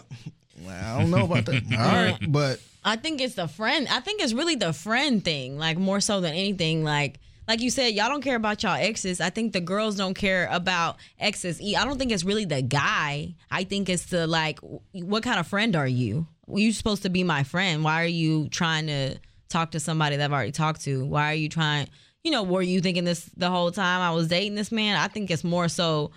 [0.69, 1.63] I don't know about that.
[1.79, 3.87] All right, but I think it's the friend.
[3.91, 6.85] I think it's really the friend thing, like more so than anything.
[6.85, 7.19] Like,
[7.49, 9.21] like you said, y'all don't care about y'all exes.
[9.21, 11.61] I think the girls don't care about exes.
[11.61, 13.35] I don't think it's really the guy.
[13.51, 14.59] I think it's the like,
[14.93, 16.27] what kind of friend are you?
[16.49, 17.85] You supposed to be my friend.
[17.85, 19.17] Why are you trying to
[19.49, 21.05] talk to somebody that I've already talked to?
[21.05, 21.89] Why are you trying?
[22.25, 24.97] You know, were you thinking this the whole time I was dating this man?
[24.97, 26.11] I think it's more so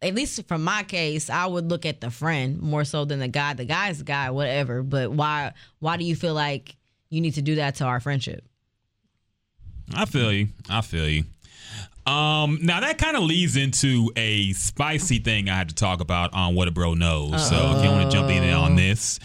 [0.00, 3.28] at least from my case, I would look at the friend more so than the
[3.28, 3.54] guy.
[3.54, 4.82] The guy's the guy, whatever.
[4.82, 6.76] But why why do you feel like
[7.10, 8.44] you need to do that to our friendship?
[9.94, 10.48] I feel you.
[10.68, 11.24] I feel you.
[12.06, 16.32] Um, now that kind of leads into a spicy thing I had to talk about
[16.32, 17.48] on what a bro knows.
[17.48, 19.20] So if you want to jump in on this,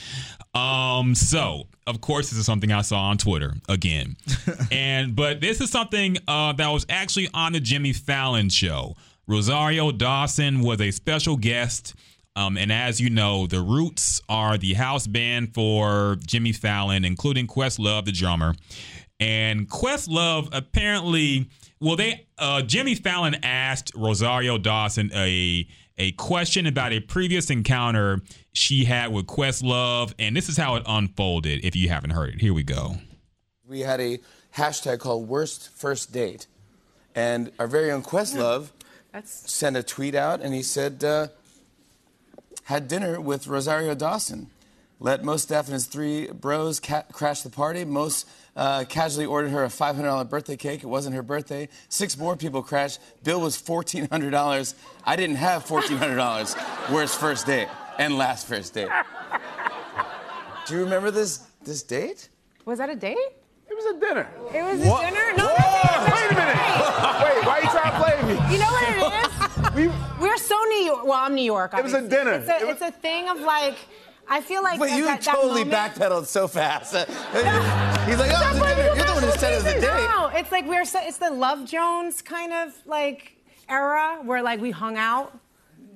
[0.53, 4.17] um, so of course this is something I saw on Twitter again,
[4.71, 8.95] and but this is something uh, that was actually on the Jimmy Fallon show.
[9.27, 11.95] Rosario Dawson was a special guest.
[12.35, 17.45] Um, and as you know, the Roots are the house band for Jimmy Fallon, including
[17.47, 18.55] Questlove, the drummer.
[19.19, 21.47] And Questlove apparently,
[21.79, 25.67] well, they uh, Jimmy Fallon asked Rosario Dawson a
[25.99, 28.19] a question about a previous encounter
[28.51, 31.63] she had with Questlove, and this is how it unfolded.
[31.63, 32.95] If you haven't heard it, here we go.
[33.67, 34.19] we had a
[34.55, 36.47] hashtag called worst first date
[37.15, 38.69] and our very own questlove
[39.23, 41.27] sent a tweet out and he said uh,
[42.65, 44.49] had dinner with Rosario Dawson.
[44.99, 47.83] Let Mos Def and his three bros ca- crash the party.
[47.83, 48.25] Mos
[48.55, 50.83] uh, casually ordered her a $500 birthday cake.
[50.83, 51.67] It wasn't her birthday.
[51.89, 52.99] Six more people crashed.
[53.23, 54.73] Bill was $1,400.
[55.03, 56.91] I didn't have $1,400.
[56.93, 57.67] Worst first date
[57.99, 58.89] and last first date.
[60.67, 62.29] Do you remember this this date?
[62.65, 63.17] Was that a date?
[63.73, 64.27] It was a dinner.
[64.53, 65.03] It was What?
[65.03, 65.33] a dinner?
[65.37, 66.55] No, Whoa, that's wait a minute.
[67.23, 68.53] Wait, why are you trying to play me?
[68.53, 69.33] You know what it is?
[69.73, 69.87] We,
[70.21, 71.03] We're so New York.
[71.05, 71.73] Well, I'm New York.
[71.75, 72.33] It was a dinner.
[72.33, 73.75] It's a, It was- it's a thing of like,
[74.29, 76.93] I feel like But you that, that totally moment- backpedaled so fast.
[76.95, 78.95] He's like, oh, it's a dinner.
[78.95, 80.07] You're the one who said it was a date.
[80.09, 83.35] No, it's like we're so, it's the Love Jones kind of like
[83.69, 85.37] era where like we hung out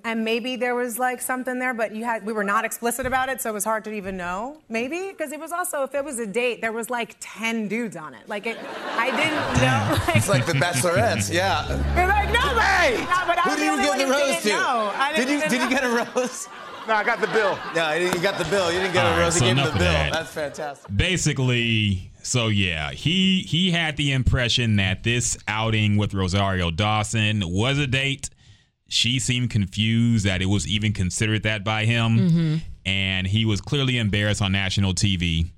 [0.03, 3.29] and maybe there was like something there, but you had we were not explicit about
[3.29, 4.57] it, so it was hard to even know.
[4.69, 7.95] Maybe because it was also if it was a date, there was like ten dudes
[7.95, 8.27] on it.
[8.27, 8.57] Like it,
[8.95, 10.05] I didn't know.
[10.07, 11.67] Like, It's like the Bachelorettes, yeah.
[11.95, 14.41] We're like, no, but, Hey, no, but who I'm did you only give the rose
[14.43, 14.49] to?
[14.49, 14.91] know.
[14.95, 16.47] I Did didn't you even did you get a rose?
[16.87, 17.57] no, I got the bill.
[17.75, 18.71] No, you got the bill.
[18.71, 19.35] You didn't get All a right, rose.
[19.37, 19.91] so he gave him the bill.
[19.91, 20.13] that.
[20.13, 20.95] That's fantastic.
[20.95, 27.77] basically so yeah he he had the impression that this outing with rosario dawson was
[27.77, 28.29] a date
[28.87, 33.97] she seemed confused that it was even considered that by him and he was clearly
[33.97, 35.49] embarrassed on national tv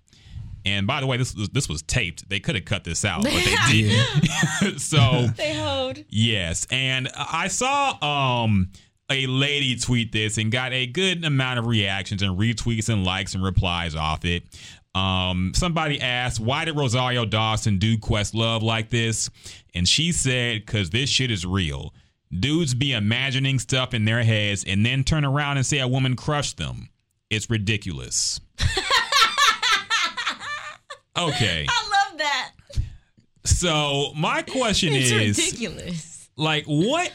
[0.65, 3.23] and by the way this was this was taped they could have cut this out
[3.23, 6.03] but they didn't so They hold.
[6.09, 7.97] Yes, and I saw
[8.43, 8.69] um
[9.11, 13.33] a lady tweet this and got a good amount of reactions and retweets and likes
[13.33, 14.43] and replies off it.
[14.93, 19.29] Um, somebody asked, "Why did Rosario Dawson do Questlove like this?"
[19.73, 21.93] And she said, "Cause this shit is real.
[22.37, 26.15] Dudes be imagining stuff in their heads and then turn around and say a woman
[26.15, 26.89] crushed them.
[27.29, 28.39] It's ridiculous."
[31.17, 32.51] okay, I love that.
[33.43, 36.29] so my question It's is ridiculous.
[36.37, 37.11] like what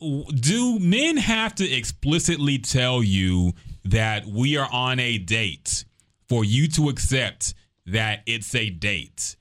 [0.00, 3.52] do men have to explicitly tell you
[3.84, 5.84] that we are on a date
[6.28, 7.54] for you to accept
[7.86, 9.36] that it's a date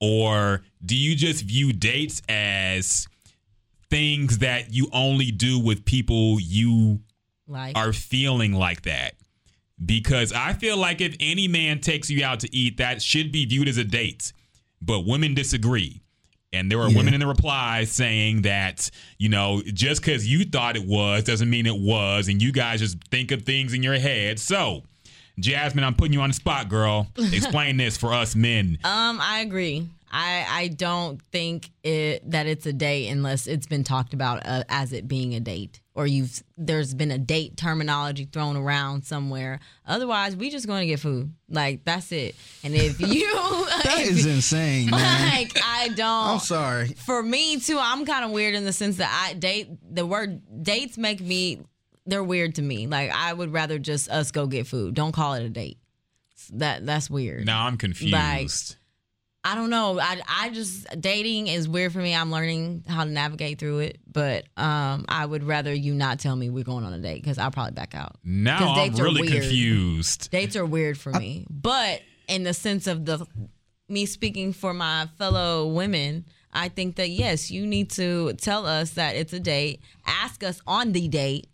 [0.00, 3.06] or do you just view dates as
[3.94, 7.00] things that you only do with people you
[7.46, 9.14] Like, are feeling like that
[9.84, 13.44] because I feel like if any man takes you out to eat, that should be
[13.44, 14.32] viewed as a date.
[14.80, 16.00] But women disagree.
[16.52, 16.96] And there are Yeah.
[16.96, 18.88] women in the replies saying that,
[19.18, 22.28] you know, just because you thought it was doesn't mean it was.
[22.28, 24.38] And you guys just think of things in your head.
[24.38, 24.84] So,
[25.38, 27.08] Jasmine, I'm putting you on the spot, girl.
[27.18, 28.78] Explain this for us men.
[28.84, 29.88] Um, I agree.
[30.14, 34.62] I I don't think it that it's a date unless it's been talked about uh,
[34.68, 39.58] as it being a date or you've there's been a date terminology thrown around somewhere.
[39.86, 41.32] Otherwise, we just going to get food.
[41.48, 42.36] Like that's it.
[42.62, 43.34] And if you
[43.84, 45.28] That if is you- insane, man.
[45.30, 46.28] like I don't.
[46.28, 46.88] I'm sorry.
[47.06, 50.62] For me too, I'm kind of weird in the sense that I date the word
[50.62, 51.58] dates make me
[52.06, 52.86] they're weird to me.
[52.86, 54.94] Like I would rather just us go get food.
[54.94, 55.78] Don't call it a date.
[56.52, 57.46] That that's weird.
[57.46, 58.12] Now I'm confused.
[58.12, 58.50] Like,
[59.46, 60.00] I don't know.
[60.00, 62.14] I I just dating is weird for me.
[62.14, 66.34] I'm learning how to navigate through it, but um, I would rather you not tell
[66.34, 68.16] me we're going on a date because I'll probably back out.
[68.24, 70.30] now I'm really confused.
[70.30, 73.26] Dates are weird for me, but in the sense of the
[73.88, 78.92] me speaking for my fellow women, I think that yes, you need to tell us
[78.92, 79.80] that it's a date.
[80.06, 81.48] Ask us on the date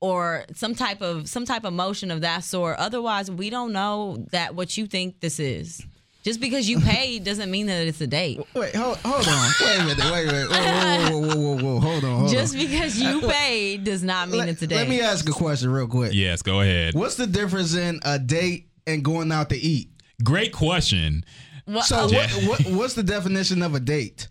[0.00, 2.78] or some type of some type of motion of that sort.
[2.78, 5.84] Otherwise, we don't know that what you think this is.
[6.28, 8.38] Just because you paid doesn't mean that it's a date.
[8.54, 9.50] Wait, hold, hold on.
[9.62, 10.12] Wait a minute.
[10.12, 10.50] Wait a minute.
[10.50, 11.80] Whoa, whoa, whoa, whoa, whoa, whoa.
[11.80, 12.18] Hold on.
[12.18, 12.60] Hold Just on.
[12.60, 14.76] because you paid does not mean let, it's a date.
[14.76, 16.12] let me ask a question real quick.
[16.12, 16.92] Yes, go ahead.
[16.92, 19.88] What's the difference in a date and going out to eat?
[20.22, 21.24] Great question.
[21.66, 24.28] Well, So what, what what's the definition of a date?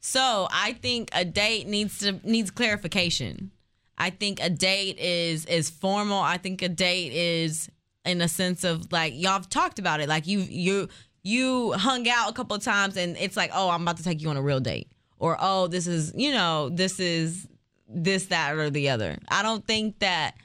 [0.00, 3.50] So I think a date needs to needs clarification.
[3.98, 6.18] I think a date is is formal.
[6.18, 7.68] I think a date is
[8.06, 10.08] in a sense of like y'all have talked about it.
[10.08, 10.88] Like you you
[11.26, 14.22] you hung out a couple of times and it's like, oh, I'm about to take
[14.22, 14.88] you on a real date.
[15.18, 17.48] Or oh, this is, you know, this is
[17.88, 19.18] this, that, or the other.
[19.28, 20.36] I don't think that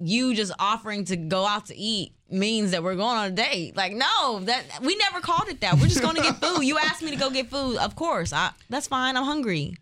[0.00, 3.76] you just offering to go out to eat means that we're going on a date.
[3.76, 5.74] Like, no, that we never called it that.
[5.74, 6.64] We're just going to get food.
[6.64, 7.76] You asked me to go get food.
[7.76, 9.16] Of course, I, that's fine.
[9.16, 9.76] I'm hungry.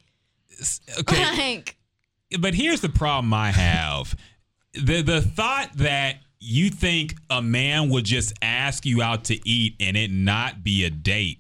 [1.01, 1.25] Okay.
[1.37, 1.77] Like,
[2.41, 4.17] but here's the problem I have.
[4.75, 6.17] The the thought that
[6.47, 10.85] you think a man would just ask you out to eat and it not be
[10.85, 11.39] a date.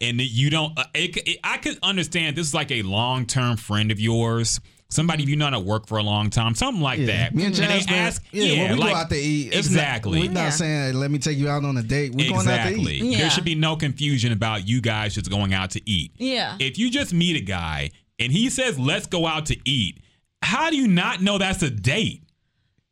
[0.00, 3.90] And you don't uh, it, it, I could understand this is like a long-term friend
[3.90, 4.60] of yours.
[4.90, 7.06] Somebody you know to work for a long time, something like Yeah.
[7.06, 7.34] that.
[7.34, 10.20] Me and they Jasmine, ask, yeah, when we like- go out to eat, exactly.
[10.20, 10.50] Not, we're not Yeah.
[10.50, 12.12] saying let me take you out on a date.
[12.14, 12.94] We're going out to Exactly.
[12.98, 13.04] eat.
[13.04, 13.18] Yeah.
[13.18, 16.12] There should be no confusion about you guys just going out to eat.
[16.16, 16.56] Yeah.
[16.60, 20.00] If you just meet a guy and he says, let's go out to eat,
[20.42, 22.23] how do you not know that's a date?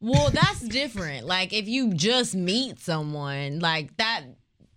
[0.02, 1.26] Well, that's different.
[1.26, 4.22] Like if you just meet someone, like that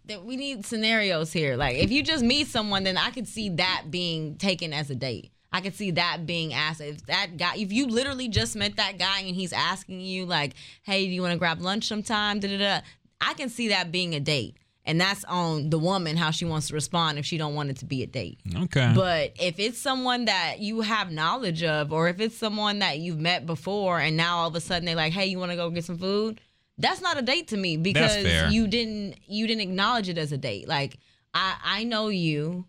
[0.05, 1.57] that we need scenarios here.
[1.57, 4.95] Like if you just meet someone, then I could see that being taken as a
[4.95, 5.31] date.
[5.51, 6.79] I could see that being asked.
[6.79, 10.53] If that guy, if you literally just met that guy and he's asking you like,
[10.83, 12.81] "Hey, do you want to grab lunch sometime?" Da da da.
[13.19, 16.67] I can see that being a date, and that's on the woman how she wants
[16.67, 18.39] to respond if she don't want it to be a date.
[18.55, 18.91] Okay.
[18.95, 23.19] But if it's someone that you have knowledge of, or if it's someone that you've
[23.19, 25.69] met before, and now all of a sudden they're like, "Hey, you want to go
[25.69, 26.39] get some food?"
[26.77, 30.37] That's not a date to me because you didn't you didn't acknowledge it as a
[30.37, 30.67] date.
[30.67, 30.97] Like
[31.33, 32.65] I I know you,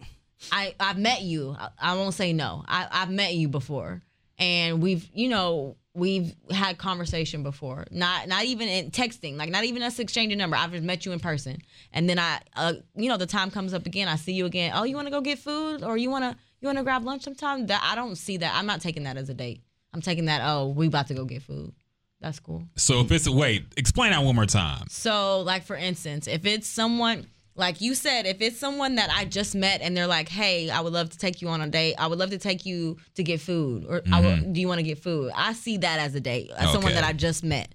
[0.53, 1.57] I I've met you.
[1.59, 2.65] I, I won't say no.
[2.67, 4.03] I I've met you before,
[4.39, 7.87] and we've you know we've had conversation before.
[7.91, 10.57] Not not even in texting, like not even us exchanging number.
[10.57, 11.59] I've just met you in person,
[11.93, 14.07] and then I uh you know the time comes up again.
[14.07, 14.73] I see you again.
[14.75, 17.05] Oh, you want to go get food, or you want to you want to grab
[17.05, 17.67] lunch sometime?
[17.67, 18.55] That I don't see that.
[18.55, 19.63] I'm not taking that as a date.
[19.93, 20.43] I'm taking that.
[20.45, 21.73] Oh, we about to go get food.
[22.21, 22.65] That's cool.
[22.77, 24.87] So if it's wait, explain that one more time.
[24.89, 29.25] So, like for instance, if it's someone like you said, if it's someone that I
[29.25, 31.95] just met and they're like, "Hey, I would love to take you on a date.
[31.99, 34.79] I would love to take you to get food, or I would, do you want
[34.79, 37.75] to get food?" I see that as a date, as someone that I just met.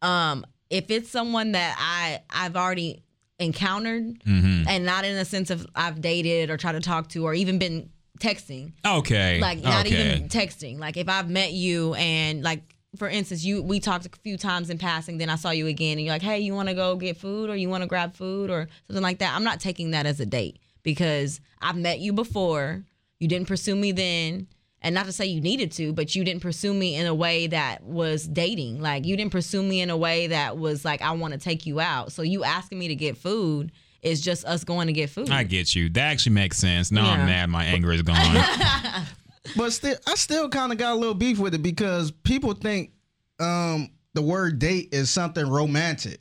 [0.00, 3.02] Um, if it's someone that I I've already
[3.38, 7.34] encountered, and not in a sense of I've dated or tried to talk to or
[7.34, 9.40] even been texting, Okay.
[9.40, 10.14] like not okay.
[10.14, 14.10] even texting like if i've met you and like for instance you we talked a
[14.22, 16.68] few times in passing then i saw you again and you're like hey you want
[16.68, 19.44] to go get food or you want to grab food or something like that i'm
[19.44, 22.84] not taking that as a date because i've met you before
[23.18, 24.46] you didn't pursue me then
[24.82, 27.46] and not to say you needed to but you didn't pursue me in a way
[27.46, 31.12] that was dating like you didn't pursue me in a way that was like i
[31.12, 34.64] want to take you out so you asking me to get food is just us
[34.64, 35.88] going to get food I get you.
[35.90, 36.90] That actually makes sense.
[36.90, 37.10] Now Yeah.
[37.20, 37.50] I'm mad.
[37.50, 38.16] My anger is gone.
[39.56, 42.92] But still, I still kind of got a little beef with it because people think
[43.40, 46.20] um, the word date is something romantic,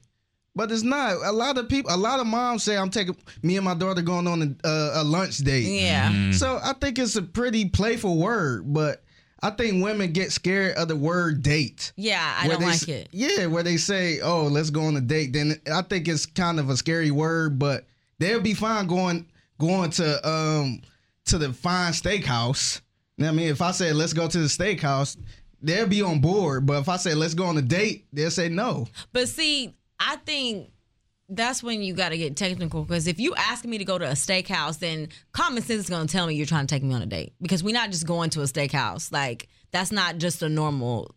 [0.56, 1.18] but it's not.
[1.24, 4.02] A lot of people, a lot of moms say, "I'm taking me and my daughter
[4.02, 6.32] going on a, a, a lunch date." yeah Mm-hmm.
[6.34, 9.04] So I think it's a pretty playful word, but
[9.44, 11.94] I think women get scared of the word date.
[11.96, 14.96] yeah i Where don't they like it Yeah, where they say, "Oh, let's go on
[14.98, 17.86] a date." Then I think it's kind of a scary word, but
[18.18, 19.28] they'll be fine going
[19.60, 20.82] going to um
[21.26, 22.82] to the fine steakhouse.
[23.26, 25.18] I mean, if I say let's go to the steakhouse,
[25.62, 26.66] they'll be on board.
[26.66, 28.88] But if I say let's go on a date, they'll say no.
[29.14, 30.72] But see, I think
[31.30, 34.06] that's when you got to get technical because if you ask me to go to
[34.06, 36.94] a steakhouse, then common sense is going to tell me you're trying to take me
[36.94, 39.12] on a date because we're not just going to a steakhouse.
[39.12, 41.16] Like that's not just a normal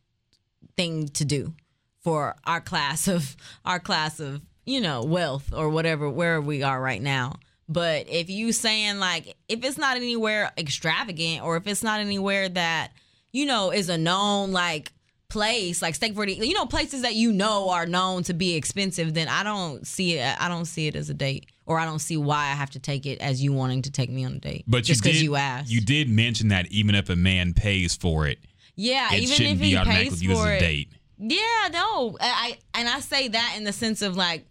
[0.77, 1.53] thing to do
[2.01, 6.81] for our class of our class of you know wealth or whatever where we are
[6.81, 7.35] right now.
[7.69, 12.49] But if you saying like if it's not anywhere extravagant or if it's not anywhere
[12.51, 12.93] that
[13.33, 14.93] you know is a known like
[15.31, 18.55] place like steak for the you know places that you know are known to be
[18.55, 21.85] expensive then i don't see it i don't see it as a date or i
[21.85, 24.35] don't see why i have to take it as you wanting to take me on
[24.35, 25.25] a date But just you because did.
[25.25, 28.39] you asked You did mention that even if a man pays for it,
[28.77, 30.89] yeah it even shouldn't if be he automatically pays viewed as for a it date.
[31.19, 34.47] yeah no i I- and i say that in the sense of like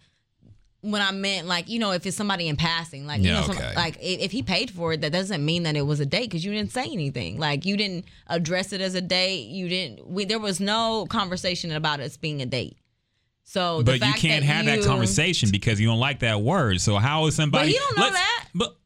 [0.83, 3.47] when I meant like you know if it's somebody in passing like you Yeah, know
[3.47, 6.25] some, like if, he paid for it that doesn't mean that it was a date
[6.25, 10.05] because you didn't say anything like you didn't address it as a date you didn't
[10.05, 12.77] we there was no conversation about us being a date
[13.43, 16.79] so the But you can't that have that conversation because you don't like that word.
[16.81, 17.65] So how is somebody?
[17.65, 18.45] But he don't know that.
[18.55, 18.77] But.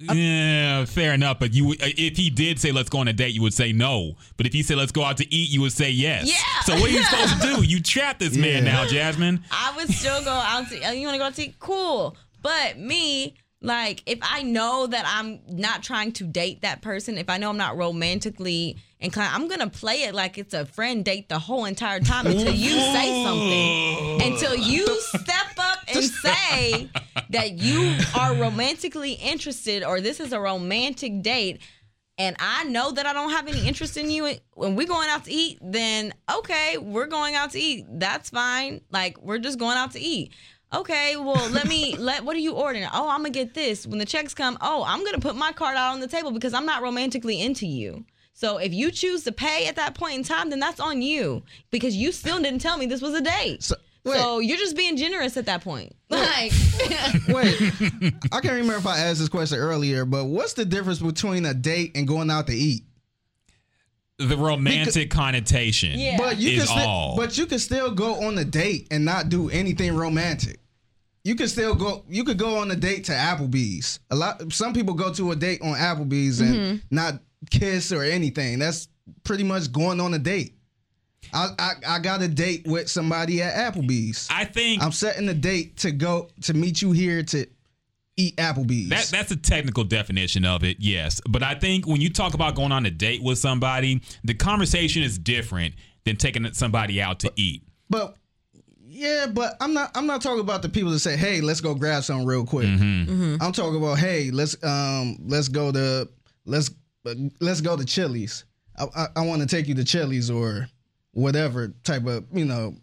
[0.00, 1.38] Yeah, fair enough.
[1.38, 4.16] But you, if he did say let's go on a date, you would say no.
[4.36, 6.26] But if he said let's go out to eat, you would say yes.
[6.28, 6.60] Yeah.
[6.64, 7.62] So what are you supposed to do?
[7.64, 9.42] You trap this man now, Jasmine.
[9.50, 10.82] I would still go out to.
[10.82, 11.58] uh, You want to go out to eat?
[11.58, 12.16] Cool.
[12.42, 17.28] But me, like, if I know that I'm not trying to date that person, if
[17.28, 21.28] I know I'm not romantically inclined, I'm gonna play it like it's a friend date
[21.28, 24.22] the whole entire time until you say something.
[24.30, 26.88] Until you step up and say
[27.30, 31.60] that you are romantically interested or this is a romantic date.
[32.16, 35.24] And I know that I don't have any interest in you when we're going out
[35.24, 37.86] to eat, then okay, we're going out to eat.
[37.88, 38.82] That's fine.
[38.90, 40.32] Like we're just going out to eat.
[40.72, 42.84] Okay, well, let me let what are you ordering?
[42.92, 43.86] Oh, I'm gonna get this.
[43.86, 46.54] When the checks come, oh, I'm gonna put my card out on the table because
[46.54, 48.04] I'm not romantically into you.
[48.32, 51.42] So if you choose to pay at that point in time, then that's on you
[51.70, 53.62] because you still didn't tell me this was a date.
[53.62, 53.74] So,
[54.14, 55.94] So, you're just being generous at that point.
[56.10, 56.52] Like
[57.28, 57.72] Wait,
[58.32, 61.54] I can't remember if I asked this question earlier, but what's the difference between a
[61.54, 62.82] date and going out to eat?
[64.28, 66.16] The romantic connotation Yeah.
[66.18, 67.16] But you is can still, all.
[67.16, 70.58] but you can still go on a date and not do anything romantic.
[71.24, 72.04] You can still go.
[72.08, 74.00] You could go on a date to Applebee's.
[74.10, 74.52] A lot.
[74.52, 76.76] Some people go to a date on Applebee's and Mm-hmm.
[76.90, 77.20] not
[77.50, 78.58] kiss or anything.
[78.58, 78.88] That's
[79.24, 80.54] pretty much going on a date.
[81.34, 84.28] I, I I got a date with somebody at Applebee's.
[84.30, 87.46] I think I'm setting a date to go to meet you here to
[88.20, 88.90] eat Applebee's.
[88.90, 91.20] That, that's a technical definition of it, yes.
[91.28, 95.02] But I think when you talk about going on a date with somebody, the conversation
[95.02, 95.74] is different
[96.04, 97.62] than taking somebody out to eat.
[97.88, 98.16] But
[98.86, 99.90] yeah, but I'm not.
[99.94, 102.66] I'm not talking about the people that say, "Hey, let's go grab something real quick."
[102.66, 103.36] Mm-hmm.
[103.40, 106.08] I'm talking about, "Hey, let's um, let's go to
[106.44, 106.70] let's
[107.40, 108.44] let's go to Chili's.
[108.76, 110.68] I I, I want to take you to Chili's or
[111.12, 112.74] whatever type of you know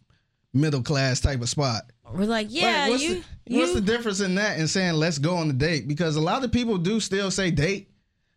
[0.54, 1.84] middle class type of spot."
[2.14, 5.18] We're like, yeah, Like, what's you, the, what's the difference in that and saying let's
[5.20, 5.88] go on a date?
[5.88, 7.90] Because a lot of people do still say date,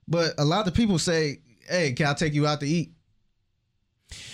[0.08, 2.92] but a lot of people say, "Hey, can I take you out to eat?"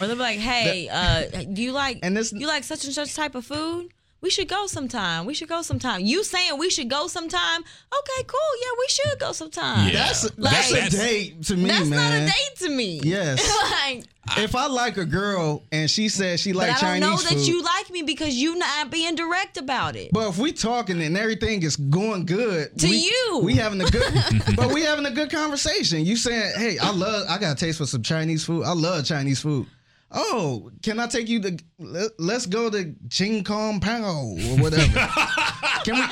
[0.01, 2.95] Or they'll be like, "Hey, uh, do you like And this- you like such and
[2.95, 3.93] such type of food?
[4.23, 5.25] We should go sometime.
[5.27, 6.01] We should go sometime.
[6.01, 7.61] You saying we should go sometime?
[7.61, 8.41] Okay, cool.
[8.63, 9.89] Yeah, we should go sometime.
[9.89, 10.07] Yeah.
[10.07, 11.99] That's Like- that's a date to me, That's man.
[12.11, 13.01] not a date to me.
[13.05, 13.47] Yes.
[13.85, 14.05] like,
[14.39, 17.39] if I like a girl and she says she but like I don't know food,
[17.39, 20.11] that you like me because you not being direct about it.
[20.13, 23.41] but if we talking and everything is going good To we, you.
[23.45, 24.13] we having a good,
[24.57, 26.05] but we having a good conversation.
[26.05, 28.65] You saying, "Hey, I love, I got a taste for some Chinese food.
[28.65, 29.67] I love Chinese food."
[30.11, 31.59] Oh, can I take you to?
[31.79, 34.87] Let, let's go to Ching Kong Pao or whatever.
[35.85, 36.07] can we?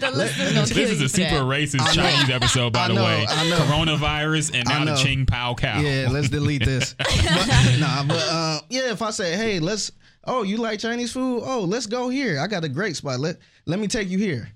[0.00, 1.44] the listeners gonna This is a super that.
[1.44, 2.02] racist I know.
[2.02, 3.26] Chinese episode, by I the know, way.
[3.28, 3.56] I know.
[3.58, 4.96] Coronavirus and I now the know.
[4.96, 5.80] Ching Pao Cow.
[5.80, 6.94] Yeah, let's delete this.
[6.98, 9.92] but, nah, but uh, yeah, if I say, "Hey, let's,"
[10.24, 11.42] oh, you like Chinese food?
[11.44, 12.40] Oh, let's go here.
[12.40, 13.20] I got a great spot.
[13.20, 14.50] Let let me take you here.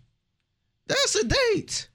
[0.88, 1.88] That's a date.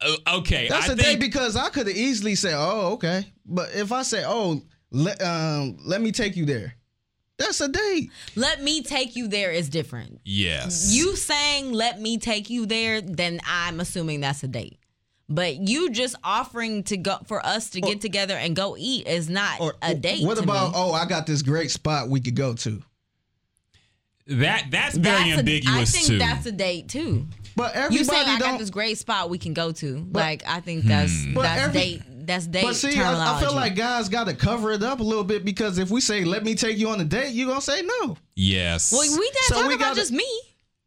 [0.00, 3.32] Uh, okay, That's I a think date because I could have easily said, "Oh, okay,"
[3.46, 4.60] but if I say, "Oh,
[4.94, 6.74] let um, let me take you there,"
[7.36, 8.10] that's a date.
[8.36, 10.20] Let me take you there is different.
[10.24, 10.92] yes.
[10.94, 14.78] You saying let me take you there, then I'm assuming that's a date.
[15.28, 19.28] But you just offering to go for us to get together and go eat is
[19.30, 20.22] not Or a date.
[20.24, 20.68] What to about?
[20.68, 20.74] me.
[20.76, 22.82] Oh, I got this great spot we could go to.
[24.26, 26.18] that that's very That's a- ambiguous I think too.
[26.18, 27.26] that's a date too.
[27.56, 28.50] But everybody You said I don't.
[28.52, 30.06] got this great spot we can go to.
[30.12, 32.02] like I think that's But that's every- date.
[32.26, 33.36] That's date But see, I.
[33.36, 36.00] I feel like guys got to cover it up a little bit because if we
[36.00, 38.16] say "Let me take you on a date," you gonna say no.
[38.36, 38.92] yes.
[38.92, 40.26] well, we not So talking we about gotta- just me,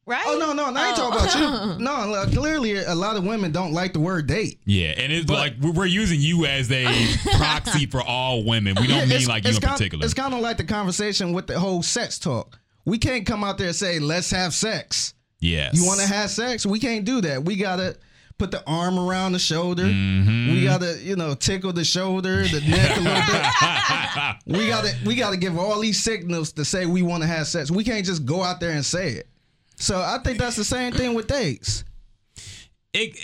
[0.06, 0.24] right?
[0.28, 1.46] Oh no, no, no, I ain't talking about you.
[1.46, 1.78] Oh.
[1.80, 4.60] No, like, clearly a lot of women don't like the word date.
[4.66, 6.86] yeah, and it's But- like we're we're using you as a
[7.38, 8.76] proxy for all women.
[8.80, 10.06] We don't Yeah, mean like you in kind, particular.
[10.06, 12.60] It's kind of like the conversation with the whole sex talk.
[12.86, 15.76] We can't come out there and say, "Let's have sex." yes.
[15.76, 16.66] You want to have sex?
[16.66, 17.44] We can't do that.
[17.44, 17.96] We gotta
[18.38, 19.84] put the arm around the shoulder.
[19.84, 20.52] Mm-hmm.
[20.52, 24.36] We gotta, you know, tickle the shoulder, the neck a little bit.
[24.60, 27.72] we gotta, we gotta give all these signals to say we want to have sex.
[27.72, 29.28] We can't just go out there and say it.
[29.76, 31.84] So I think that's the same thing with dates.
[32.94, 33.16] It,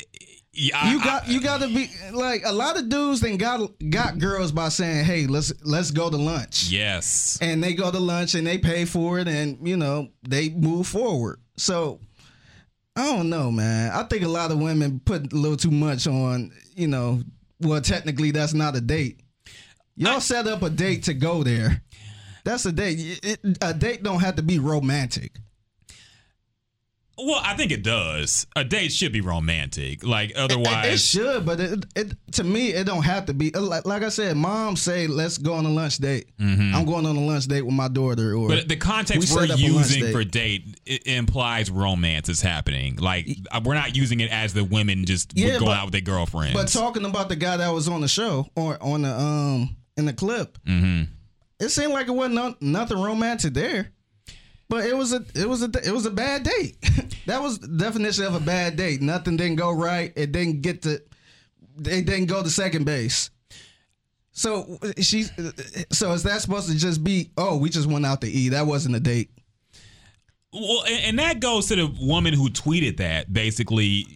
[0.56, 3.22] yeah, You I- got, you gotta be like a lot of dudes.
[3.22, 7.40] Then got got girls by saying, "Hey, let's let's go to lunch." yes.
[7.42, 10.86] and they go to lunch and they pay for it and you know they move
[10.88, 12.00] forward so
[12.96, 13.92] i don't know man.
[13.92, 17.22] I think a lot of women put a little too much on you know
[17.60, 19.22] well technically that's not a date.
[19.96, 21.82] Y'all set up a date to go there.
[22.44, 23.20] That's a date.
[23.24, 25.38] It- a date don't have to be romantic
[27.18, 28.48] Well, I think it does.
[28.56, 30.04] A date should be romantic.
[30.04, 33.86] Like otherwise, it should but it, it to me it don't have to be like,
[33.86, 37.20] like i said mom say let's go on a lunch date i'm going on a
[37.20, 38.56] lunch date with my daughter or Mm-hmm.
[38.58, 42.42] But the context we're set up a lunch using for date it implies romance is
[42.42, 42.96] happening.
[42.98, 45.86] Like uh, we're not using it as the women just Yeah, would go but- out
[45.86, 46.54] with their girlfriends.
[46.56, 50.06] But talking about the guy that was on the show or on the um in
[50.06, 51.04] the clip, Mm-hmm.
[51.60, 53.92] it seemed like it wasn't no, nothing romantic there.
[54.74, 56.78] But it was a it was a it was a bad date.
[57.28, 59.04] that was definition of a bad date.
[59.04, 60.12] Nothing didn't go right.
[60.16, 60.94] It didn't get to.
[60.94, 63.30] It didn't go to second base.
[64.32, 65.32] So she's
[65.92, 67.30] so is that supposed to just be?
[67.38, 68.50] Oh, we just went out to eat.
[68.50, 69.30] That wasn't a date.
[70.52, 73.32] Well, and, that goes to the woman who tweeted that.
[73.32, 74.08] Basically,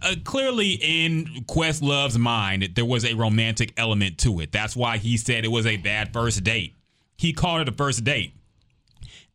[0.00, 4.52] uh, clearly in Questlove's mind, there was a romantic element to it.
[4.52, 6.76] That's why he said it was a bad first date.
[7.18, 8.37] He called it a first date,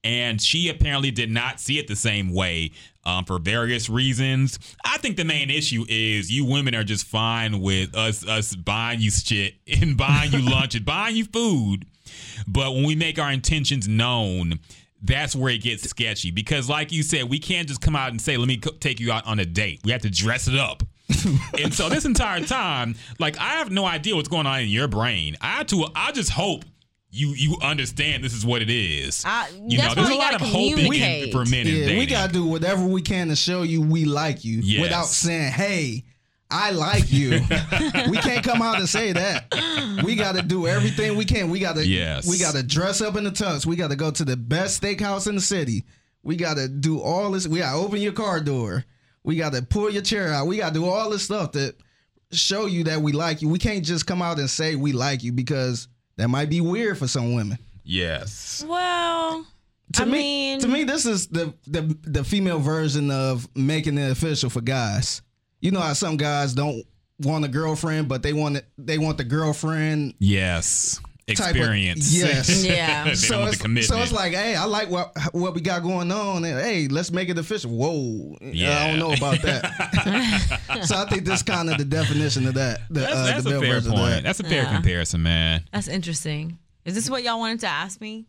[0.04, 2.72] and she apparently did not see it the same way
[3.06, 4.60] um, for various reasons.
[4.86, 9.00] I think the main issue is you women are just fine with us us buying
[9.00, 11.86] you shit and buying you lunch and buying you food,
[12.48, 14.60] but when we make our intentions known
[15.06, 16.32] that's where it gets sketchy.
[16.32, 19.00] Because like you said we can't just come out and say let me co- take
[19.00, 19.82] you out on a date.
[19.84, 20.84] We have to dress it up.
[21.62, 24.88] And so this entire time like i have no idea what's going on in your
[24.88, 25.38] brain.
[25.42, 26.66] I to i just hope
[27.16, 30.34] you you understand this is what it is I- you know there's a we lot
[30.34, 31.32] of gotta in, communicate.
[31.32, 34.44] for men Yeah, dating we gotta do whatever we can to show you we like
[34.44, 34.82] you Yes.
[34.82, 36.04] without saying, "Hey,
[36.50, 37.32] I like you."
[38.10, 39.46] we can't come out and say that.
[40.04, 41.50] we got to do everything we can.
[41.50, 42.28] We got to Yes.
[42.28, 43.66] we got to dress up in the tux.
[43.66, 45.84] We got to go to the best steakhouse in the city.
[46.24, 47.48] We got to do all this.
[47.48, 48.86] We got to open your car door.
[49.24, 50.46] We got to pull your chair out.
[50.48, 51.74] We got to do all this stuff to
[52.32, 53.50] show you that we like you.
[53.50, 55.88] We can't just come out and say we like you because
[56.18, 57.58] that might be weird for some women.
[57.84, 58.64] Yes.
[58.68, 59.46] Well,
[59.94, 63.98] To I me, mean, to me, this is the, the the female version of making
[63.98, 65.22] it official for guys.
[65.60, 66.84] You know how some guys don't
[67.20, 71.00] want a girlfriend, but they want it, they want the girlfriend Yes.
[71.28, 72.14] Type of- Experience.
[72.14, 72.64] yes.
[72.66, 73.06] Yeah.
[73.06, 75.82] they so want it's, the so it's like, hey, I like what what we got
[75.84, 77.72] going on, and hey, let's make it official.
[77.72, 78.84] Whoa, yeah.
[78.84, 80.84] I don't know about that.
[80.86, 82.82] so I think that's kind of the definition of that.
[82.90, 83.96] The, that's uh, that's the a fair point.
[83.96, 84.24] that.
[84.24, 84.74] That's a fair Yeah.
[84.74, 85.64] comparison, man.
[85.72, 86.58] that's interesting.
[86.86, 88.26] Is this what y'all wanted to ask me?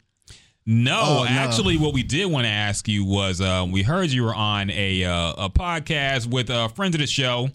[0.67, 1.29] No, Oh, no.
[1.29, 4.71] actually, what we did want to ask you was uh, we heard you were on
[4.71, 7.51] a uh, a podcast with uh, friends of the show.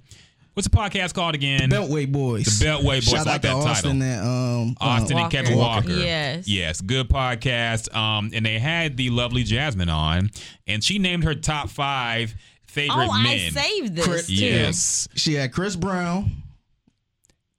[0.60, 1.70] What's the podcast called again?
[1.70, 2.60] Beltway boys.
[2.60, 3.04] The Beltway Boys.
[3.06, 4.28] Shout I like out to that Austin title.
[4.28, 5.88] and um, Austin um, and Kevin Walker.
[5.88, 6.02] Walker.
[6.02, 6.50] Yes.
[6.50, 7.96] Yes, good podcast.
[7.96, 10.32] Um, and they had the lovely Jasmine on,
[10.68, 12.36] and she named her top five
[12.68, 14.34] favorite Oh, I saved this Chris- too.
[14.36, 16.30] yes, She had Chris Brown.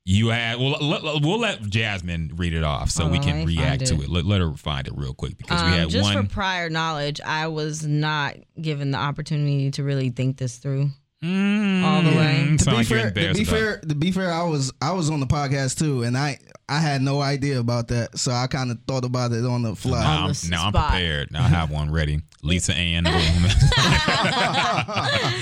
[0.04, 0.58] you had.
[0.58, 3.86] Well, let, let- we'll let Jasmine read it off so Hold we can react find
[3.86, 4.00] to it.
[4.04, 4.10] it.
[4.10, 6.26] Let, let her find it real quick because we Um, had just one.
[6.26, 10.90] for prior knowledge, I was not given the opportunity to really think this through
[11.22, 12.46] Mm, all the way.
[12.46, 15.10] sound To be like fair, to be fair, to be fair, I was I was
[15.10, 16.38] on the podcast too, and I
[16.68, 19.76] I had no idea about that, so I kind of thought about it on the
[19.76, 20.00] fly.
[20.00, 21.30] Now, I'm, the now I'm prepared.
[21.30, 22.22] Now I have one ready.
[22.42, 23.04] Lisa Ann.
[23.04, 23.14] boom.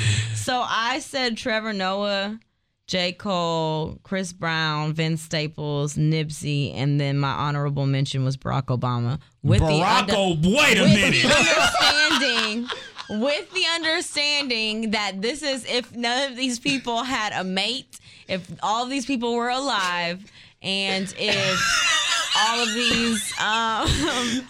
[0.48, 2.40] So I said Trevor Noah,
[2.86, 3.12] J.
[3.12, 9.18] Cole, Chris Brown, Vince Staples, Nipsey, and then my honorable mention was Barack Obama.
[9.42, 11.22] With Barack, the oh, wait a with minute.
[11.22, 12.66] understanding,
[13.08, 17.98] with the understanding that this is if none of these people had a mate,
[18.28, 20.20] if all of these people were alive,
[20.62, 21.60] and if
[22.36, 23.86] all of these um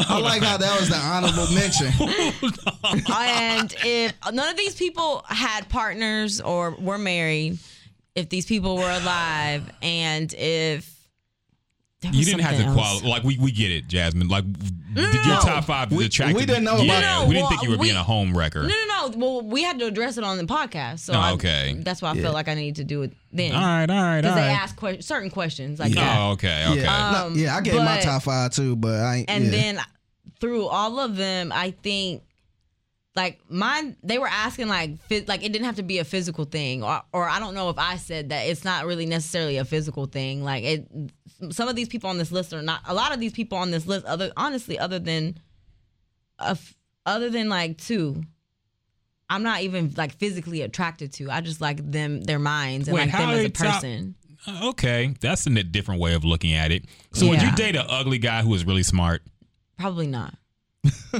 [0.08, 1.86] I like how that was the honorable mention.
[3.18, 7.58] and if none of these people had partners or were married,
[8.14, 10.97] if these people were alive, and if there
[12.02, 13.08] You didn't have to qualify.
[13.08, 14.28] Like we, we get it, Jasmine.
[14.28, 14.44] Like
[14.94, 15.40] your no.
[15.40, 16.36] top five is We- attractive.
[16.36, 17.28] we didn't know yeah, about it.
[17.28, 18.62] We didn't Well, think you were being a home wrecker.
[18.62, 19.12] No, no, no.
[19.16, 21.76] Well, we had to address it on the podcast, so Oh, I- okay.
[21.80, 23.52] that's why I felt like I needed to do it then.
[23.52, 24.50] All right, all right, Because they right.
[24.62, 26.18] asked que- certain questions like that.
[26.20, 26.82] Oh, okay, okay.
[26.82, 29.50] Yeah, no, Um, yeah, I gave my top five too, but I ain't- and yeah.
[29.50, 29.80] then
[30.40, 32.22] through all of them, I think
[33.16, 34.92] like mine, they were asking like
[35.26, 37.76] like it didn't have to be a physical thing, or or I don't know if
[37.76, 40.44] I said that it's not really necessarily a physical thing.
[40.44, 40.88] Like it,
[41.50, 42.80] some of these people on this list are not.
[42.86, 45.38] A lot of these people on this list, other honestly, other than
[46.38, 46.74] a f-
[47.06, 48.22] other than like two.
[49.30, 51.30] I'm not even like physically attracted to.
[51.30, 54.14] I just like them, their minds, and Wait, like them as a top- person.
[54.46, 56.86] Uh, okay, that's a different way of looking at it.
[57.12, 59.22] So would you date an ugly guy who is really smart,
[59.76, 60.34] Probably not.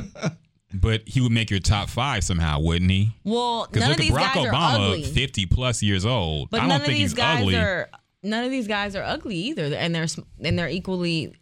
[0.75, 3.13] but he would make your top five somehow, wouldn't he?
[3.25, 5.03] Well, Because none look of at these Barack guys are Obama, ugly.
[5.05, 6.51] fifty plus years old.
[6.51, 7.57] But I don't none of think these he's guys ugly.
[7.57, 7.89] are
[8.23, 10.07] none of these guys are ugly either, and they're
[10.43, 11.35] and they're equally.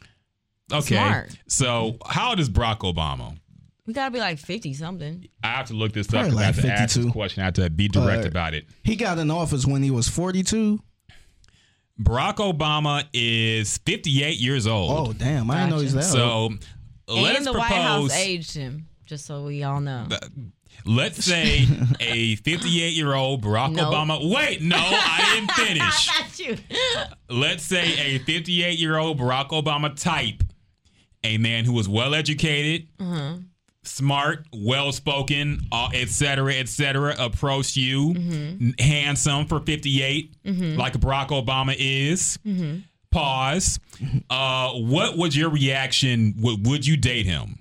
[0.73, 1.37] okay, smart.
[1.49, 3.37] so how old is Barack Obama?
[3.87, 5.27] We gotta be like fifty something.
[5.45, 7.43] I have to look this up Probably because I have like to ask this question.
[7.43, 8.67] I have to be direct Uh, about it.
[8.83, 10.81] he got in office when he was 42.
[12.03, 14.91] Barack Obama is 58 years old.
[15.09, 16.15] Oh damn, I didn't know he's that.
[16.21, 16.61] old.
[17.07, 17.71] So let and us the propose.
[17.71, 20.07] White House aged him, just so we all know.
[20.85, 21.67] Let's say
[22.01, 23.91] a 58 year old Barack No.
[23.91, 24.33] Obama.
[24.33, 26.61] Wait, no, I didn't finish.
[27.31, 30.43] Let's say a 58 year old Barack Obama type,
[31.25, 33.39] a man who was well educated, Uh-huh.
[33.83, 38.71] smart, well spoken, uh, et cetera, et cetera, approached you, Mm-hmm.
[38.79, 40.35] handsome for 58,
[40.77, 42.39] like Barack Obama is.
[42.47, 42.79] Mm-hmm.
[43.11, 43.81] Pause.
[44.29, 46.35] Uh, what was your reaction?
[46.39, 47.59] Would, would you date him?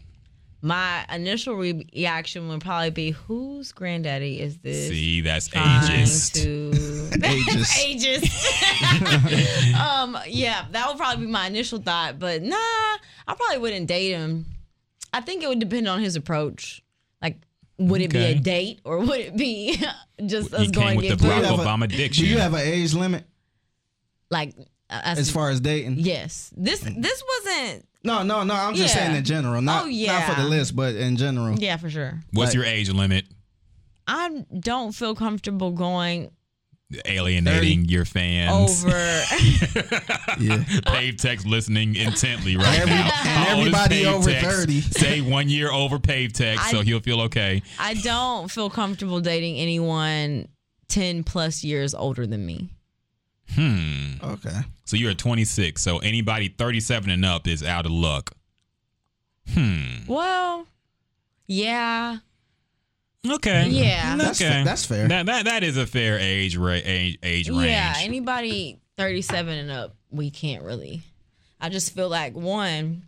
[0.66, 6.32] My initial re- reaction would probably be, "Whose granddaddy is this?" See, that's ages.
[6.32, 6.34] ageist.
[6.42, 6.72] To
[7.20, 8.22] Ageist.
[8.26, 9.76] ageist.
[9.80, 12.18] um, yeah, that would probably be my initial thought.
[12.18, 14.48] But nah, I probably wouldn't date him.
[15.14, 16.82] I think it would depend on his approach.
[17.22, 17.38] Like,
[17.78, 19.80] would it be a date or would it be
[20.26, 22.24] just us He going came to with get the Barack a- Obama diction.
[22.26, 23.24] Do you have an age limit
[24.32, 24.56] Like,
[24.98, 25.96] uh, as, as far as dating?
[26.00, 27.86] yes, this this wasn't.
[28.04, 28.54] No, no, no.
[28.54, 29.06] I'm just Yeah.
[29.06, 30.30] saying in general, not Oh, not yeah.
[30.36, 31.58] for the list, but in general.
[31.58, 32.22] Yeah, for sure.
[32.32, 33.26] What's like- your age limit?
[34.08, 36.30] I don't feel comfortable going
[37.06, 38.86] Alienating your fans.
[38.86, 38.92] over.
[40.40, 40.64] Yeah.
[40.86, 43.04] Pave text listening intently right Every- now.
[43.06, 44.50] and How old is everybody over Text?
[44.60, 44.82] 30.
[44.82, 47.64] Say one year over Pave text, so he'll feel okay.
[47.80, 50.48] I don't feel comfortable dating anyone
[50.90, 52.70] ten plus years older than me.
[53.54, 54.14] Hmm.
[54.24, 54.60] Okay.
[54.86, 55.82] So you're 26.
[55.82, 58.32] So anybody 37 and up is out of luck.
[59.54, 60.06] Hmm.
[60.08, 60.68] Well,
[61.48, 62.18] yeah.
[63.28, 63.68] Okay.
[63.70, 64.16] Yeah.
[64.18, 64.60] That's okay.
[64.60, 65.08] fa- that's fair.
[65.08, 67.66] That that that is a fair age ra- age age range.
[67.66, 71.02] Yeah, anybody 37 and up, we can't really.
[71.60, 73.04] I just feel like one,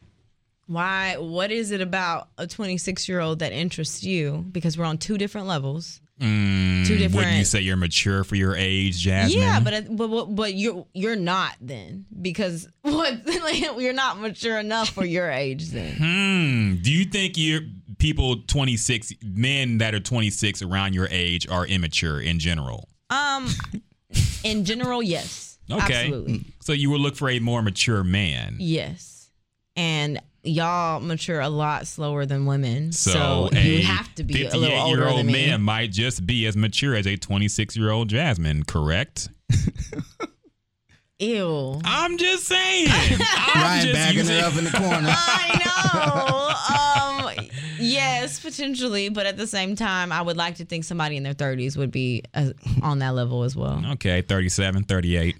[0.68, 4.46] why what is it about a 26 year old that interests you?
[4.52, 6.02] Because we're on two different levels.
[6.20, 9.40] Mm, Two Wouldn't you say you're mature for your age, Jasmine?
[9.40, 14.58] Yeah, but, but but but you're you're not then because what like, you're not mature
[14.58, 15.96] enough for your age then.
[15.98, 16.82] Hmm.
[16.82, 17.62] Do you think you're
[18.00, 22.88] people 26 men that are 26 around your age are immature in general?
[23.10, 23.48] Um,
[24.44, 26.06] in general, yes, Okay.
[26.06, 28.56] absolutely, So you would look for a more mature man.
[28.60, 29.30] yes,
[29.76, 34.44] and y'all mature a lot slower than women, So, so, a you have to be
[34.46, 35.48] a little 58 older year old than me.
[35.48, 39.30] man might just be as mature as a 26 year old Jasmine, correct?
[41.20, 41.82] Ew.
[41.84, 42.88] I'm just saying.
[42.92, 45.10] I'm Ryan just bagging using- it up in the corner.
[45.10, 45.62] I
[47.34, 47.40] know.
[47.40, 47.46] Um,
[47.80, 51.34] yes, potentially, but at the same time, I would like to think somebody in their
[51.34, 52.52] 30s would be uh,
[52.84, 53.84] on that level as well.
[53.94, 55.38] Okay, 37, 38.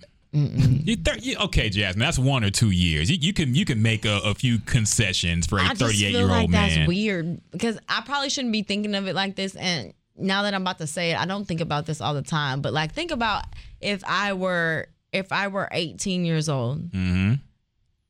[0.86, 3.10] You thir- you- okay, Jasmine, that's one or two years.
[3.10, 6.12] You, you can you can make a, a few concessions for a I just 38
[6.12, 6.70] feel year like old man.
[6.76, 9.56] that's weird because I probably shouldn't be thinking of it like this.
[9.56, 12.22] And now that I'm about to say it, I don't think about this all the
[12.22, 12.62] time.
[12.62, 13.44] But like, think about
[13.82, 17.34] if I were if I were 18 years old Mm-hmm.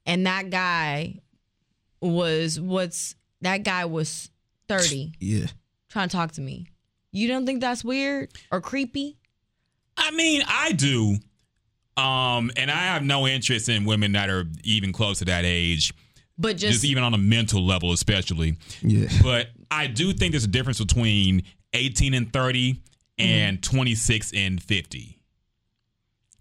[0.05, 1.21] and that guy
[2.01, 4.29] was what's that guy was
[4.67, 5.45] 30 Yeah.
[5.89, 6.67] trying to talk to me.
[7.11, 9.17] You don't think that's weird or creepy?
[9.97, 11.17] I mean, I do.
[11.98, 15.94] Um, and I have no interest in women that are even close to that age,
[16.38, 18.56] But just, just, even on a mental level, especially.
[18.84, 19.10] Yeah.
[19.24, 21.44] But I do think there's a difference between
[21.74, 22.82] 18 and 30
[23.18, 25.19] and 26 and 50.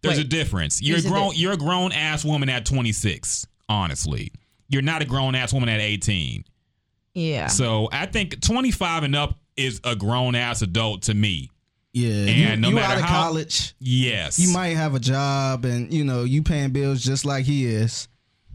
[0.02, 0.82] There's a difference.
[0.82, 4.30] You're a a grown di- you're a grown ass woman at 26, honestly.
[4.68, 6.44] You're not a grown ass woman at 18.
[7.14, 7.46] yeah.
[7.48, 11.50] So I think 25 and up is a grown ass adult to me.
[11.96, 12.26] Yeah.
[12.26, 13.74] And you, no you matter out of how- college.
[13.78, 14.38] Yes.
[14.38, 18.06] You might have a job and you know you paying bills just like he is.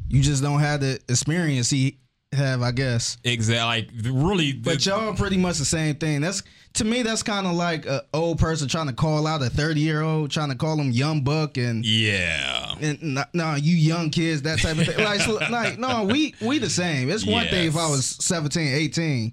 [0.09, 1.97] You just don't have the experience he
[2.33, 3.17] have, I guess.
[3.23, 3.65] Exactly.
[3.65, 6.21] Like really, But y'all are pretty much the same thing.
[6.21, 6.43] That's
[6.75, 7.01] to me.
[7.01, 10.29] That's kind of like an old person trying to call out a thirty year old,
[10.29, 12.75] trying to call him young buck and yeah.
[12.79, 15.03] and no, no, you young kids, that type of thing.
[15.03, 17.09] Like, so, like no, we we the same.
[17.09, 19.31] It's one thing if I was 17, 18,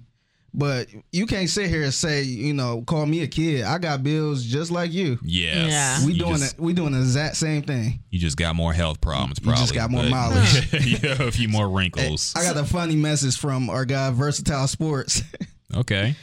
[0.53, 3.63] but you can't sit here and say, you know, call me a kid.
[3.63, 5.19] I got bills just like you.
[5.23, 5.69] Yes.
[5.69, 6.05] Yeah.
[6.05, 6.59] We You doing just, it.
[6.59, 7.99] We doing the exact same thing.
[8.09, 9.61] You just got more health problems, You probably.
[9.61, 10.73] just got more but- mileage.
[10.85, 12.33] you have a few more wrinkles.
[12.35, 15.21] I got a funny message from our guy Versatile Sports.
[15.75, 16.15] okay.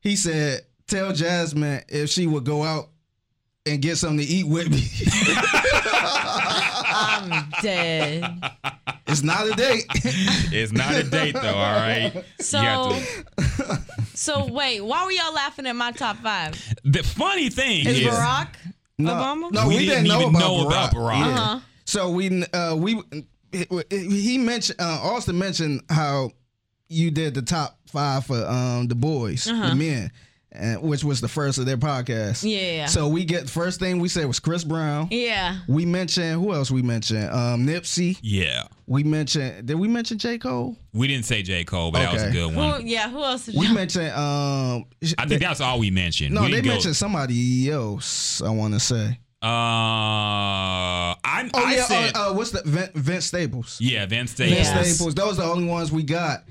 [0.00, 2.88] he said, "Tell Jasmine if she would go out
[3.66, 4.82] and get something to eat with me.
[6.94, 8.24] I'm dead.
[9.12, 9.84] It's not a date."
[10.52, 11.54] It's not a date though.
[11.54, 12.24] All right.
[12.40, 16.52] So, You have so wait, why were y'all laughing at my top five?
[16.84, 18.48] The funny thing Is is, Barack
[18.98, 19.50] No, Obama?
[19.52, 20.66] no, We we, didn't didn't, know, even about, know Barack.
[20.66, 21.18] about Barack.
[21.20, 21.40] Yeah.
[21.40, 21.60] Uh-huh.
[21.84, 23.00] So we uh, we
[23.90, 26.30] he mentioned uh, Austin mentioned how
[26.88, 30.10] you did the top five for um, the boys, the men,
[30.52, 32.44] and, which was the first of their podcast.
[32.44, 32.48] Uh-huh.
[32.48, 32.86] Yeah.
[32.86, 35.08] So we get first thing we said was Chris Brown.
[35.10, 35.58] Yeah.
[35.68, 36.70] We mentioned who else?
[36.70, 38.18] We mentioned um, Nipsey.
[38.22, 40.76] yeah, We mentioned did we mention J Cole?
[40.92, 42.34] we didn't say J Cole, but that was a Okay.
[42.34, 42.86] good Who, one.
[42.86, 43.74] yeah, who else did We y'all?
[43.74, 44.84] mentioned um,
[45.18, 46.34] I think that's all we mentioned.
[46.34, 48.42] no, We they didn't go- mentioned somebody else.
[48.42, 49.18] I want to say.
[49.42, 53.78] Uh, I, Oh I yeah, said, uh, uh, what's the Vince, Vince Staples?
[53.80, 54.76] yeah, Vince Vince Staples.
[54.76, 54.82] Yeah.
[54.92, 55.14] Staples.
[55.14, 56.44] Those are the only ones we got.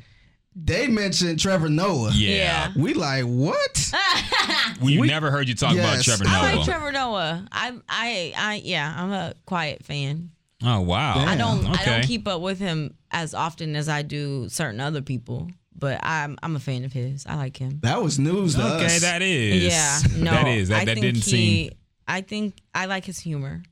[0.55, 2.11] They mentioned Trevor Noah.
[2.13, 2.35] Yeah.
[2.35, 2.71] Yeah.
[2.75, 3.91] We like what?
[4.81, 6.05] We, We- never heard you talk about Yes.
[6.05, 6.55] Trevor I Noah.
[6.57, 7.47] like Trevor Noah.
[7.51, 10.31] I, I, I, yeah, I'm a quiet fan.
[10.63, 11.15] Oh wow.
[11.15, 11.27] Damn.
[11.27, 15.01] I don't, I don't keep up with him as often as I do certain other
[15.01, 17.25] people, but I'm, I'm a fan of his.
[17.25, 17.79] I like him.
[17.83, 19.01] That was news to Okay, us.
[19.01, 19.63] that is.
[19.63, 20.69] Yeah, no, that is.
[20.69, 21.71] That, I that think didn't he, seem.
[22.07, 23.63] I think I like his humor.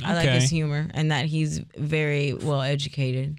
[0.00, 0.10] Okay.
[0.10, 3.38] I like his humor and that he's very well educated.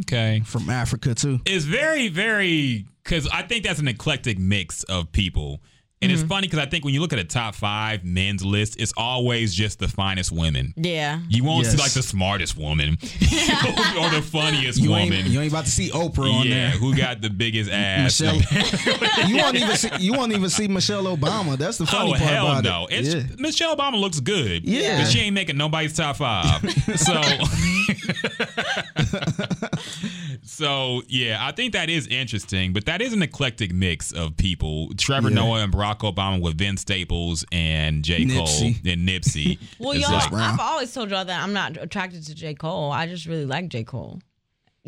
[0.00, 0.42] Okay.
[0.44, 1.40] from Africa too.
[1.46, 5.60] It's very, very because I think that's an eclectic mix of people.
[6.02, 6.20] And Mm-hmm.
[6.20, 8.92] it's funny because I think when you look at a top five men's list, it's
[8.98, 10.74] always just the finest women.
[10.76, 11.20] Yeah.
[11.30, 15.12] You won't see like the smartest woman or the funniest You woman.
[15.14, 16.68] ain't, you ain't about to see Oprah on there.
[16.70, 18.20] who got the biggest ass?
[18.20, 18.36] Michelle,
[19.26, 21.56] you won't even see you won't even see Michelle Obama.
[21.56, 22.86] That's the funny oh part hell about no!
[22.90, 23.06] it.
[23.06, 23.22] It's, yeah.
[23.38, 24.64] Michelle Obama looks good.
[24.66, 24.98] Yeah.
[25.02, 26.60] but she ain't making nobody's top five.
[26.96, 27.22] so,
[30.42, 34.90] So yeah, I think that is interesting, but that is an eclectic mix of people.
[34.96, 35.36] Trevor Yeah.
[35.36, 38.26] Noah and Barack Obama with Vince Staples and J.
[38.26, 38.46] Cole
[38.84, 39.58] and Nipsey.
[39.78, 42.54] Well, y'all, like- I've always told y'all that I'm not attracted to J.
[42.54, 42.90] Cole.
[42.92, 43.84] I just really like J.
[43.84, 44.20] Cole.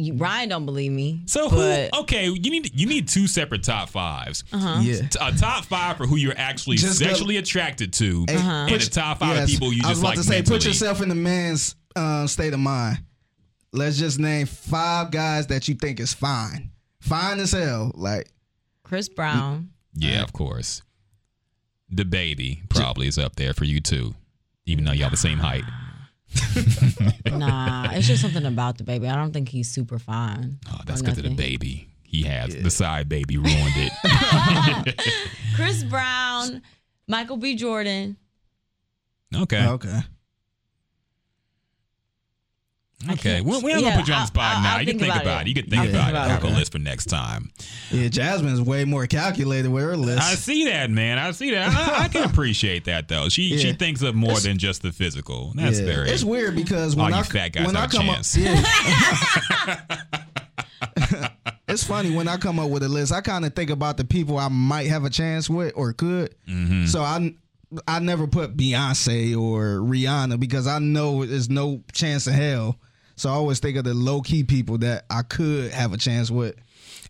[0.01, 1.23] You, Ryan don't believe me.
[1.27, 1.89] so who?
[2.03, 4.45] Okay, you need you need two separate top fives.
[4.53, 4.79] Uh-huh.
[4.81, 5.01] Yeah.
[5.09, 8.71] T- A top five for who you're actually Just go- sexually attracted to, Hey, and
[8.71, 10.59] a top five yes, of people you I was just about like to say, mentally.
[10.59, 12.99] put yourself in the man's uh, state of mind.
[13.73, 16.71] Let's just name five guys that you think is fine,
[17.01, 17.93] fine as hell.
[17.95, 18.31] Like
[18.83, 19.71] Chris Brown.
[19.95, 20.83] Yeah, of course.
[21.91, 24.15] The baby probably is up there for you too,
[24.67, 25.65] even though y'all the same height.
[27.27, 29.09] Nah, it's just something about the baby.
[29.09, 30.59] I don't think he's super fine.
[30.71, 31.89] Oh, that's because of the baby.
[32.03, 35.01] He has the side baby ruined it.
[35.57, 36.63] Chris Brown,
[37.07, 37.55] Michael B.
[37.55, 38.17] Jordan.
[39.35, 39.67] okay.
[39.67, 40.01] okay,
[43.05, 43.17] Okay.
[43.17, 44.75] can't- We, we ain't yeah, gonna put you on the spot I'll- now.
[44.75, 45.43] I'll you can think think about about it.
[45.43, 45.49] it.
[45.49, 46.11] You can think I'll think about it.
[46.11, 46.59] about Have a it.
[46.59, 47.51] list for next time.
[47.93, 50.21] yeah, Jasmine's way more calculated with her list.
[50.23, 51.17] I see that, man.
[51.19, 51.73] I see that.
[51.73, 53.29] I, I can appreciate that though.
[53.29, 55.53] She she thinks of more than just the physical.
[55.55, 55.87] That's yeah.
[55.87, 56.11] very.
[56.11, 58.37] It's weird because when I fat guys when I have a come chance.
[58.37, 59.79] up, yeah.
[61.69, 63.13] it's funny when I come up with a list.
[63.13, 66.35] I kind of think about the people I might have a chance with or could.
[66.49, 66.87] Mm-hmm.
[66.87, 67.35] So I
[67.87, 72.79] I never put Beyonce or Rihanna because I know there's no chance in hell.
[73.19, 76.31] So I always think of the low key people that I could have a chance
[76.31, 76.55] with.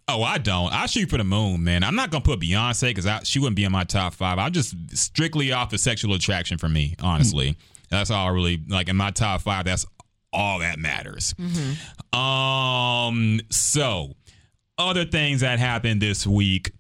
[0.09, 0.73] Oh, I don't.
[0.73, 1.85] I shoot for the moon, man.
[1.85, 4.39] I'm not gonna put Beyonce because she wouldn't be in my top five.
[4.39, 7.57] I'm just strictly off the sexual attraction for me, honestly.
[7.91, 9.67] That's all I really like in my top five.
[9.67, 9.85] That's
[10.33, 11.35] all that matters.
[12.13, 13.41] Um.
[13.51, 14.15] So,
[14.79, 16.73] other things that happened this week.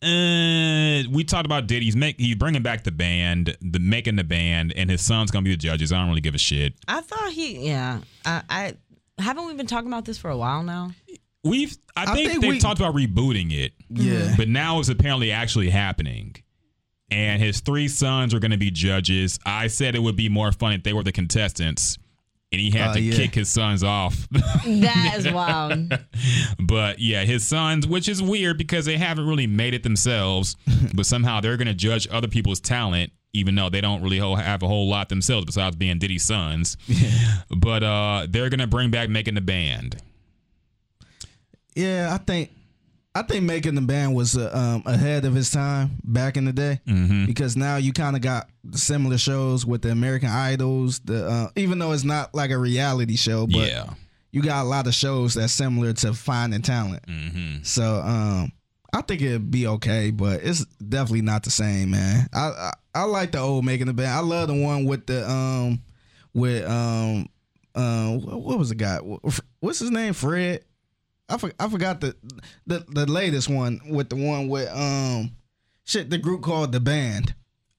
[0.00, 1.84] Uh, we talked about Diddy.
[1.86, 5.42] He's make he's bringing back the band, the making the band, and his son's gonna
[5.42, 5.92] be the judges.
[5.92, 6.74] I don't really give a shit.
[6.86, 8.00] I thought he, yeah.
[8.24, 8.74] I, I
[9.22, 10.92] haven't we been talking about this for a while now?
[11.42, 13.72] We've I I think, think they've we- talked about rebooting it.
[13.90, 14.34] Yeah.
[14.36, 16.36] But now it's apparently actually happening.
[17.10, 19.38] And his three sons are going to be judges.
[19.46, 21.96] I said it would be more fun if they were the contestants.
[22.50, 23.14] And he had Oh, to yeah.
[23.14, 24.26] kick his sons off.
[24.66, 25.92] That is wild.
[26.58, 30.56] but yeah, his sons, which is weird because they haven't really made it themselves,
[30.94, 34.62] but somehow they're going to judge other people's talent, even though they don't really have
[34.62, 36.76] a whole lot themselves besides being Diddy's sons.
[37.50, 39.96] But uh, they're going to bring back making the band.
[41.74, 42.50] Yeah, I think
[43.14, 46.52] I think making the band was uh, um, ahead of his time back in the
[46.52, 47.26] day Mm-hmm.
[47.26, 51.00] because now you kind of got similar shows with the American Idols.
[51.00, 53.90] The uh, even though it's not like a reality show, but yeah.
[54.30, 57.02] you got a lot of shows that's similar to finding talent.
[57.08, 57.62] Mm-hmm.
[57.64, 58.52] So um,
[58.92, 62.28] I think it'd be okay, but it's definitely not the same, man.
[62.32, 64.10] I I, I like the old making the band.
[64.10, 65.82] I love the one with the um
[66.34, 67.28] with um
[67.74, 68.98] um what what was the guy?
[69.60, 70.12] What's his name?
[70.12, 70.62] Fred.
[71.28, 72.16] I for, I forgot the,
[72.66, 75.32] the the latest one with the one with um
[75.84, 77.34] shit the group called the band.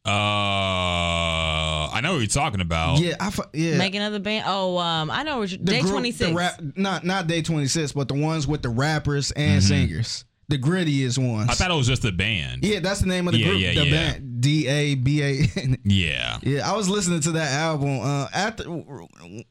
[0.05, 2.99] Uh, I know what you're talking about.
[2.99, 3.77] Yeah, I for- yeah.
[3.77, 4.45] Make another band.
[4.47, 5.39] Oh, um, I know.
[5.39, 6.31] what you- the Day group- twenty the six.
[6.31, 10.57] rap, not not day twenty six, but the ones with the rappers and singers, the
[10.57, 11.41] grittiest ones.
[11.43, 11.49] Mm-hmm.
[11.51, 12.63] I thought it was just the band.
[12.63, 13.59] Yeah, that's the name of the Yeah, group.
[13.61, 14.11] yeah, the yeah.
[14.13, 15.47] band D A B A.
[15.83, 16.37] Yeah.
[16.43, 17.99] Yeah, I was listening to that album.
[18.01, 18.63] Uh, after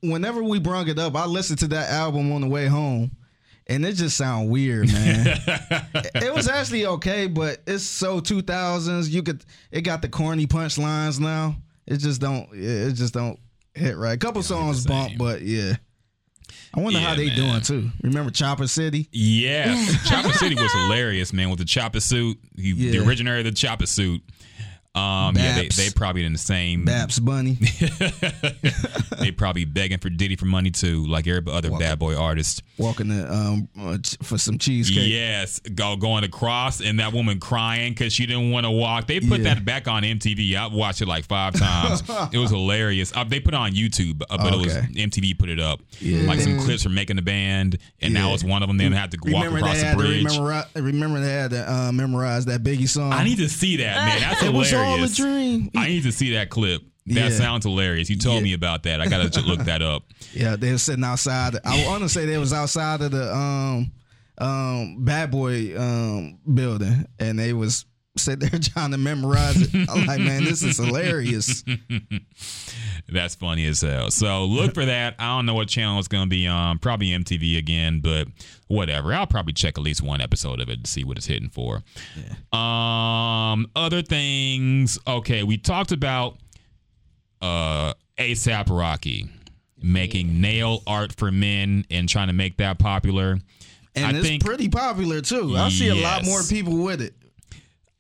[0.03, 3.11] whenever we brung it up, I listened to that album on the way home,
[3.69, 5.27] and it just sound weird, man.
[5.27, 9.09] it, it was actually okay, but it's so two thousands.
[9.15, 11.57] You could it got the corny punchlines now.
[11.87, 12.49] It just don't.
[12.53, 13.39] It just don't
[13.75, 14.15] hit right.
[14.15, 15.75] A couple songs bump, but yeah.
[16.75, 17.37] I wonder how they man.
[17.37, 17.91] doing too.
[18.03, 19.09] Remember Chopper City?
[19.11, 20.07] Yes.
[20.09, 22.39] Chopper City was hilarious, man, with the chopper suit.
[22.57, 23.07] He, The Yeah.
[23.07, 24.23] originator of the chopper suit.
[24.99, 26.85] Um, yeah, they, they probably in the same.
[26.85, 27.59] Babs Bunny.
[29.19, 32.63] they probably begging for Diddy for money too, like every other bad boy artist.
[32.79, 35.09] walking to, um uh, for some cheesecake.
[35.11, 39.07] Yes, go going across and that woman crying because she didn't want to walk.
[39.07, 39.55] They put Yeah.
[39.55, 40.57] that back on MTV.
[40.57, 42.03] I watched it like five times.
[42.33, 43.13] it was hilarious.
[43.17, 45.81] Uh, they put it on YouTube, uh, but it was MTV put it up.
[46.01, 46.27] Yeah.
[46.27, 48.35] Like some clips from making the band, and now Yeah.
[48.35, 48.77] it's one of them.
[48.79, 50.25] They had to walk Remember across the bridge.
[50.25, 53.13] remember, remember they had to uh, memorize that Biggie song.
[53.13, 54.21] I need to see that, man.
[54.21, 55.21] That's was hilarious.
[55.21, 55.71] all a dream.
[55.77, 56.83] I need to see that clip.
[57.07, 57.31] That Yeah.
[57.31, 58.11] sounds hilarious.
[58.11, 58.43] You told Yeah.
[58.43, 59.01] me about that.
[59.01, 60.03] I gotta look that up.
[60.35, 61.57] Yeah, they were sitting outside.
[61.65, 63.93] I want to say they was outside of the um
[64.37, 67.87] um Bad Boy um building, and they was
[68.19, 69.89] sitting there trying to memorize it.
[69.89, 71.65] I'm like, man, this is hilarious.
[73.11, 74.11] That's funny as hell.
[74.11, 75.15] So look for that.
[75.19, 76.79] I don't know what channel it's gonna be on.
[76.79, 78.29] Probably MTV again, but
[78.67, 79.15] whatever.
[79.15, 81.83] I'll probably check at least one episode of it to see what it's hitting for.
[82.57, 84.99] Um, other things.
[85.07, 86.37] Okay, we talked about
[87.41, 89.29] uh ASAP Rocky.
[89.81, 93.39] making nail art for men and trying to make that popular.
[93.95, 95.57] and I it's think pretty popular too.
[95.57, 97.15] I see a lot more people with it.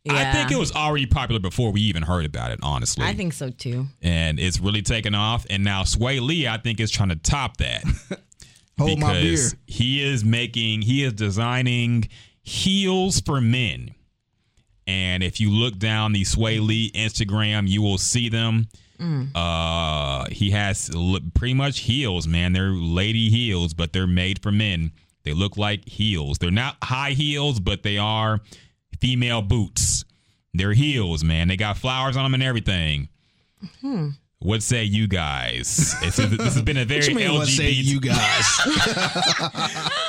[0.08, 3.04] I think it was already popular before we even heard about it, honestly.
[3.04, 3.86] I think so too.
[4.00, 5.44] and it's really taken off.
[5.50, 7.82] And now Swae Lee, I think, is trying to top that.
[8.78, 9.22] Hold my beer.
[9.32, 12.08] because he is making, he is designing
[12.42, 13.94] heels for men.
[14.86, 18.68] And if you look down the Swae Lee Instagram, you will see them.
[19.34, 20.90] Uh, he has
[21.34, 22.52] pretty much heels, man.
[22.52, 24.92] They're lady heels, but they're made for men.
[25.24, 26.38] They look like heels.
[26.38, 28.40] They're not high heels, but they are
[29.00, 30.04] female boots.
[30.54, 31.48] They're heels, man.
[31.48, 33.08] They got flowers on them and everything.
[33.80, 34.08] Hmm.
[34.40, 35.96] What say you guys?
[36.00, 37.38] It's, this has been a very What you mean, LGBT.
[37.38, 38.16] what say you guys?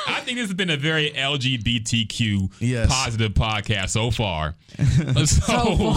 [0.07, 2.87] I think this has been a very LGBTQ Yes.
[2.91, 4.53] positive podcast so far.
[5.25, 5.93] so,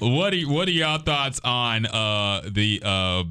[0.06, 3.24] what are what are y'all thoughts on uh the uh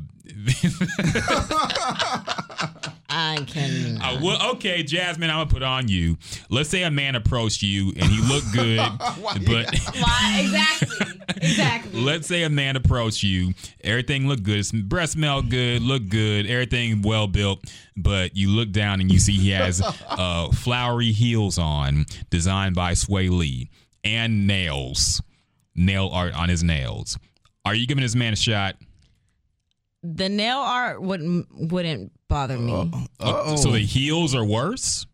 [3.16, 4.02] I can.
[4.02, 6.18] Uh, well, okay, Jasmine, I'm gonna put on you.
[6.50, 10.40] Let's say a man approached you and he looked good, but Why?
[10.42, 11.22] Exactly.
[11.38, 12.02] Exactly.
[12.02, 13.54] let's say a man approached you,
[13.84, 17.60] everything looked good, his breath smelled good, looked good, everything well built,
[17.96, 22.94] but you look down and you see he has uh, flowery heels on, designed by
[22.94, 23.70] Swae Lee,
[24.04, 25.22] and nails,
[25.76, 27.18] nail art on his nails.
[27.64, 28.76] Are you giving this man a shot?
[30.04, 32.92] The nail art wouldn't wouldn't bother me.
[33.20, 35.06] Uh, so the heels are worse.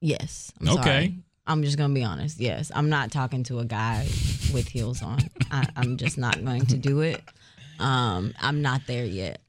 [0.00, 0.52] Yes.
[0.60, 0.82] I'm Okay.
[0.82, 1.16] sorry.
[1.46, 2.40] I'm just gonna be honest.
[2.40, 4.06] Yes, I'm not talking to a guy
[4.54, 5.18] with heels on.
[5.50, 7.22] I, I'm just not going to do it.
[7.78, 9.40] Um, I'm not there yet.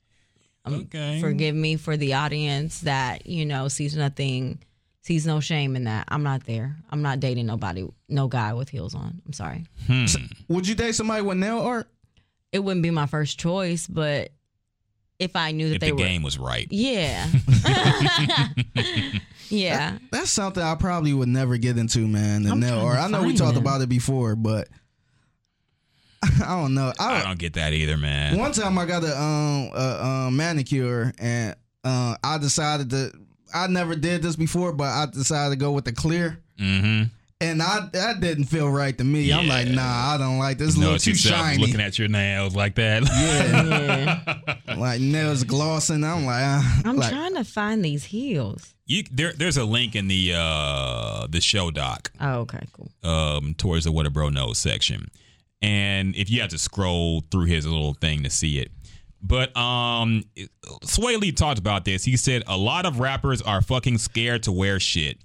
[0.65, 1.21] Um, Okay.
[1.21, 4.59] Forgive me for the audience that you know sees nothing,
[5.03, 6.05] sees no shame in that.
[6.09, 6.75] I'm not there.
[6.89, 9.21] I'm not dating nobody, no guy with heels on.
[9.25, 9.63] I'm sorry.
[10.49, 11.87] Would you date somebody with nail art?
[12.51, 14.29] It wouldn't be my first choice, but
[15.19, 16.67] if I knew that If they the were, game was right.
[16.69, 17.27] yeah,
[19.49, 19.97] yeah.
[20.11, 22.43] That's something I probably would never get into, man.
[22.43, 22.97] The I'm nail trying art.
[22.97, 23.63] to I know we talked them.
[23.63, 24.67] about it before, but
[26.23, 26.91] I don't know.
[26.99, 28.37] I don't get that either, man.
[28.37, 33.11] One time I got a um a, um manicure and uh I decided to
[33.53, 36.39] I never did this before, but I decided to go with the clear.
[36.59, 37.03] Mm-hmm.
[37.41, 39.31] And I that didn't feel right to me.
[39.33, 40.69] I'm like, nah, I don't like this.
[40.69, 41.57] It's a No, little too shiny.
[41.57, 43.03] looking at your nails like that.
[43.03, 44.55] Yeah.
[44.77, 46.03] like nails glossing.
[46.05, 48.73] I'm like, ah, I'm like, trying to find these heels.
[48.85, 52.89] You there there's a link in the uh the show doc Oh, okay, cool.
[53.03, 55.09] um towards the what a bro knows section.
[55.61, 58.71] And if you have to scroll through his little thing to see it.
[59.21, 60.23] But um
[60.85, 62.03] Swae Lee talked about this.
[62.05, 65.17] He said a lot of rappers are fucking scared to wear shit.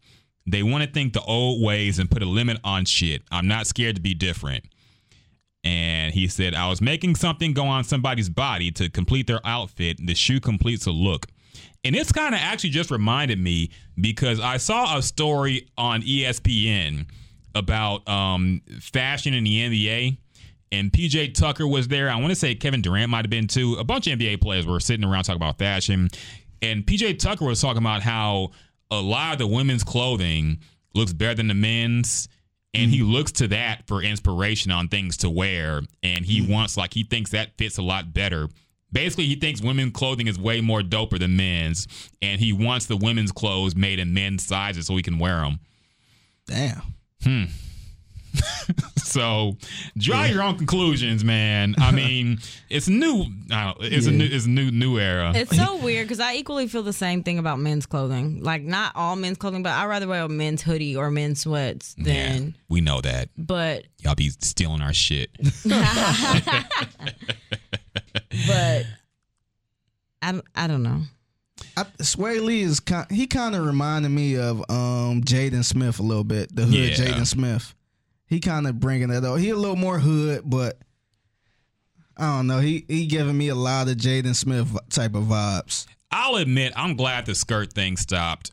[0.46, 3.22] They want to think the old ways and put a limit on shit.
[3.30, 4.64] I'm not scared to be different.
[5.62, 9.98] And he said, I was making something go on somebody's body to complete their outfit.
[10.04, 11.26] The shoe completes a look.
[11.84, 17.06] And it's kind of actually just reminded me because I saw a story on ESPN
[17.54, 20.18] about um, fashion in the NBA.
[20.72, 22.08] And PJ Tucker was there.
[22.08, 23.74] I want to say Kevin Durant might have been too.
[23.78, 26.08] A bunch of NBA players were sitting around talking about fashion.
[26.62, 28.50] And PJ Tucker was talking about how
[28.90, 30.58] a lot of the women's clothing
[30.94, 32.28] looks better than the men's.
[32.72, 35.80] And he looks to that for inspiration on things to wear.
[36.04, 38.48] And he wants, like, he thinks that fits a lot better.
[38.92, 41.88] Basically, he thinks women's clothing is way more doper than men's.
[42.22, 45.58] And he wants the women's clothes made in men's sizes so he can wear them.
[46.46, 46.82] damn.
[47.24, 47.44] Hmm.
[48.96, 49.56] so
[49.96, 51.74] draw your own conclusions, man.
[51.78, 52.38] I mean,
[52.68, 53.26] it's new.
[53.50, 54.24] I don't, it's a new.
[54.24, 55.32] It's a new new era.
[55.34, 58.42] It's so weird because I equally feel the same thing about men's clothing.
[58.42, 61.94] Like not all men's clothing, but I'd rather wear a men's hoodie or men's sweats
[61.98, 62.54] yeah, than.
[62.68, 63.28] we know that.
[63.36, 65.30] But Y'all be stealing our shit.
[68.46, 68.86] but
[70.22, 71.02] I I don't know.
[71.76, 73.10] I, Swae Lee is kind.
[73.10, 76.54] He kind of reminded me of um Jaden Smith a little bit.
[76.54, 76.90] The hood Yeah.
[76.94, 77.74] Jaden Smith.
[78.30, 79.38] He kind of bringing that up.
[79.38, 80.78] He a little more hood, but
[82.16, 82.60] I don't know.
[82.60, 85.86] He he giving me a lot of Jaden Smith type of vibes.
[86.12, 88.52] I'll admit, I'm glad the skirt thing stopped.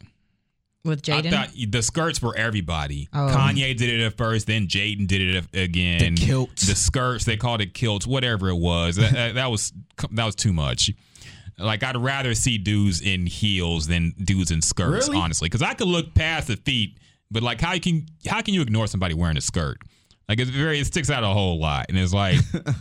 [0.83, 3.07] With I Jaden, thought the skirts were everybody.
[3.13, 3.27] Oh.
[3.29, 6.15] Kanye did it at first, then Jaden did it again.
[6.15, 6.67] The kilts.
[6.67, 8.95] the skirts, they called it kilts, whatever it was.
[8.95, 9.73] that, that, that was
[10.11, 10.91] that was too much.
[11.59, 15.19] Like I'd rather see dudes in heels than dudes in skirts, Really?
[15.19, 16.97] honestly, because I could look past the feet,
[17.31, 19.77] but like how can how can you ignore somebody wearing a skirt?
[20.29, 22.37] Like it's very it sticks out a whole lot, and it's like.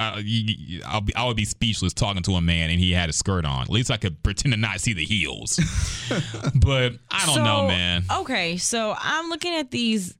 [0.00, 2.92] Uh, you, you- I'll be, I would be speechless talking to a man and he
[2.92, 3.62] had a skirt on.
[3.62, 5.58] At least I could pretend to not see the heels.
[6.54, 8.04] but I don't know, man.
[8.08, 10.16] Okay, so I'm looking at these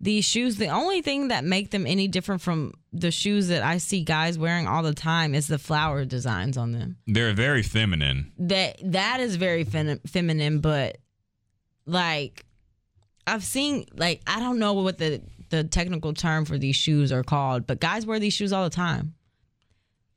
[0.00, 0.56] these shoes.
[0.56, 4.38] The only thing that make them any different from the shoes that I see guys
[4.38, 6.96] wearing all the time is the flower designs on them.
[7.06, 8.32] They're very feminine.
[8.38, 10.96] That that is very fem- feminine, but
[11.84, 12.46] like
[13.26, 17.22] I've seen like I don't know what the the technical term for these shoes are
[17.22, 19.14] called, but guys wear these shoes all the time.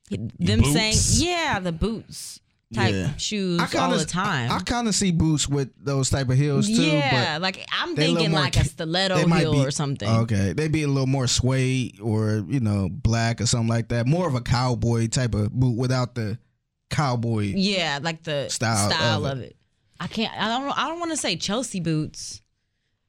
[0.10, 0.30] Them
[0.62, 0.72] Boots?
[0.74, 0.96] saying,
[1.28, 2.40] yeah, the boots
[2.74, 3.16] type Yeah.
[3.18, 4.52] shoes I kinda, all the time.
[4.52, 6.74] I, kind of see boots with those type of heels too.
[6.84, 9.66] yeah, but like I'm they a thinking more like a stiletto they might heel be-
[9.66, 10.08] or something.
[10.08, 14.06] Okay, they'd be a little more suede or you know black or something like that.
[14.08, 16.38] More of a cowboy type of boot without the
[16.92, 17.54] cowboy.
[17.56, 19.56] Yeah, like the Style style, of of, it.
[20.00, 20.34] I can't.
[20.40, 20.78] I don't.
[20.78, 22.42] I don't want to say Chelsea boots.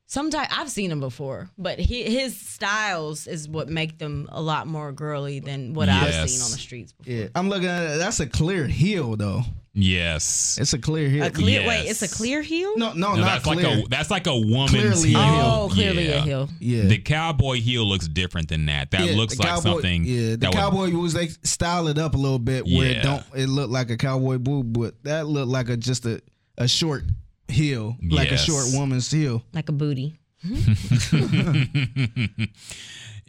[0.09, 4.69] Sometimes I've seen them before, but he, his styles is what make them a lot
[4.69, 6.93] more girly than what I've seen on the streets.
[6.93, 7.13] Before.
[7.13, 7.99] Yeah, I'm looking at it.
[7.99, 9.43] That's a clear heel though.
[9.79, 10.59] Yes.
[10.61, 11.25] It's a clear heel.
[11.25, 11.69] A clear Yes.
[11.69, 12.79] wait, it's a clear heel.
[12.79, 13.67] no, no, No, not that's clear.
[13.69, 15.19] like a that's like a woman's Clearly heel.
[15.21, 16.15] Oh, clearly yeah.
[16.15, 16.49] a heel.
[16.61, 18.93] yeah, The cowboy heel looks different than that.
[18.93, 20.05] That Yeah, looks like cowboy- something.
[20.05, 22.99] Yeah, the cowboy was they style it up a little bit where Yeah.
[22.99, 26.21] it don't it look like a cowboy boot, but that looked like a just a
[26.59, 27.05] a short
[27.49, 29.43] heel, like a short woman's heel.
[29.53, 30.19] like a booty.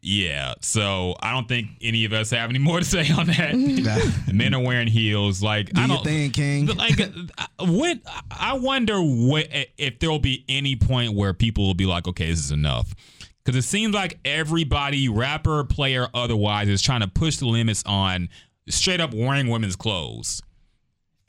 [0.01, 0.53] yeah.
[0.61, 4.23] So I don't think any of us have any more to say on that.
[4.33, 5.41] Men are wearing heels.
[5.41, 6.65] Like Do I don't think King.
[6.67, 6.99] like
[7.59, 7.99] what
[8.31, 12.29] I wonder what if there will be any point where people will be like, okay,
[12.29, 12.93] this is enough.
[13.43, 18.27] Because it seems like everybody, rapper, player, otherwise, is trying to push the limits on
[18.67, 20.41] straight up wearing women's clothes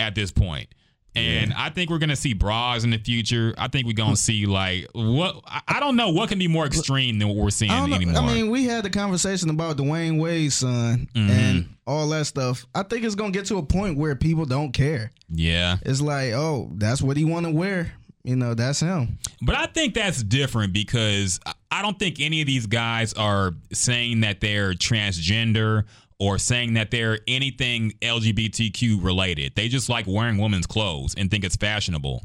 [0.01, 0.69] at this point.
[1.17, 3.53] And I think we're gonna see bras in the future.
[3.59, 7.19] I think we're gonna see like what I- don't know what can be more extreme
[7.19, 8.23] than what we're seeing I anymore.
[8.23, 11.31] I mean, we had the conversation about Dwyane Wade's son Mm-hmm.
[11.31, 12.67] and all that stuff.
[12.75, 15.11] I think it's gonna get to a point where people don't care.
[15.33, 17.93] yeah, It's like, oh, that's what he want to wear.
[18.25, 19.19] You know, that's him.
[19.41, 21.41] But I think that's different because
[21.71, 25.85] I don't think any of these guys are saying that they're transgender
[26.19, 29.55] or saying that they're anything LGBTQ related.
[29.55, 32.23] They just like wearing women's clothes and think it's fashionable.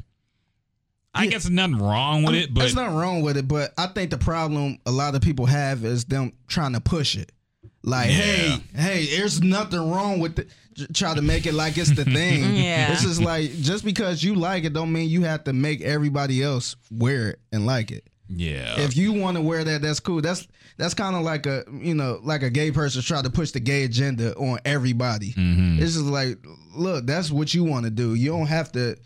[1.14, 1.30] I Yeah.
[1.30, 4.10] guess there's nothing wrong with it, but There's nothing wrong with it, but I think
[4.10, 7.30] the problem a lot of people have is them trying to push it.
[7.84, 8.16] Like, Yeah.
[8.16, 10.48] hey, hey, there's nothing wrong with it.
[10.92, 12.56] Try to make it like it's the thing.
[12.56, 12.90] Yeah.
[12.90, 16.42] This is like just because you like it don't mean you have to make everybody
[16.42, 18.08] else wear it and like it.
[18.28, 18.80] yeah.
[18.80, 20.20] If you want to wear that, that's cool.
[20.20, 23.52] That's that's kind of like a you know like a gay person try to push
[23.52, 25.32] the gay agenda on everybody.
[25.32, 25.82] Mm-hmm.
[25.82, 26.38] It's just like,
[26.74, 28.14] look, that's what you want to do.
[28.14, 28.96] You don't have to.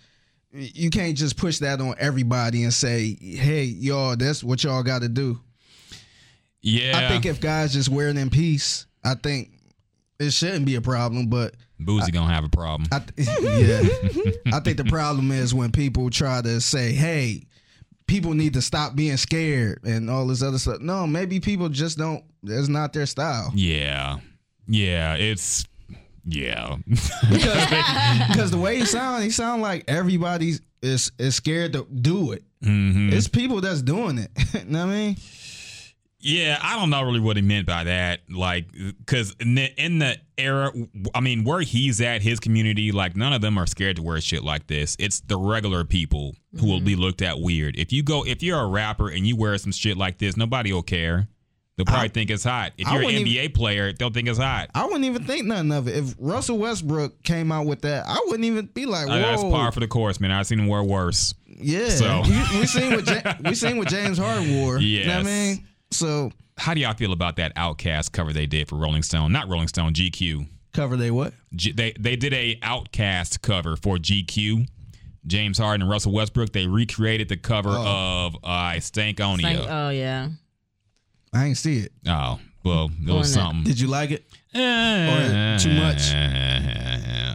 [0.50, 5.02] You can't just push that on everybody and say, "Hey, y'all, that's what y'all got
[5.02, 5.38] to do."
[6.62, 6.96] yeah.
[6.98, 9.50] I think if guys just wear it in peace, I think
[10.18, 11.26] it shouldn't be a problem.
[11.26, 12.88] But Boosie gonna have a problem.
[12.90, 13.28] I, th-
[14.46, 17.46] yeah, I think the problem is when people try to say, "Hey,
[18.08, 20.80] people need to stop being scared" and all this other stuff.
[20.80, 22.24] No, maybe people just don't.
[22.42, 23.52] That's not their style.
[23.54, 24.16] yeah.
[24.66, 25.14] Yeah.
[25.14, 25.64] It's
[26.26, 26.76] yeah.
[28.28, 32.42] Because the way he sound, he sound like everybody's is is scared to do it.
[32.64, 33.12] Mhm.
[33.12, 34.30] It's people that's doing it.
[34.54, 35.16] you know what I mean?
[36.20, 38.20] Yeah, I don't know really what he meant by that.
[38.28, 40.72] Like, because in the, in the era,
[41.14, 44.20] I mean, where he's at, his community, like, none of them are scared to wear
[44.20, 44.96] shit like this.
[44.98, 47.78] It's the regular people who will be looked at weird.
[47.78, 50.72] If you go, if you're a rapper and you wear some shit like this, nobody
[50.72, 51.28] will care.
[51.76, 52.72] They'll probably think it's hot.
[52.76, 54.70] If I you're an NBA player, they'll think it's hot.
[54.74, 55.94] I wouldn't even think nothing of it.
[55.96, 59.70] If Russell Westbrook came out with that, I wouldn't even be like, Uh, That's par
[59.70, 60.32] for the course, man.
[60.32, 61.32] I've seen him wear worse.
[61.46, 64.78] yeah." So- we, we seen what ja- we seen what James Harden wore.
[64.80, 65.22] You know what I
[65.54, 65.68] mean?
[65.90, 69.32] So How do y'all feel about that OutKast cover they did for Rolling Stone?
[69.32, 70.46] Not Rolling Stone, GQ.
[70.74, 71.32] cover they what?
[71.54, 74.66] G- they they did a OutKast cover for GQ.
[75.26, 76.52] James Harden and Russell Westbrook.
[76.52, 79.66] They recreated the cover of uh, I Stankonia.
[79.68, 80.28] oh yeah.
[81.34, 81.92] I ain't see it.
[82.06, 83.64] oh, well, it was something.
[83.64, 84.24] Did you like it?
[84.54, 86.10] Eh, too much?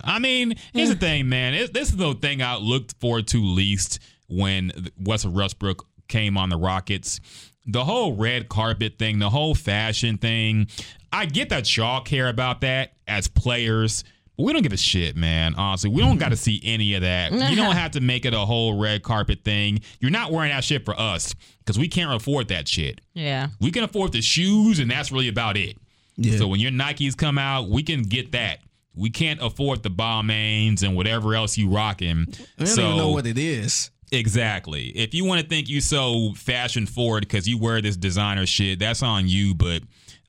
[0.05, 1.53] I mean, here's the thing, man.
[1.53, 6.49] It, this is the thing I looked forward to least when Russell Westbrook came on
[6.49, 7.19] the Rockets.
[7.65, 10.67] The whole red carpet thing, the whole fashion thing.
[11.11, 14.03] I get that y'all care about that as players.
[14.35, 15.53] But we don't give a shit, man.
[15.55, 17.31] Honestly, we don't got to see any of that.
[17.31, 19.81] You don't have to make it a whole red carpet thing.
[19.99, 22.99] You're not wearing that shit for us because we can't afford that shit.
[23.13, 23.49] Yeah.
[23.61, 25.77] We can afford the shoes, and that's really about it.
[26.17, 26.37] Yeah.
[26.37, 28.59] So when your Nikes come out, we can get that.
[28.95, 32.25] We can't afford the Balmains and whatever else you rocking.
[32.29, 33.89] I don't so even know what it is.
[34.13, 34.87] Exactly.
[34.89, 38.79] If you want to think you so fashion forward because you wear this designer shit,
[38.79, 39.53] that's on you.
[39.55, 39.83] But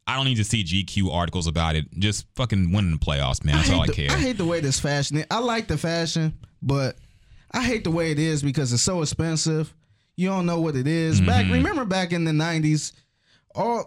[0.06, 1.86] I don't need to see GQ articles about it.
[1.98, 3.56] Just fucking winning the playoffs, man.
[3.56, 4.10] That's all I hate care.
[4.10, 5.18] I hate the way this fashion.
[5.18, 5.26] Is.
[5.30, 6.96] I like the fashion, but
[7.52, 9.72] I hate the way it is because it's so expensive.
[10.16, 11.16] You don't know what it is.
[11.16, 11.26] Mm-hmm.
[11.26, 12.92] Back remember back in the nineties,
[13.54, 13.84] all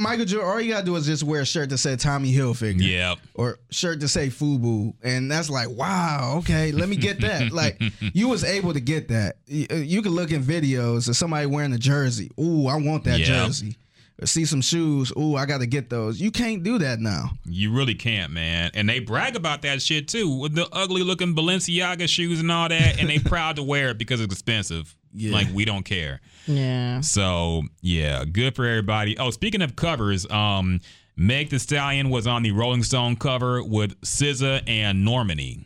[0.00, 2.80] Michael Jordan, all you gotta do is just wear a shirt that said Tommy Hilfiger.
[2.80, 3.18] Yep.
[3.34, 4.94] Or shirt to say FUBU.
[5.02, 7.52] And that's like, wow, okay, let me get that.
[7.52, 9.36] like you was able to get that.
[9.50, 12.30] Uh, you, you could look in videos of somebody wearing a jersey.
[12.40, 13.26] Ooh, I want that Yeah.
[13.46, 13.76] jersey.
[14.20, 15.12] Or see some shoes.
[15.16, 16.20] Ooh, I gotta get those.
[16.20, 17.30] You can't do that now.
[17.44, 18.70] You really can't, man.
[18.74, 22.68] And they brag about that shit too, with the ugly looking Balenciaga shoes and all
[22.68, 24.94] that, and they proud to wear it because it's expensive.
[25.12, 25.32] Yeah.
[25.32, 26.20] Like we don't care.
[26.46, 27.00] Yeah.
[27.00, 29.18] So yeah, good for everybody.
[29.18, 30.80] Oh, speaking of covers, um,
[31.16, 35.64] Meg Thee Stallion was on the Rolling Stone cover with SZA and Normani.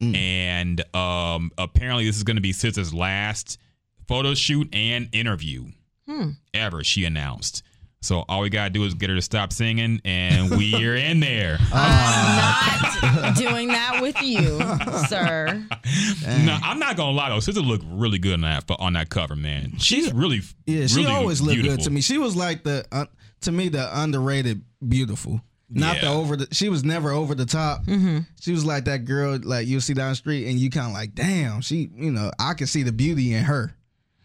[0.00, 3.58] And um, apparently, this is going to be SZA's last
[4.06, 5.66] photo shoot and interview
[6.54, 6.84] ever.
[6.84, 7.62] She announced.
[8.00, 11.58] So all we gotta do is get her to stop singing, and we're in there.
[11.72, 14.40] I'm not doing that with you,
[15.08, 15.64] sir.
[16.44, 17.38] No, I'm not gonna lie though.
[17.38, 19.78] SZA looked really good on that on that cover, man.
[19.78, 21.76] She's really, Yeah, she really always looked beautiful.
[21.78, 22.00] good to me.
[22.00, 23.06] She was like the uh,
[23.42, 25.40] to me the underrated beautiful.
[25.70, 27.82] Not the over the she was never over the top.
[28.40, 30.92] She was like that girl like you'll see down the street and you kind of
[30.92, 33.74] like, damn, she, you know, I can see the beauty in her.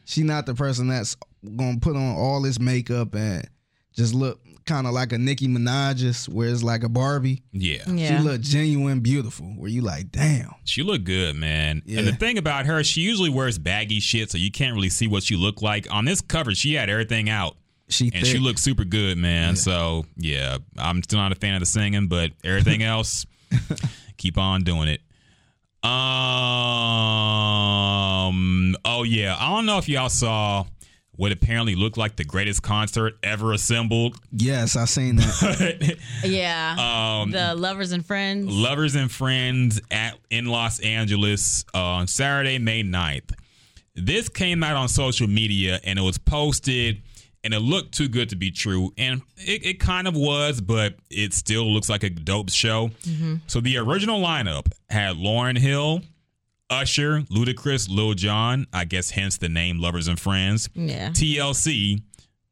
[0.06, 1.18] She not the person that's
[1.56, 3.48] gonna put on all this makeup and
[3.94, 7.44] just look kind of like a Nicki Minaj, where it's like a Barbie.
[7.52, 7.84] Yeah.
[7.88, 8.18] Yeah.
[8.18, 9.45] She look genuine beautiful.
[9.48, 10.52] Where you like, damn.
[10.64, 11.82] She looked good, man.
[11.86, 11.99] Yeah.
[11.99, 15.06] And the thing about her, she usually wears baggy shit, so you can't really see
[15.07, 15.91] what she looked like.
[15.91, 17.57] On this cover, she had everything out.
[17.90, 18.41] She And she thick.
[18.41, 19.57] looked super good, man.
[19.57, 23.26] So yeah, I'm still not a fan of the singing, but everything else,
[24.18, 25.02] keep on doing it.
[27.03, 28.76] Um.
[28.86, 30.65] Oh yeah, I don't know if y'all saw
[31.15, 34.18] what apparently looked like the greatest concert ever assembled.
[34.31, 35.98] Yes, I've seen that.
[36.23, 37.19] Yeah.
[37.22, 38.48] um, the lovers and friends.
[38.52, 43.34] Lovers and Friends at in Los Angeles uh, on Saturday, May 9th.
[43.95, 47.03] This came out on social media and it was posted
[47.44, 48.91] and it looked too good to be true.
[48.98, 52.90] And it, it kind of was, but it still looks like a dope show.
[53.48, 56.02] So the original lineup had Lauryn Hill,
[56.74, 60.70] Usher, Ludacris, Lil Jon, I guess hence the name Lovers and Friends.
[60.74, 61.10] Yeah.
[61.10, 62.02] TLC,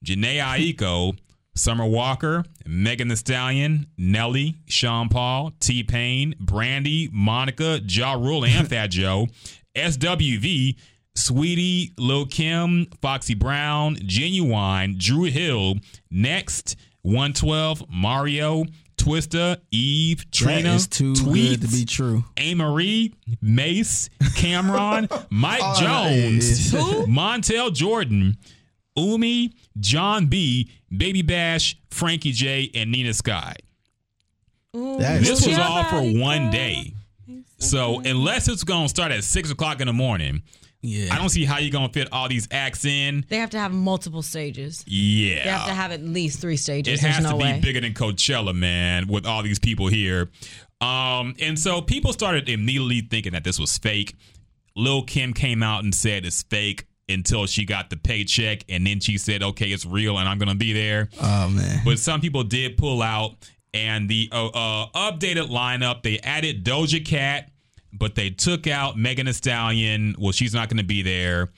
[0.06, 1.18] Jhené Aiko,
[1.56, 8.68] Summer Walker, Megan Thee Stallion, Nelly, Sean Paul, T Pain, Brandy, Monica, Ja Rule, and
[8.70, 9.28] Fat Joe,
[9.76, 10.78] SWV,
[11.16, 15.76] Sweetie, Lil Kim, Foxy Brown, Ginuwine, Dru Hill,
[16.10, 18.66] Next, 112, Mario,
[19.04, 22.24] Twista, Eve, Trina, that is too Tweets, good to be true.
[22.38, 22.54] A.
[22.56, 26.72] Marie, Mase, Cam'ron, Mike Oh, Jones.
[27.08, 28.38] Montel Jordan,
[28.96, 33.56] Umi, Jon B, Baby Bash, Frankie J, and Nina Sky.
[34.74, 36.94] That is This was all for one day.
[37.58, 40.42] So unless it's gonna start at six o'clock in the morning,
[40.82, 41.14] Yeah.
[41.14, 43.26] I don't see how you're gonna fit all these acts in.
[43.30, 44.84] They have to have multiple stages.
[44.88, 45.44] Yeah.
[45.44, 47.00] They have to have at least three stages.
[47.00, 47.60] It There's has no to be way.
[47.62, 50.30] bigger than Coachella, man, with all these people here.
[50.80, 54.16] Um, and so people started immediately thinking that this was fake.
[54.76, 59.00] Lil Kim came out and said it's fake until she got the paycheck, and then
[59.00, 61.82] she said, "Okay, it's real, and I'm gonna be there." Oh man.
[61.86, 63.36] But some people did pull out,
[63.74, 67.50] and the uh, uh, updated lineup they added Doja Cat,
[67.94, 70.16] but they took out Megan Thee Stallion.
[70.18, 71.50] Well, she's not going to be there.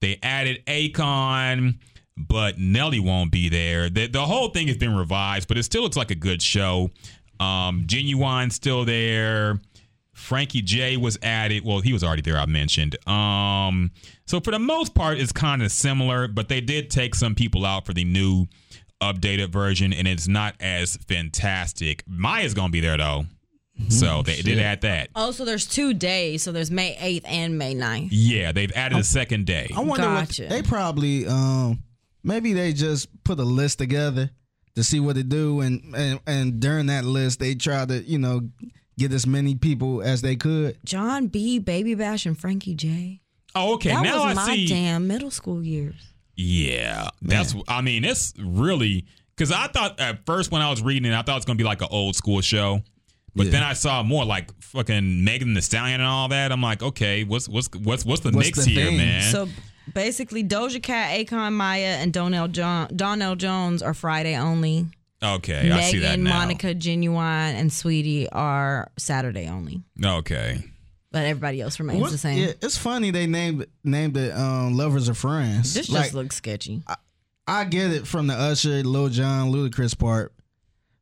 [0.00, 1.78] They added Akon,
[2.16, 3.90] but Nelly won't be there.
[3.90, 6.90] The, the whole thing has been revised, but it still looks like a good show.
[7.38, 9.60] Um, Ginuwine's still there.
[10.14, 11.64] Frankie J was added.
[11.64, 12.36] Well, he was already there.
[12.36, 12.96] I mentioned.
[13.08, 13.90] Um,
[14.26, 17.64] so for the most part, it's kind of similar, but they did take some people
[17.64, 18.46] out for the new
[19.02, 22.04] updated version, and it's not as fantastic.
[22.06, 23.24] Mya's gonna be there though,
[23.88, 25.10] so they did add that.
[25.14, 26.42] Oh, so there's two days.
[26.42, 28.08] So there's May 8th and May 9th.
[28.10, 29.70] Yeah, they've added a second day.
[29.74, 30.42] I wonder Gotcha.
[30.42, 31.82] what they probably um
[32.22, 34.30] maybe they just put a list together
[34.76, 38.18] to see what to do and and, and during that list they try to, you
[38.18, 38.48] know,
[38.98, 40.78] get as many people as they could.
[40.84, 43.20] Jon B, Baby Bash, and Frankie J.
[43.54, 43.90] Oh, okay.
[43.90, 44.66] that now was I my see.
[44.66, 46.12] damn middle school years.
[46.36, 47.54] Yeah, that's.
[47.68, 49.04] I mean, it's really
[49.36, 51.56] because I thought at first when I was reading it, I thought it was gonna
[51.56, 52.82] be like an old school show,
[53.34, 53.52] but Yeah.
[53.52, 56.52] then I saw more like fucking Megan Thee Stallion and all that.
[56.52, 58.96] I'm like, okay, what's what's what's what's the What's mix the here, thing?
[58.96, 59.30] man?
[59.32, 59.48] So
[59.94, 64.86] basically, Doja Cat, Akon, Mya, and Donell, jo- Donell Jones are Friday only.
[65.22, 66.38] okay, I see that Megan, now.
[66.38, 69.82] Monica, Ginuwine, and Sweetie are Saturday only.
[70.04, 70.64] Okay,
[71.12, 72.38] But everybody else remains What- the same.
[72.38, 75.74] Yeah, it's funny they named named it um Lovers or Friends.
[75.74, 76.82] This like just looks sketchy.
[77.48, 80.32] I get it from the Usher, Lil Jon, Ludacris part,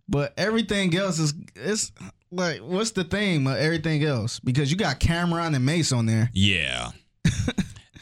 [0.08, 1.92] but everything else is it's
[2.30, 4.40] like what's the theme of everything else?
[4.40, 6.30] Because you got Cam'ron and Mase on there.
[6.32, 6.90] yeah.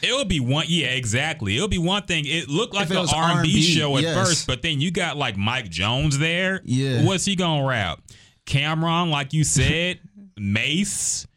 [0.01, 1.55] It'll be one, yeah, exactly.
[1.55, 2.25] It'll be one thing.
[2.27, 4.15] It looked like an R and B R&B, show at yes.
[4.15, 6.61] first, but then you got like Mike Jones there.
[6.63, 7.03] Yeah.
[7.03, 8.01] what's he gonna rap?
[8.45, 9.99] Cam'ron, like you said,
[10.37, 11.27] Mase,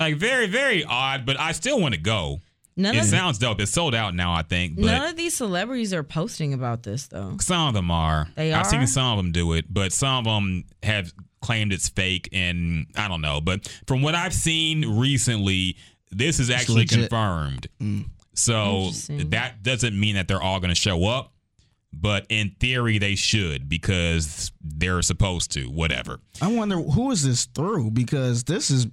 [0.00, 1.24] like very, very odd.
[1.24, 2.40] But I still want to go.
[2.76, 3.60] None it of sounds dope.
[3.60, 4.76] It's sold out now, I think.
[4.76, 7.36] But none of these celebrities are posting about this though.
[7.40, 8.28] some of them are.
[8.34, 8.60] They are.
[8.60, 12.28] I've seen some of them do it, but some of them have claimed it's fake,
[12.32, 13.40] and I don't know.
[13.40, 15.76] But from what I've seen recently,
[16.10, 16.98] this is actually legit.
[17.00, 17.68] confirmed.
[17.80, 18.06] Mm.
[18.34, 21.32] So that doesn't mean that they're all going to show up,
[21.92, 25.66] but in theory they should because they're supposed to.
[25.70, 26.18] Whatever.
[26.42, 28.88] I wonder who is this through because this is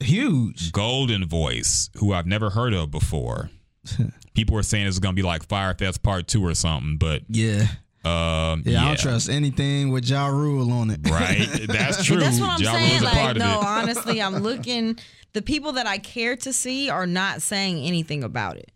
[0.00, 0.72] huge.
[0.72, 3.50] Goldenvoice, who I've never heard of before.
[4.34, 7.22] People are saying it's going to be like Fyre Fest Part Two or something, but
[7.28, 7.66] Yeah.
[8.04, 11.00] um, Yeah, I don't trust anything with Ja Rule on it.
[11.08, 12.18] Right, that's true.
[12.18, 13.02] That's what I'm Ja saying.
[13.02, 13.64] Like, no, it.
[13.66, 14.98] honestly, I'm looking.
[15.32, 18.70] The people that I care to see are not saying anything about it.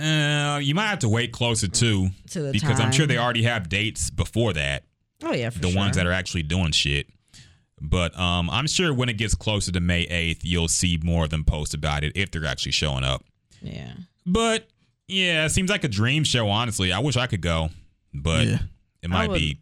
[0.00, 3.42] Uh, you might have to wait closer to, To the because I'm sure they already
[3.42, 4.84] have dates before that.
[5.22, 5.76] Oh yeah, for the sure.
[5.76, 7.06] ones that are actually doing shit.
[7.84, 11.30] But um, I'm sure when it gets closer to May 8th, you'll see more of
[11.30, 13.24] them post about it if they're actually showing up.
[13.60, 13.92] Yeah.
[14.24, 14.68] But
[15.08, 16.48] yeah, it seems like a dream show.
[16.48, 17.70] Honestly, I wish I could go,
[18.14, 18.58] but Yeah.
[19.02, 19.58] it might would- be.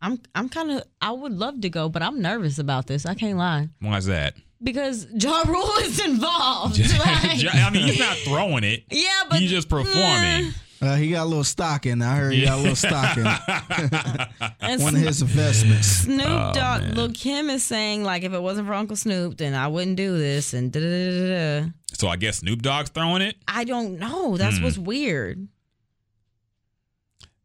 [0.00, 3.06] I'm I'm kind of I would love to go, but I'm nervous about this.
[3.06, 4.34] I can't lie Why is that?
[4.62, 6.78] because Ja Rule is involved.
[6.98, 8.84] Like, I mean, he's not throwing it.
[8.90, 10.52] yeah, but He's just performing.
[10.82, 12.02] Uh, he got a little stock in.
[12.02, 12.04] it.
[12.04, 13.24] I heard he got a little stock in.
[13.26, 14.80] it.
[14.82, 15.86] One of his investments.
[15.86, 19.54] Snoop Oh, Dogg, Lil Kim is saying like, if it wasn't for Uncle Snoop, then
[19.54, 20.52] I wouldn't do this.
[20.52, 21.60] And da da da da.
[21.60, 21.68] da.
[21.92, 23.36] So I guess Snoop Dogg's throwing it.
[23.48, 24.36] I don't know.
[24.36, 24.64] That's Hmm.
[24.64, 25.46] what's weird.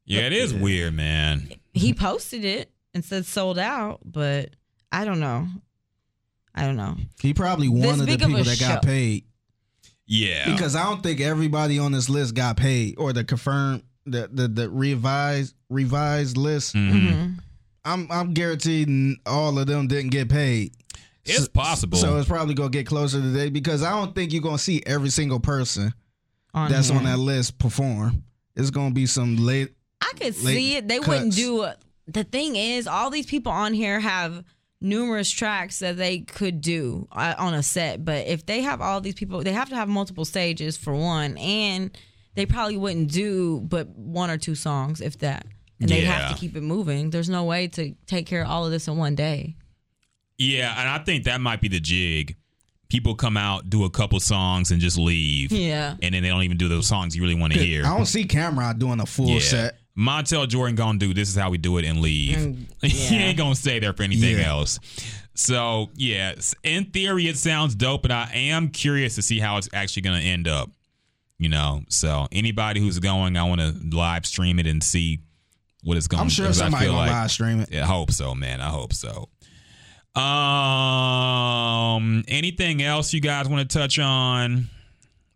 [0.05, 1.49] Yeah, it is weird, man.
[1.73, 4.49] He posted it and said sold out, but
[4.91, 5.47] I don't know.
[6.55, 6.97] I don't know.
[7.21, 9.25] He probably This one of the big of a people that got paid
[10.11, 14.27] Yeah, because I don't think everybody on this list got paid or the confirmed the
[14.31, 16.73] the, the revised revised list.
[16.75, 16.91] Mhm.
[16.91, 17.31] Mm-hmm.
[17.85, 20.73] I'm I'm guaranteed all of them didn't get paid.
[21.25, 21.97] it's possible.
[21.99, 25.09] So it's probably gonna get closer today because I don't think you're gonna see every
[25.11, 25.93] single person
[26.55, 26.97] On that's here.
[26.97, 28.23] on that list perform.
[28.55, 29.73] It's gonna be some late.
[30.01, 30.87] I could late see it.
[30.87, 31.77] They wouldn't do it.
[32.07, 34.43] The thing is, all these people on here have
[34.81, 38.03] numerous tracks that they could do uh, on a set.
[38.05, 41.37] But if they have all these people, they have to have multiple stages for one,
[41.37, 41.97] and
[42.35, 45.45] they probably wouldn't do but one or two songs, if that.
[45.81, 47.09] And they have to keep it moving.
[47.09, 49.55] There's no way to take care of all of this in one day.
[50.37, 52.35] Yeah, and I think that might be the jig.
[52.89, 55.51] People come out, do a couple songs, and just leave.
[55.51, 55.95] Yeah.
[56.01, 57.85] And then they don't even do those songs you really want to hear.
[57.85, 59.39] I don't see Cam'ron doing a full yeah.
[59.39, 59.78] set.
[59.97, 62.37] Montel Jordan gonna do this is how we do it and leave.
[62.37, 64.47] Mm, he ain't gonna stay there for anything Yeah.
[64.49, 64.79] else.
[65.35, 69.69] So yeah, in theory it sounds dope, but I am curious to see how it's
[69.73, 70.69] actually gonna end up.
[71.37, 75.19] You know, so anybody who's going, I want to live stream it and see
[75.83, 76.19] what it's going.
[76.21, 77.73] I'm sure 'cause I somebody feel gonna like- live stream it.
[77.73, 78.59] I hope so, man.
[78.59, 79.29] I hope so.
[80.89, 84.67] Um, anything else you guys want to touch on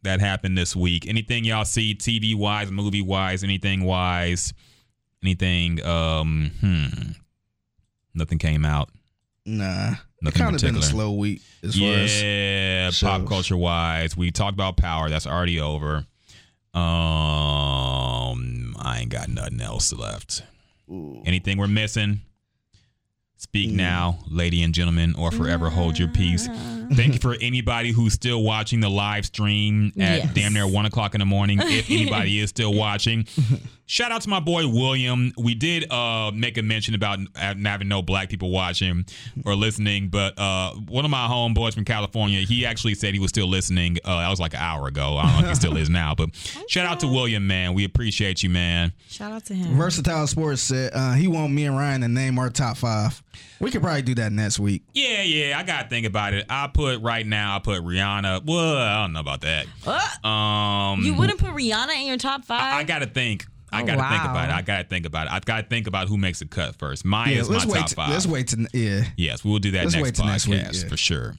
[0.03, 1.07] that happened this week?
[1.07, 4.53] Anything y'all see TV wise, movie wise, anything wise?
[5.23, 5.83] Anything?
[5.85, 7.11] Um, hmm.
[8.13, 8.89] Nothing came out.
[9.45, 14.53] Nah, Nothing kind of been a slow week as Yeah, pop culture wise, we talked
[14.53, 15.09] about Power.
[15.09, 16.05] That's already over.
[16.73, 16.81] Um,
[18.79, 20.43] I ain't got nothing else left.
[21.25, 22.21] Anything we're missing?
[23.37, 23.75] Speak Mm.
[23.75, 26.47] now, lady and gentlemen, or forever hold your peace.
[26.93, 30.33] Thank you for anybody who's still watching the live stream at Yes.
[30.33, 31.59] damn near one o'clock in the morning.
[31.61, 33.25] If anybody is still watching,
[33.85, 35.31] shout out to my boy William.
[35.37, 39.05] We did uh, make a mention about having no black people watching
[39.45, 43.29] or listening, but uh, one of my homeboys from California, he actually said he was
[43.29, 43.97] still listening.
[44.03, 45.17] Uh, that was like an hour ago.
[45.17, 46.29] I don't know if he still is now, but
[46.67, 47.73] shout out to William, man.
[47.73, 48.93] We appreciate you, man.
[49.09, 49.75] Shout out to him.
[49.75, 53.21] Versatile Sports said uh, he want me and Ryan to name our top five.
[53.59, 54.83] We could probably do that next week.
[54.93, 56.45] Yeah, yeah, I gotta think about it.
[56.49, 57.55] I put right now.
[57.55, 58.45] I put Rihanna.
[58.45, 59.65] Well, I don't know about that.
[59.83, 60.25] What?
[60.25, 62.61] Um, you wouldn't put Rihanna in your top five?
[62.73, 63.45] I, I gotta think.
[63.71, 64.31] I Oh, gotta think wow.
[64.31, 64.53] about it.
[64.53, 65.33] I gotta think about it.
[65.33, 67.03] I've got to think about who makes the cut first.
[67.05, 68.09] Mine Yeah, is my top t- five.
[68.11, 69.03] let's wait to yeah.
[69.17, 70.89] Yes, we will do that Let's next wait podcast next week, yeah.
[70.89, 71.33] for sure.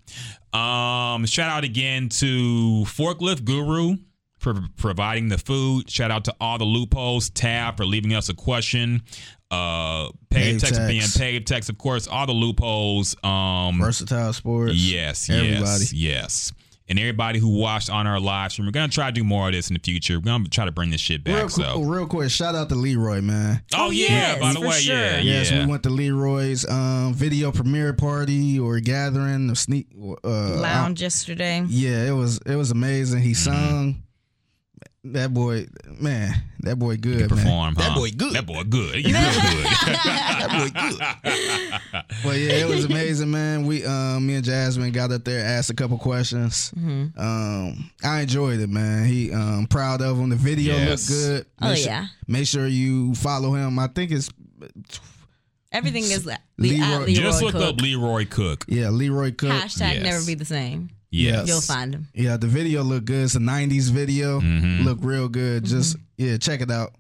[0.53, 3.97] Um, shout out again to Forklift Guru
[4.39, 5.89] for providing the food.
[5.91, 7.31] Shout out to all the loopholes.
[7.31, 9.03] Tab for leaving us a question.
[9.55, 11.19] Uh, paid Pave text being text.
[11.19, 12.07] paid text, of course.
[12.09, 13.15] All the loopholes.
[13.23, 14.75] Um, Versatile Sports.
[14.75, 15.61] Yes, Everybody.
[15.61, 16.53] yes, yes.
[16.87, 19.55] And everybody who watched on our live stream, we're gonna try to do more of
[19.55, 20.19] this in the future.
[20.19, 21.35] We're gonna try to bring this shit back.
[21.37, 23.63] Real, qu- so, real quick, shout out to Leroy, man.
[23.75, 24.95] oh, Oh, yeah, yes, by the way, sure.
[24.95, 25.61] yeah, Yes, yeah.
[25.65, 31.65] we went to Leroy's um, video premiere party or gathering of sneak uh, Lounge yesterday.
[31.69, 33.21] Yeah, it was it was amazing.
[33.21, 33.29] Mm-hmm.
[33.29, 34.03] He sung.
[35.09, 35.67] That boy,
[36.01, 37.19] man, that boy good.
[37.21, 37.29] man.
[37.29, 37.95] Perform, That huh?
[37.99, 38.33] boy good.
[38.35, 38.95] That boy good.
[38.97, 39.65] He real good.
[39.95, 42.03] that boy good.
[42.25, 43.67] But yeah, it was amazing, man.
[43.67, 46.73] We, um, me and Jasmine got up there, asked a couple questions.
[46.75, 47.21] Mm-hmm.
[47.21, 49.05] Um, I enjoyed it, man.
[49.05, 50.31] He, um, proud of him.
[50.31, 50.89] The video Yes.
[51.11, 51.47] looked good.
[51.61, 52.07] Oh, Make sure- yeah.
[52.27, 53.79] Make sure you follow him.
[53.79, 54.31] I think it's
[55.71, 57.63] Everything is Le- Leroy- Leroy Just look Cook.
[57.75, 58.65] up Leroy Cook.
[58.69, 59.51] yeah, Leroy Cook.
[59.51, 60.03] Hashtag Yes.
[60.03, 60.89] never be the same.
[61.15, 61.49] Yes.
[61.49, 62.09] You'll find him.
[62.13, 63.25] Yeah, the video looked good.
[63.25, 64.41] It's a '90s video.
[64.41, 64.85] Mhm.
[64.85, 65.65] Look real good.
[65.65, 66.95] Just yeah, check it out.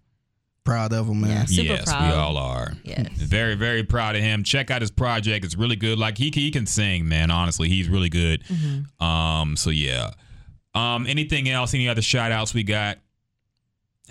[0.62, 1.30] Proud of him, man.
[1.30, 1.44] Yeah.
[1.46, 2.10] Super yes, proud.
[2.10, 2.72] we all are.
[2.84, 3.08] Yes.
[3.16, 4.44] Very, very proud of him.
[4.44, 5.44] Check out his project.
[5.44, 5.98] It's really good.
[5.98, 7.30] Like he he can sing, man.
[7.30, 8.44] Honestly, he's really good.
[8.44, 9.04] Mm-hmm.
[9.04, 9.56] Um.
[9.56, 10.10] So yeah.
[10.74, 11.06] Um.
[11.06, 11.74] Anything else?
[11.74, 12.98] Any other shout outs we got?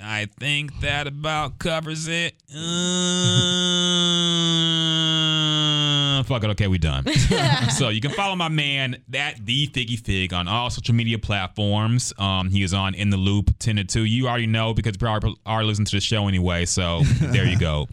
[0.03, 2.33] I think that about covers it.
[2.53, 2.57] Uh,
[6.21, 6.49] fuck it.
[6.51, 7.05] Okay, we done.
[7.77, 12.13] so you can follow my man at the Figgy Fig on all social media platforms.
[12.19, 14.03] Um, he is on In the Loop 10 to 2.
[14.03, 16.65] You already know because you probably are listening to the show anyway.
[16.65, 17.87] So there you go.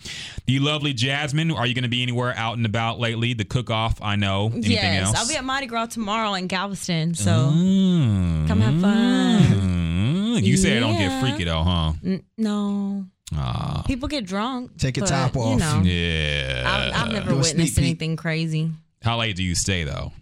[0.46, 3.32] The lovely Jasmine, are you going to be anywhere out and about lately?
[3.32, 4.46] The cook off, I know.
[4.52, 5.16] Anything yes, else?
[5.20, 7.14] I'll be at Mardi Gras tomorrow in Galveston.
[7.14, 8.46] So Mm.
[8.48, 9.42] come have fun.
[9.42, 10.42] Mm.
[10.42, 11.92] You say I don't get freaky though, huh?
[12.04, 13.82] N- no, Ah.
[13.86, 14.76] people get drunk.
[14.76, 15.58] Take your but, top You off.
[15.60, 16.64] know, Yeah.
[16.94, 17.84] I've, I've never Do a sneak witnessed peek.
[17.84, 18.70] anything crazy.
[19.02, 20.12] How late do you stay though?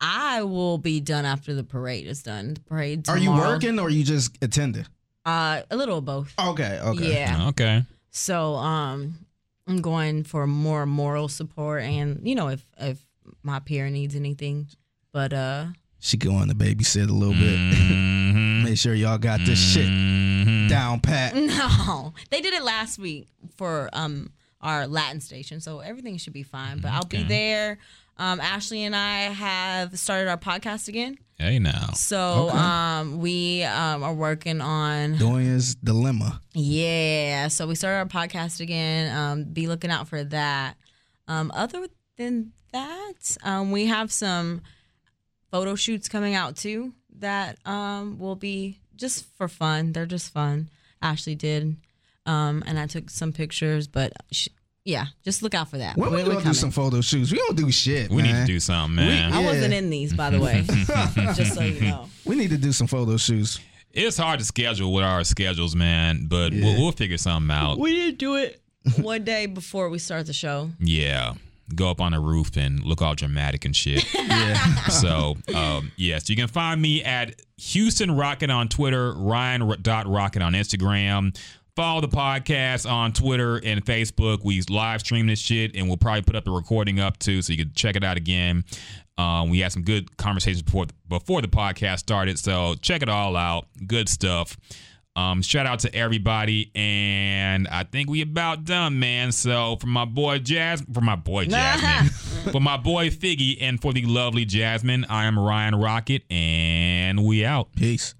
[0.00, 2.54] I will be done after the parade is done.
[2.54, 3.08] The parade.
[3.08, 4.86] Are you working or you just attending?
[5.24, 6.32] Uh, a little of both.
[6.38, 7.12] Okay, okay.
[7.14, 7.48] Yeah.
[7.48, 7.82] Okay.
[8.10, 9.14] So um,
[9.66, 12.98] I'm going for more moral support, and you know, if if
[13.42, 14.66] my peer needs anything,
[15.12, 15.66] but uh,
[15.98, 17.58] She going to babysit a little bit.
[18.26, 18.64] Mhm.
[18.64, 19.88] Make sure y'all got this shit
[20.66, 20.68] Mhm.
[20.68, 21.34] down pat.
[21.36, 24.30] no, they did it last week for um
[24.60, 26.78] our Latin station, so everything should be fine.
[26.80, 27.78] But I'll be there.
[28.18, 31.88] Um, Ashley and I have started our podcast again, Hey now.
[31.92, 32.56] so Okay.
[32.58, 36.40] um, we um, are working on Doyen's dilemma.
[36.54, 39.14] Yeah, so we started our podcast again.
[39.14, 40.76] Um, be looking out for that.
[41.28, 44.62] Um, other than that, um, we have some
[45.50, 49.92] photo shoots coming out too that um, will be just for fun.
[49.92, 50.68] They're just fun.
[51.02, 51.76] Ashley did,
[52.24, 53.86] um, and I took some pictures.
[53.86, 54.48] But sh-
[54.84, 55.96] yeah, just look out for that.
[55.96, 57.30] When we We're- gonna we're do some photo shoots?
[57.32, 58.10] We don't do shit.
[58.10, 59.32] We need to do something, man.
[59.32, 59.46] I Yeah.
[59.46, 60.64] wasn't in these, by the way,
[61.34, 62.08] just so you know.
[62.24, 63.60] We need to do some photo shoots.
[63.92, 66.64] It's hard to schedule with our schedules, man, but Yeah.
[66.64, 67.78] we'll, we'll figure something out.
[67.78, 68.60] We didn't do it
[69.00, 70.70] one day before we start the show.
[70.78, 71.34] Yeah.
[71.74, 74.04] Go up on a roof and look all dramatic and shit.
[74.36, 74.84] Yeah.
[74.88, 80.42] so, um, yes, you can find me at Houston Rocket on Twitter, Ryan dot Rocket
[80.42, 81.36] on Instagram.
[81.74, 84.44] Follow the podcast on Twitter and Facebook.
[84.44, 87.52] We live stream this shit, and we'll probably put up the recording up too, so
[87.52, 88.64] you can check it out again.
[89.18, 93.36] Um, we had some good conversations before before the podcast started, so check it all
[93.36, 93.66] out.
[93.86, 94.56] Good stuff.
[95.16, 99.32] Um, shout out to everybody, and I think we about done, man.
[99.32, 103.94] So for my boy Jasmine, for my boy Jasmine, for my boy Figgy, and for
[103.94, 107.72] the lovely Jasmine, I am Ryan Rocket, and we out.
[107.74, 108.14] Peace.